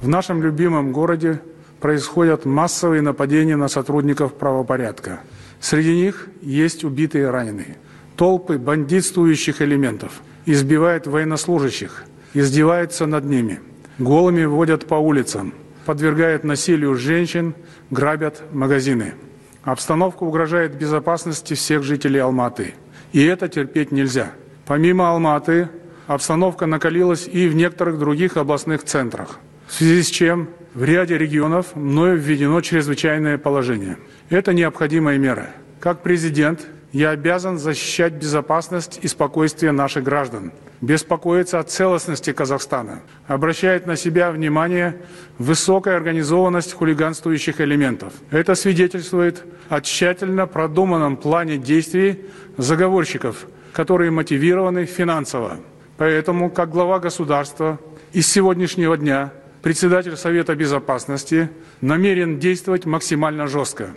В 0.00 0.08
нашем 0.08 0.42
любимом 0.42 0.92
городе 0.92 1.40
происходят 1.80 2.44
массовые 2.44 3.02
нападения 3.02 3.56
на 3.56 3.68
сотрудников 3.68 4.34
правопорядка. 4.34 5.20
Среди 5.60 5.94
них 5.94 6.28
есть 6.42 6.84
убитые 6.84 7.24
и 7.24 7.26
раненые. 7.26 7.76
Толпы 8.16 8.58
бандитствующих 8.58 9.62
элементов 9.62 10.22
избивают 10.46 11.06
военнослужащих, 11.06 12.04
издеваются 12.34 13.06
над 13.06 13.24
ними, 13.24 13.60
голыми 13.98 14.44
водят 14.44 14.86
по 14.86 14.94
улицам, 14.94 15.54
подвергают 15.86 16.44
насилию 16.44 16.94
женщин, 16.96 17.54
грабят 17.90 18.42
магазины. 18.52 19.14
Обстановка 19.62 20.22
угрожает 20.24 20.76
безопасности 20.76 21.54
всех 21.54 21.82
жителей 21.82 22.20
Алматы. 22.20 22.74
И 23.12 23.24
это 23.24 23.48
терпеть 23.48 23.92
нельзя. 23.92 24.32
Помимо 24.66 25.10
Алматы, 25.10 25.68
обстановка 26.06 26.66
накалилась 26.66 27.28
и 27.28 27.48
в 27.48 27.54
некоторых 27.54 27.98
других 27.98 28.36
областных 28.36 28.84
центрах– 28.84 29.38
в 29.70 29.74
связи 29.74 30.02
с 30.02 30.10
чем 30.10 30.48
в 30.74 30.82
ряде 30.82 31.16
регионов 31.16 31.76
мною 31.76 32.18
введено 32.18 32.60
чрезвычайное 32.60 33.38
положение. 33.38 33.98
Это 34.30 34.52
необходимая 34.52 35.16
мера. 35.16 35.50
Как 35.78 36.02
президент 36.02 36.66
я 36.92 37.10
обязан 37.10 37.58
защищать 37.58 38.14
безопасность 38.14 38.98
и 39.02 39.08
спокойствие 39.08 39.72
наших 39.72 40.04
граждан, 40.04 40.52
беспокоиться 40.80 41.58
о 41.58 41.62
целостности 41.62 42.32
Казахстана, 42.32 43.00
обращает 43.26 43.86
на 43.86 43.96
себя 43.96 44.30
внимание 44.30 44.96
высокая 45.38 45.96
организованность 45.96 46.72
хулиганствующих 46.72 47.60
элементов. 47.60 48.12
Это 48.30 48.54
свидетельствует 48.54 49.44
о 49.68 49.80
тщательно 49.80 50.46
продуманном 50.46 51.16
плане 51.16 51.58
действий 51.58 52.24
заговорщиков, 52.56 53.46
которые 53.72 54.10
мотивированы 54.10 54.84
финансово. 54.84 55.58
Поэтому, 55.96 56.50
как 56.50 56.70
глава 56.70 56.98
государства, 56.98 57.78
из 58.12 58.26
сегодняшнего 58.26 58.96
дня 58.96 59.32
председатель 59.62 60.16
Совета 60.16 60.56
Безопасности 60.56 61.50
намерен 61.80 62.38
действовать 62.38 62.86
максимально 62.86 63.46
жестко. 63.46 63.90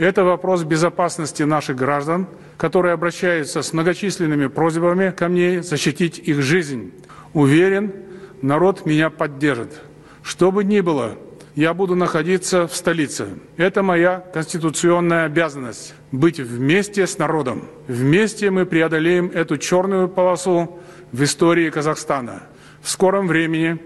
Это 0.00 0.24
вопрос 0.24 0.62
безопасности 0.62 1.42
наших 1.42 1.76
граждан, 1.76 2.26
которые 2.56 2.94
обращаются 2.94 3.60
с 3.60 3.74
многочисленными 3.74 4.46
просьбами 4.46 5.10
ко 5.10 5.28
мне 5.28 5.62
защитить 5.62 6.18
их 6.18 6.40
жизнь. 6.40 6.94
Уверен, 7.34 7.92
народ 8.40 8.86
меня 8.86 9.10
поддержит. 9.10 9.82
Что 10.22 10.52
бы 10.52 10.64
ни 10.64 10.80
было, 10.80 11.18
я 11.54 11.74
буду 11.74 11.96
находиться 11.96 12.66
в 12.66 12.74
столице. 12.74 13.26
Это 13.58 13.82
моя 13.82 14.24
конституционная 14.32 15.26
обязанность– 15.26 15.92
быть 16.12 16.40
вместе 16.40 17.06
с 17.06 17.18
народом. 17.18 17.64
Вместе 17.86 18.50
мы 18.50 18.64
преодолеем 18.64 19.30
эту 19.34 19.58
черную 19.58 20.08
полосу 20.08 20.78
в 21.12 21.22
истории 21.22 21.68
Казахстана. 21.68 22.44
В 22.80 22.88
скором 22.88 23.26
времени 23.26 23.78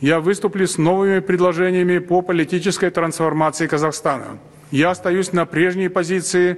я 0.00 0.18
выступлю 0.18 0.66
с 0.66 0.76
новыми 0.76 1.20
предложениями 1.20 1.98
по 1.98 2.20
политической 2.20 2.90
трансформации 2.90 3.68
Казахстана. 3.68 4.40
Я 4.72 4.90
остаюсь 4.90 5.32
на 5.32 5.46
прежней 5.46 5.88
позиции 5.88 6.56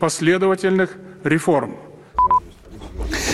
последовательных 0.00 0.96
реформ– 1.22 1.76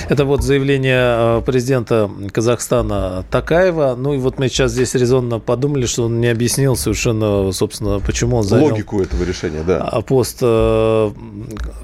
это 0.08 0.24
вот 0.24 0.42
заявление 0.42 1.38
э, 1.38 1.42
президента 1.44 2.10
Казахстана 2.32 3.24
Такаева. 3.30 3.96
Ну 3.98 4.14
и 4.14 4.18
вот 4.18 4.38
мы 4.38 4.48
сейчас 4.48 4.72
здесь 4.72 4.94
резонно 4.94 5.40
подумали, 5.40 5.86
что 5.86 6.04
он 6.04 6.20
не 6.20 6.28
объяснил 6.28 6.76
совершенно, 6.76 7.50
собственно, 7.52 8.00
почему 8.00 8.36
он 8.36 8.42
занял... 8.44 8.66
Логику 8.66 9.02
этого 9.02 9.24
решения, 9.24 9.62
да. 9.66 9.78
А 9.78 10.00
пост, 10.02 10.38
э, 10.42 11.10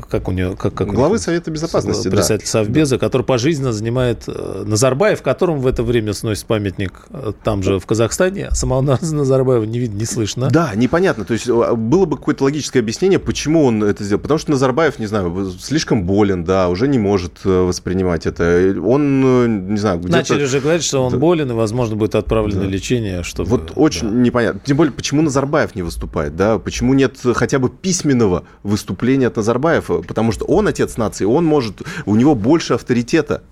как 0.09 0.29
у 0.29 0.33
него... 0.33 0.55
Как, 0.55 0.75
как 0.75 0.89
Главы 0.89 1.19
Совета 1.19 1.51
Безопасности, 1.51 2.09
Председатель 2.09 2.45
да. 2.45 2.51
Совбеза, 2.51 2.99
который 2.99 3.23
пожизненно 3.23 3.73
занимает 3.73 4.25
э, 4.27 4.65
Назарбаев, 4.67 5.23
которому 5.23 5.61
в 5.61 5.67
это 5.67 5.83
время 5.83 6.13
сносит 6.13 6.47
памятник 6.47 7.07
там 7.43 7.63
же, 7.63 7.79
в 7.79 7.87
Казахстане. 7.87 8.51
Самого 8.53 8.83
Назарбаева 8.83 9.65
не 9.65 9.79
видно, 9.79 9.99
не 9.99 10.07
слышно. 10.07 10.49
Да, 10.51 10.73
непонятно. 10.75 11.25
То 11.25 11.33
есть 11.33 11.49
было 11.49 12.05
бы 12.05 12.17
какое-то 12.17 12.45
логическое 12.45 12.81
объяснение, 12.81 13.19
почему 13.19 13.65
он 13.65 13.83
это 13.83 14.05
сделал. 14.05 14.21
Потому 14.21 14.39
что 14.39 14.53
Назарбаев, 14.53 14.99
не 14.99 15.07
знаю, 15.07 15.53
слишком 15.61 16.05
болен, 16.05 16.45
да, 16.45 16.69
уже 16.69 16.87
не 16.89 16.99
может 16.99 17.45
воспринимать 17.45 18.12
понимать 18.13 18.27
это. 18.27 18.75
Он, 18.81 19.23
э, 19.25 19.47
не 19.47 19.79
знаю, 19.79 19.99
где-то... 19.99 20.17
Начали 20.17 20.45
же 20.45 20.61
говорить, 20.61 20.85
что 20.85 21.05
он 21.05 21.13
да. 21.13 21.19
болен 21.19 21.51
и, 21.51 21.55
возможно, 21.55 21.97
будет 21.97 22.15
отправлен 22.15 22.59
да. 22.59 22.65
на 22.65 22.69
лечение. 22.69 23.23
Чтобы... 23.23 23.49
Вот 23.49 23.73
очень 23.77 24.11
да. 24.11 24.17
непонятно. 24.17 24.61
Тем 24.65 24.77
более, 24.77 24.93
почему 24.93 25.23
Назарбаев 25.23 25.75
не 25.75 25.83
выступает, 25.83 26.37
да? 26.37 26.59
Почему 26.59 26.95
нет 26.95 27.17
хотя 27.35 27.59
бы 27.59 27.71
письменного 27.71 28.45
выступления 28.63 29.29
от 29.29 29.37
Назарбаева? 29.37 30.03
Потому 30.03 30.33
что 30.33 30.45
он 30.45 30.69
отец 30.69 30.97
нации, 30.97 31.25
он 31.25 31.45
может... 31.45 31.83
У 32.07 32.17
него 32.17 32.35
больше 32.35 32.75
авторитета. 32.75 33.43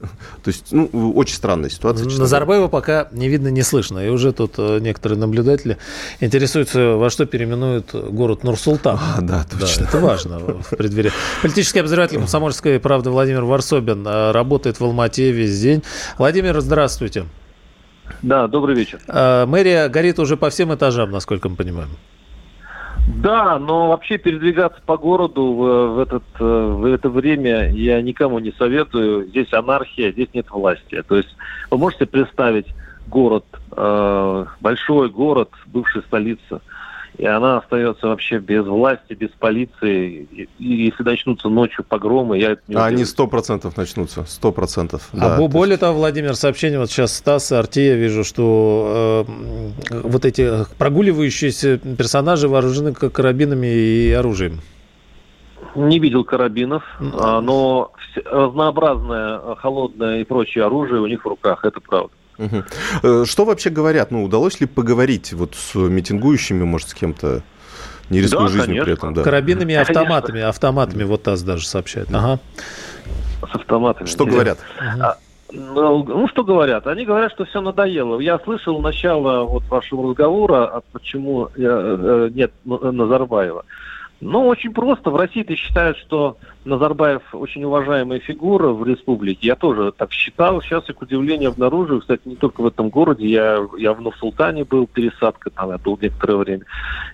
То 0.43 0.49
есть, 0.49 0.67
ну, 0.73 0.89
очень 1.15 1.35
странная 1.35 1.71
ситуация. 1.71 2.07
Назарбаева 2.07 2.69
пока 2.69 3.09
не 3.13 3.29
видно, 3.29 3.49
не 3.49 3.63
слышно. 3.63 3.99
И 4.01 4.09
уже 4.09 4.33
тут 4.33 4.55
э, 4.59 4.79
некоторые 4.81 5.19
наблюдатели 5.19 5.79
интересуются, 6.21 6.97
во 6.97 7.11
что 7.11 7.27
переименуют 7.27 7.95
город 7.95 8.45
Нур-Султан. 8.45 8.99
А, 9.01 9.21
да, 9.21 9.47
точно. 9.59 9.85
Да, 9.85 9.89
это 9.89 9.99
важно 9.99 10.39
в 10.39 10.77
преддверии. 10.77 11.13
Политический 11.43 11.81
обозреватель 11.81 12.17
комсомольской 12.19 12.79
правды 12.79 13.11
Владимир 13.11 13.45
Варсобин 13.45 14.07
э, 14.07 14.33
работает 14.51 14.81
в 14.81 14.85
Алмате 14.85 15.31
весь 15.31 15.61
день. 15.61 15.85
Владимир, 16.19 16.59
здравствуйте. 16.61 17.25
Да, 18.21 18.49
добрый 18.49 18.75
вечер. 18.75 18.99
А, 19.07 19.47
мэрия 19.47 19.89
горит 19.89 20.19
уже 20.19 20.37
по 20.37 20.51
всем 20.51 20.75
этажам, 20.75 21.13
насколько 21.13 21.49
мы 21.49 21.55
понимаем. 21.55 21.91
Да, 23.23 23.61
но 23.61 23.89
вообще 23.91 24.19
передвигаться 24.19 24.81
по 24.85 24.97
городу 24.97 25.53
в, 25.53 25.95
в, 25.95 25.99
этот, 26.01 26.25
э, 26.41 26.45
в 26.45 26.85
это 26.85 27.09
время 27.09 27.71
я 27.71 28.03
никому 28.03 28.41
не 28.41 28.53
советую. 28.53 29.29
Здесь 29.29 29.53
анархия, 29.53 30.11
здесь 30.11 30.29
нет 30.35 30.51
власти. 30.51 31.03
То 31.07 31.17
есть 31.17 31.31
вы 31.71 31.79
можете 31.79 32.07
представить 32.07 32.67
город, 33.07 33.45
э, 33.77 34.47
большой 34.61 35.11
город, 35.11 35.51
бывшая 35.67 36.03
столица, 36.03 36.61
и 37.21 37.27
она 37.27 37.59
остается 37.59 38.07
вообще 38.07 38.39
без 38.39 38.65
власти, 38.65 39.13
без 39.13 39.29
полиции. 39.29 40.27
И, 40.33 40.49
и 40.59 40.87
если 40.87 41.03
начнутся 41.03 41.51
ночью 41.51 41.85
погромы, 41.85 42.39
я 42.39 42.53
это 42.53 42.63
не 42.67 42.77
а 42.77 42.87
Они 42.87 43.05
сто 43.05 43.27
процентов 43.27 43.77
начнутся, 43.77 44.25
сто 44.25 44.53
процентов. 44.53 45.11
А 45.13 45.37
да, 45.37 45.49
более 45.49 45.73
есть... 45.73 45.81
того, 45.81 45.99
Владимир, 45.99 46.35
сообщение, 46.35 46.79
вот 46.79 46.89
сейчас 46.89 47.15
Стас 47.15 47.53
и 47.53 47.57
Артея 47.57 47.97
вижу, 47.97 48.25
что 48.25 49.27
э, 49.91 50.01
вот 50.03 50.25
эти 50.25 50.51
прогуливающиеся 50.79 51.77
персонажи 51.77 52.49
вооружены 52.49 52.95
карабинами 52.95 53.67
и 53.67 54.13
оружием. 54.13 54.61
Не 55.75 55.99
видел 55.99 56.25
карабинов, 56.25 56.85
а, 57.21 57.43
но 57.43 57.93
разнообразное 58.25 59.57
холодное 59.57 60.21
и 60.21 60.25
прочее 60.25 60.65
оружие 60.65 61.03
у 61.03 61.07
них 61.07 61.23
в 61.23 61.29
руках, 61.29 61.67
это 61.67 61.81
правда. 61.81 62.15
Угу. 62.41 63.25
Что 63.27 63.45
вообще 63.45 63.71
говорят? 63.71 64.11
Ну, 64.11 64.25
удалось 64.25 64.61
ли 64.61 64.67
поговорить 64.67 65.33
вот 65.33 65.55
с 65.55 65.75
митингующими, 65.75 66.65
может, 66.65 66.89
с 66.89 66.95
кем-то? 66.95 67.43
Не 68.09 68.21
рискуя 68.21 68.43
да, 68.43 68.49
жизнью 68.49 68.67
конечно. 68.67 68.85
при 68.85 68.93
этом, 68.95 69.15
да. 69.15 69.23
Карабинами 69.23 69.73
и 69.73 69.77
автоматами. 69.77 70.33
Конечно. 70.33 70.49
Автоматами, 70.49 71.05
вот 71.05 71.23
ТАСС 71.23 71.43
даже 71.43 71.67
сообщает. 71.67 72.09
Ага. 72.13 72.41
С 73.41 73.55
автоматами. 73.55 74.09
Что 74.09 74.27
говорят? 74.27 74.59
А, 74.79 75.17
ну, 75.53 76.05
ну, 76.05 76.29
что 76.29 76.45
говорят? 76.45 76.87
Они 76.87 77.05
говорят, 77.05 77.33
что 77.33 77.45
все 77.45 77.61
надоело. 77.61 78.19
Я 78.19 78.39
слышал 78.41 78.81
начало 78.81 79.45
вот 79.45 79.65
вашего 79.69 80.09
разговора, 80.09 80.67
а 80.67 80.83
почему 80.93 81.51
я, 81.57 81.71
э, 81.73 82.31
нет 82.33 82.53
Назарбаева. 82.65 83.65
Ну, 84.21 84.47
очень 84.47 84.73
просто. 84.73 85.11
В 85.11 85.17
России-то 85.17 85.57
считают, 85.57 85.97
что 85.97 86.37
Назарбаев 86.65 87.23
очень 87.33 87.65
уважаемая 87.65 88.21
фигура 88.21 88.69
в 88.69 88.87
республике. 88.87 89.47
Я 89.47 89.57
тоже 89.57 89.93
так 89.93 90.13
считал. 90.13 90.61
Сейчас 90.61 90.85
я, 90.89 90.95
к 90.95 91.01
удивлению, 91.01 91.51
обнаруживаю, 91.51 92.03
кстати, 92.03 92.23
не 92.27 92.37
только 92.37 92.61
в 92.61 92.67
этом 92.67 92.91
городе. 92.91 93.27
Я, 93.27 93.67
я 93.79 93.95
в 93.95 94.01
Нур-Султане 94.03 94.65
был, 94.65 94.87
пересадка 94.87 95.49
там, 95.51 95.71
я 95.71 95.79
был 95.79 95.99
некоторое 96.01 96.37
время. 96.37 96.65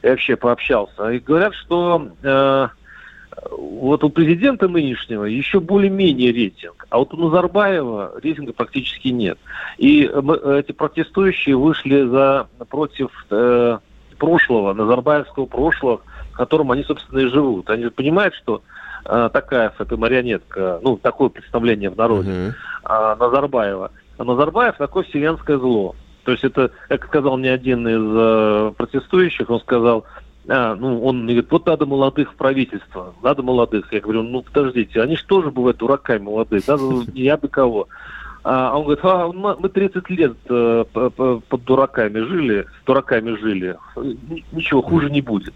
Я 0.03 0.11
вообще 0.11 0.35
пообщался. 0.35 1.11
И 1.11 1.21
говорят, 1.21 1.55
что 1.55 2.09
э, 2.23 2.69
вот 3.51 4.03
у 4.03 4.11
президента 4.11 4.67
нынешнего 4.67 5.25
еще 5.25 5.61
более-менее 5.61 6.33
рейтинг, 6.33 6.87
а 6.91 6.99
вот 6.99 7.15
у 7.15 7.17
Назарбаева 7.17 8.15
рейтинга 8.21 8.53
практически 8.53 9.09
нет. 9.09 9.39
И 9.79 10.11
мы, 10.23 10.37
эти 10.59 10.73
протестующие 10.73 11.57
вышли 11.57 12.03
за, 12.03 12.49
против 12.69 13.11
э, 13.31 13.79
прошлого, 14.19 14.73
назарбаевского 14.73 15.47
прошлого, 15.47 16.01
в 16.37 16.39
котором 16.39 16.71
они, 16.71 16.85
собственно, 16.85 17.21
и 17.21 17.29
живут. 17.29 17.71
Они 17.71 17.89
понимают, 17.89 18.35
что 18.35 18.63
э, 19.07 19.31
Такаев– 19.33 19.73
это 19.79 19.97
марионетка, 19.97 20.81
ну, 20.83 20.99
такое 20.99 21.31
представление 21.31 21.89
в 21.89 21.97
народе, 21.97 22.31
uh-huh. 22.85 23.17
Назарбаева. 23.19 23.91
А 24.19 24.25
Назарбаев– 24.25 24.77
такое 24.79 25.05
вселенское 25.05 25.57
зло. 25.57 25.97
То 26.25 26.33
есть 26.33 26.45
это, 26.45 26.73
как 26.89 27.07
сказал 27.07 27.39
мне 27.39 27.51
один 27.51 27.89
из 27.89 28.03
э, 28.05 28.73
протестующих, 28.77 29.49
он 29.49 29.61
сказал, 29.61 30.05
а, 30.47 30.75
ну, 30.75 31.03
он 31.03 31.25
мне 31.25 31.33
говорит, 31.33 31.51
вот 31.51 31.67
надо 31.67 31.87
молодых 31.87 32.33
в 32.33 32.37
правительство, 32.37 33.15
надо 33.23 33.43
молодых. 33.43 33.91
Я 33.91 34.01
говорю, 34.01 34.25
ну, 34.25 34.43
подождите, 34.43 35.01
они 35.01 35.17
же 35.17 35.25
тоже 35.25 35.51
бывают 35.51 35.79
дураками 35.79 36.25
молодые, 36.25 36.61
ну, 36.69 37.03
я 37.15 37.39
бы 37.39 37.49
кого. 37.49 37.89
А 38.45 38.77
он 38.77 38.85
говорит, 38.85 39.05
а, 39.05 39.57
мы 39.59 39.69
30 39.71 40.11
лет 40.11 40.37
э, 40.51 40.85
под 40.93 41.65
дураками 41.65 42.21
жили, 42.21 42.67
с 42.83 42.85
дураками 42.85 43.35
жили, 43.41 43.79
ничего, 44.53 44.83
хуже 44.83 45.11
не 45.11 45.23
будет. 45.23 45.55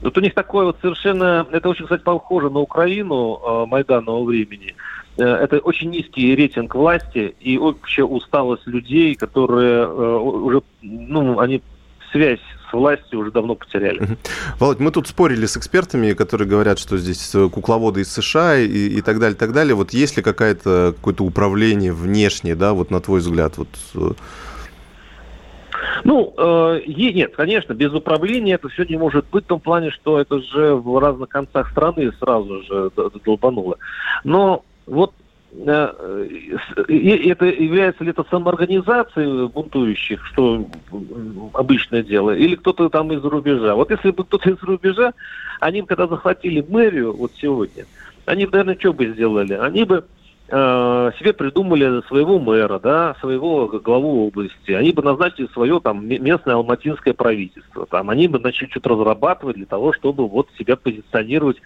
Вот 0.00 0.16
у 0.16 0.20
них 0.20 0.34
такое 0.34 0.66
вот 0.66 0.76
совершенно, 0.80 1.46
это 1.50 1.68
очень, 1.68 1.84
кстати, 1.84 2.02
похоже 2.02 2.50
на 2.50 2.60
Украину 2.60 3.40
э, 3.40 3.66
майданного 3.66 4.24
времени. 4.24 4.74
Э, 5.16 5.24
это 5.24 5.58
очень 5.58 5.90
низкий 5.90 6.34
рейтинг 6.34 6.74
власти 6.74 7.34
и 7.40 7.58
общая 7.58 8.04
усталость 8.04 8.66
людей, 8.66 9.14
которые 9.16 9.82
э, 9.82 9.86
уже, 9.86 10.62
ну, 10.82 11.40
они 11.40 11.62
связь 12.12 12.40
с 12.70 12.72
властью 12.72 13.20
уже 13.20 13.30
давно 13.30 13.54
потеряли. 13.54 14.16
Володь, 14.58 14.78
мы 14.78 14.90
тут 14.90 15.08
спорили 15.08 15.46
с 15.46 15.56
экспертами, 15.56 16.12
которые 16.12 16.46
говорят, 16.48 16.78
что 16.78 16.96
здесь 16.96 17.34
кукловоды 17.52 18.02
из 18.02 18.12
США 18.12 18.58
и, 18.58 18.66
и 18.66 19.00
так 19.00 19.18
далее, 19.18 19.36
так 19.36 19.52
далее. 19.52 19.74
Вот 19.74 19.92
есть 19.92 20.16
ли 20.16 20.22
какая-то 20.22 20.94
какое-то 20.96 21.24
управление 21.24 21.92
внешнее, 21.92 22.54
да, 22.54 22.72
вот 22.72 22.90
на 22.90 23.00
твой 23.00 23.20
взгляд, 23.20 23.58
вот 23.58 23.68
э, 23.94 24.12
ну, 26.04 26.34
э, 26.36 26.80
нет, 26.86 27.34
конечно, 27.36 27.72
без 27.72 27.92
управления 27.92 28.54
это 28.54 28.68
все 28.68 28.84
не 28.84 28.96
может 28.96 29.26
быть 29.30 29.44
в 29.44 29.48
том 29.48 29.60
плане, 29.60 29.90
что 29.90 30.20
это 30.20 30.40
же 30.40 30.74
в 30.74 30.98
разных 30.98 31.28
концах 31.28 31.70
страны 31.70 32.12
сразу 32.18 32.62
же 32.62 32.90
долбануло. 33.24 33.78
Но 34.24 34.64
вот 34.86 35.12
э, 35.52 36.28
это 37.28 37.44
является 37.46 38.04
ли 38.04 38.10
это 38.10 38.24
самоорганизацией 38.30 39.48
бунтующих, 39.48 40.24
что 40.26 40.66
обычное 41.54 42.02
дело, 42.02 42.34
или 42.34 42.56
кто-то 42.56 42.88
там 42.88 43.12
из 43.12 43.22
рубежа. 43.22 43.74
Вот 43.74 43.90
если 43.90 44.10
бы 44.10 44.24
кто-то 44.24 44.50
из 44.50 44.62
рубежа, 44.62 45.12
они 45.60 45.82
когда 45.82 46.06
захватили 46.06 46.64
мэрию 46.68 47.16
вот 47.16 47.32
сегодня, 47.40 47.84
они, 48.26 48.46
наверное, 48.46 48.76
что 48.78 48.92
бы 48.92 49.06
сделали? 49.06 49.54
Они 49.54 49.84
бы 49.84 50.04
Э, 50.50 51.10
себе 51.18 51.34
придумали 51.34 52.02
своего 52.08 52.38
мэра, 52.38 52.78
да, 52.78 53.14
своего 53.20 53.66
главу 53.66 54.28
области, 54.28 54.70
они 54.70 54.92
бы 54.92 55.02
назначили 55.02 55.46
свое 55.52 55.78
там 55.78 56.08
местное 56.08 56.54
алматинское 56.54 57.12
правительство, 57.12 57.84
там 57.84 58.08
они 58.08 58.28
бы 58.28 58.38
начали 58.38 58.70
что-то 58.70 58.90
разрабатывать 58.90 59.56
для 59.56 59.66
того, 59.66 59.92
чтобы 59.92 60.26
вот 60.26 60.48
себя 60.58 60.76
позиционировать, 60.76 61.58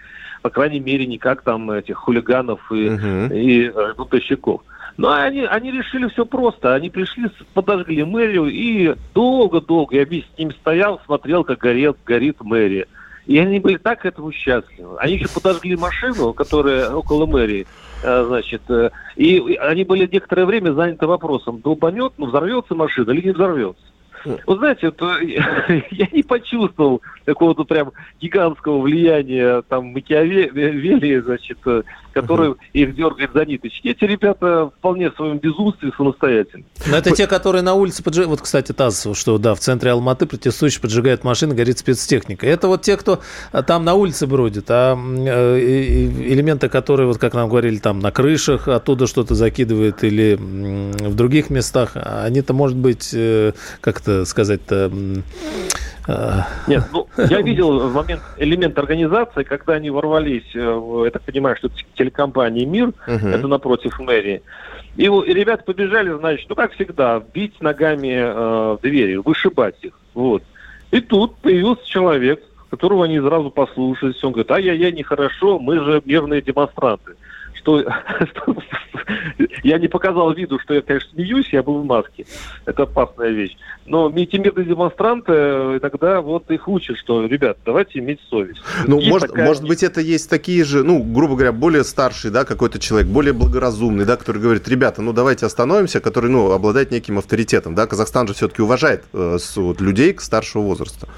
по 0.42 0.50
крайней 0.50 0.80
мере, 0.80 1.06
не 1.06 1.18
как 1.18 1.42
там 1.42 1.70
этих 1.70 1.96
хулиганов 1.96 2.72
и, 2.72 2.88
uh-huh. 2.88 3.32
и 3.32 3.70
э, 3.72 3.94
бунтовщиков. 3.96 4.62
Но 4.96 5.12
они, 5.12 5.42
они 5.42 5.70
решили 5.70 6.08
все 6.08 6.26
просто. 6.26 6.74
Они 6.74 6.90
пришли, 6.90 7.30
подожгли 7.54 8.02
мэрию 8.02 8.46
и 8.46 8.96
долго-долго, 9.14 9.94
я 9.94 10.04
весь 10.04 10.26
с 10.34 10.38
ними 10.38 10.50
стоял, 10.60 11.00
смотрел, 11.06 11.44
как 11.44 11.58
горит, 11.58 11.98
горит 12.04 12.38
мэрия. 12.40 12.88
И 13.32 13.38
они 13.38 13.60
были 13.60 13.78
так 13.78 14.04
этому 14.04 14.30
счастливы. 14.30 14.98
Они 14.98 15.14
еще 15.14 15.26
подожгли 15.26 15.74
машину, 15.74 16.34
которая 16.34 16.90
около 16.90 17.24
мэрии, 17.24 17.66
э, 18.02 18.24
значит, 18.26 18.60
э, 18.68 18.90
и 19.16 19.56
они 19.58 19.84
были 19.84 20.06
некоторое 20.06 20.44
время 20.44 20.72
заняты 20.72 21.06
вопросом, 21.06 21.62
долбанет, 21.62 22.12
ну, 22.18 22.26
взорвется 22.26 22.74
машина 22.74 23.10
или 23.12 23.28
не 23.28 23.32
взорвется. 23.32 23.82
Вот 24.46 24.58
знаете, 24.58 24.92
вот, 25.00 25.00
я 25.90 26.08
не 26.12 26.22
почувствовал 26.22 27.00
какого-то 27.24 27.64
прям 27.64 27.92
гигантского 28.20 28.82
влияния 28.82 29.62
там 29.62 29.86
Макиавелли, 29.86 31.20
значит, 31.20 31.58
который 32.12 32.50
uh-huh. 32.50 32.58
их 32.72 32.94
дергает 32.94 33.32
за 33.32 33.44
ниточки. 33.44 33.88
Эти 33.88 34.04
ребята 34.04 34.70
вполне 34.78 35.10
в 35.10 35.16
своем 35.16 35.38
безумстве 35.38 35.90
самостоятельны. 35.96 36.64
Но 36.86 36.96
это 36.96 37.10
те, 37.10 37.26
которые 37.26 37.62
на 37.62 37.74
улице 37.74 38.02
поджигают. 38.02 38.30
Вот, 38.30 38.40
кстати, 38.40 38.72
ТАСС, 38.72 39.08
что 39.14 39.38
да, 39.38 39.54
в 39.54 39.60
центре 39.60 39.90
Алматы 39.90 40.26
протестующие 40.26 40.80
поджигают 40.80 41.24
машины, 41.24 41.54
горит 41.54 41.78
спецтехника. 41.78 42.46
Это 42.46 42.68
вот 42.68 42.82
те, 42.82 42.96
кто 42.96 43.20
а, 43.52 43.62
там 43.62 43.84
на 43.84 43.94
улице 43.94 44.26
бродит, 44.26 44.66
а 44.68 44.96
э, 44.96 45.58
элементы, 45.58 46.68
которые, 46.68 47.06
вот 47.06 47.18
как 47.18 47.34
нам 47.34 47.48
говорили, 47.48 47.78
там 47.78 47.98
на 47.98 48.10
крышах 48.10 48.68
оттуда 48.68 49.06
что-то 49.06 49.34
закидывает 49.34 50.04
или 50.04 50.38
в 50.38 51.14
других 51.14 51.50
местах, 51.50 51.92
они-то, 51.94 52.52
может 52.52 52.76
быть, 52.76 53.10
э, 53.12 53.52
как-то 53.80 54.24
сказать-то 54.24 54.90
а. 54.92 55.32
Нет, 56.66 56.84
ну, 56.92 57.06
я 57.16 57.40
видел 57.42 57.88
в 57.88 57.94
момент 57.94 58.22
элемент 58.38 58.78
организации, 58.78 59.44
когда 59.44 59.74
они 59.74 59.90
ворвались, 59.90 60.50
э, 60.54 61.02
я 61.04 61.10
так 61.10 61.22
понимаю, 61.22 61.56
что 61.56 61.70
телекомпания 61.94 62.66
«Мир», 62.66 62.92
uh-huh. 63.06 63.28
это 63.28 63.46
напротив 63.46 63.98
мэрии, 64.00 64.42
и, 64.96 65.04
и 65.04 65.32
ребята 65.32 65.62
побежали, 65.64 66.12
значит, 66.12 66.48
ну, 66.48 66.56
как 66.56 66.72
всегда, 66.72 67.22
бить 67.32 67.60
ногами 67.60 68.14
э, 68.14 68.78
двери, 68.82 69.16
вышибать 69.16 69.76
их, 69.82 69.98
вот. 70.14 70.42
И 70.90 71.00
тут 71.00 71.36
появился 71.36 71.86
человек, 71.86 72.42
которого 72.70 73.04
они 73.04 73.20
сразу 73.20 73.50
послушались, 73.50 74.22
он 74.24 74.32
говорит, 74.32 74.50
ай-яй-яй, 74.50 74.92
нехорошо, 74.92 75.58
мы 75.58 75.78
же 75.78 76.02
мирные 76.04 76.42
демонстранты 76.42 77.14
что, 77.62 77.80
что 78.30 78.56
я 79.62 79.78
не 79.78 79.88
показал 79.88 80.32
виду, 80.32 80.58
что 80.58 80.74
я, 80.74 80.82
конечно, 80.82 81.10
смеюсь, 81.12 81.48
я 81.52 81.62
был 81.62 81.82
в 81.82 81.84
маске. 81.84 82.26
Это 82.64 82.84
опасная 82.84 83.30
вещь. 83.30 83.56
Но 83.86 84.12
эти 84.14 84.36
мирные 84.36 84.66
демонстранты 84.66 85.32
иногда 85.32 86.20
вот 86.20 86.50
их 86.50 86.68
учат, 86.68 86.96
что, 86.98 87.26
ребят, 87.26 87.58
давайте 87.64 87.98
иметь 87.98 88.20
совесть. 88.28 88.60
Ну, 88.86 89.00
может, 89.00 89.30
такая... 89.30 89.46
может 89.46 89.64
быть, 89.66 89.82
это 89.82 90.00
есть 90.00 90.28
такие 90.30 90.64
же, 90.64 90.82
ну, 90.82 91.02
грубо 91.02 91.34
говоря, 91.34 91.52
более 91.52 91.84
старший, 91.84 92.30
да, 92.30 92.44
какой-то 92.44 92.78
человек, 92.78 93.08
более 93.08 93.32
благоразумный, 93.32 94.04
да, 94.04 94.16
который 94.16 94.40
говорит, 94.40 94.68
ребята, 94.68 95.02
ну, 95.02 95.12
давайте 95.12 95.46
остановимся, 95.46 96.00
который, 96.00 96.30
ну, 96.30 96.52
обладает 96.52 96.90
неким 96.90 97.18
авторитетом, 97.18 97.74
да, 97.74 97.86
Казахстан 97.86 98.28
же 98.28 98.34
все-таки 98.34 98.62
уважает 98.62 99.04
э, 99.12 99.38
вот, 99.56 99.80
людей 99.80 100.16
старшего 100.18 100.62
возраста 100.62 100.82
есть, 101.02 101.08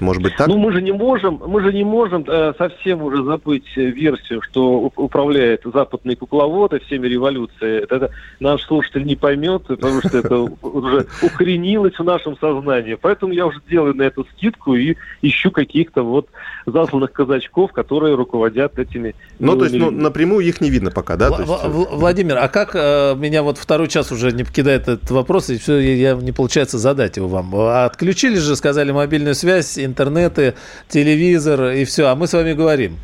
может 0.00 0.22
быть, 0.22 0.36
так? 0.36 0.48
Ну, 0.48 0.58
мы 0.58 0.72
же 0.72 0.82
не 0.82 0.92
можем, 0.92 1.40
мы 1.46 1.62
же 1.62 1.72
не 1.72 1.84
можем 1.84 2.24
э, 2.26 2.52
совсем 2.56 3.02
уже 3.02 3.22
забыть 3.22 3.76
версию, 3.76 4.42
что 4.42 4.92
управляет 4.96 5.62
западный 5.64 6.16
кукловод 6.16 6.72
и 6.74 6.78
всеми 6.80 7.06
революцией. 7.06 7.82
Это, 7.82 7.96
это 7.96 8.10
наш 8.40 8.62
слушатель 8.62 9.04
не 9.04 9.16
поймет, 9.16 9.64
потому 9.66 10.00
что 10.00 10.18
это 10.18 10.36
уже 10.62 11.06
укоренилось 11.22 11.98
в 11.98 12.04
нашем 12.04 12.36
сознании. 12.38 12.94
Поэтому 12.94 13.32
я 13.32 13.46
уже 13.46 13.60
делаю 13.68 13.94
на 13.94 14.02
эту 14.02 14.24
скидку 14.32 14.74
и 14.74 14.96
ищу 15.22 15.50
каких-то 15.50 16.02
вот 16.02 16.28
засланных 16.66 17.12
казачков, 17.12 17.72
которые 17.72 18.14
руководят 18.14 18.78
этими... 18.78 19.14
Ну, 19.38 19.56
то 19.56 19.64
есть, 19.64 19.76
ну, 19.76 19.90
напрямую 19.90 20.46
их 20.46 20.60
не 20.60 20.70
видно 20.70 20.90
пока, 20.90 21.16
да? 21.16 21.30
В- 21.30 21.40
есть... 21.40 21.90
Владимир, 21.90 22.38
а 22.38 22.48
как 22.48 22.74
э, 22.74 23.14
меня 23.16 23.42
вот 23.42 23.58
второй 23.58 23.88
час 23.88 24.12
уже 24.12 24.32
не 24.32 24.44
покидает 24.44 24.88
этот 24.88 25.10
вопрос, 25.10 25.50
и 25.50 25.58
все, 25.58 25.78
я, 25.78 26.14
не 26.14 26.32
получается 26.32 26.78
задать 26.78 27.16
его 27.16 27.28
вам. 27.28 27.54
А 27.54 27.84
отключили 27.84 28.36
же, 28.36 28.56
сказали, 28.56 28.92
мобильную 28.92 29.34
связь, 29.34 29.78
интернеты, 29.78 30.54
телевизор 30.88 31.70
и 31.70 31.84
все. 31.84 32.06
А 32.06 32.14
мы 32.14 32.26
с 32.26 32.32
вами 32.32 32.52
говорим. 32.52 32.96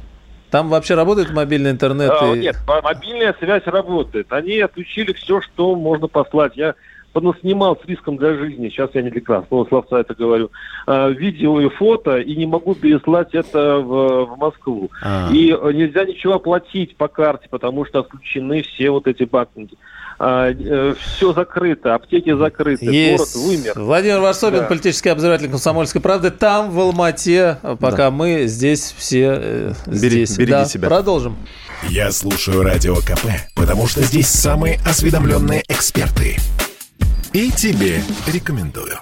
Там 0.51 0.69
вообще 0.69 0.95
работает 0.95 1.31
мобильный 1.31 1.71
интернет? 1.71 2.11
А, 2.11 2.35
и... 2.35 2.41
Нет, 2.41 2.57
мобильная 2.67 3.35
связь 3.39 3.63
работает. 3.67 4.33
Они 4.33 4.59
отключили 4.59 5.13
все, 5.13 5.41
что 5.41 5.77
можно 5.77 6.09
послать. 6.09 6.57
Я 6.57 6.75
снимал 7.41 7.79
с 7.83 7.87
риском 7.87 8.17
для 8.17 8.35
жизни, 8.35 8.69
сейчас 8.69 8.91
я 8.95 9.03
не 9.03 9.11
для 9.11 9.21
красного 9.21 9.65
словца 9.67 10.01
это 10.01 10.15
говорю, 10.15 10.51
а, 10.87 11.09
видео 11.09 11.61
и 11.61 11.69
фото, 11.69 12.19
и 12.19 12.37
не 12.37 12.47
могу 12.47 12.75
переслать 12.75 13.35
это 13.35 13.79
в, 13.79 14.27
в 14.27 14.37
Москву. 14.39 14.91
А. 15.03 15.31
И 15.33 15.49
нельзя 15.49 16.05
ничего 16.05 16.35
оплатить 16.35 16.97
по 16.97 17.09
карте, 17.09 17.49
потому 17.51 17.85
что 17.85 18.01
отключены 18.01 18.63
все 18.63 18.91
вот 18.91 19.07
эти 19.07 19.25
банкинги 19.25 19.77
а, 20.23 20.51
э, 20.51 20.95
все 21.01 21.33
закрыто, 21.33 21.95
аптеки 21.95 22.37
закрыты, 22.37 22.85
Есть. 22.85 23.35
город 23.35 23.35
вымер. 23.35 23.73
Владимир 23.75 24.21
Варсобин, 24.21 24.61
да. 24.61 24.67
политический 24.67 25.09
обозреватель 25.09 25.49
«Комсомольской 25.49 26.03
правды», 26.03 26.31
там, 26.31 26.71
в 26.71 26.79
Алмате, 26.79 27.57
пока 27.63 27.97
да. 27.97 28.11
мы 28.11 28.43
здесь 28.47 28.95
все 28.97 29.39
э, 29.41 29.73
Бери, 29.87 30.27
здесь. 30.27 30.37
Береги 30.37 30.53
да. 30.53 30.65
себя. 30.67 30.89
Продолжим. 30.89 31.37
Я 31.89 32.13
слушаю 32.13 32.63
Радио 32.63 32.97
КП, 32.97 33.29
потому 33.57 33.87
что 33.87 34.03
здесь 34.03 34.29
самые 34.29 34.79
осведомленные 34.87 35.63
эксперты. 35.69 36.37
И 37.33 37.53
тебе 37.53 38.03
рекомендую. 38.27 38.99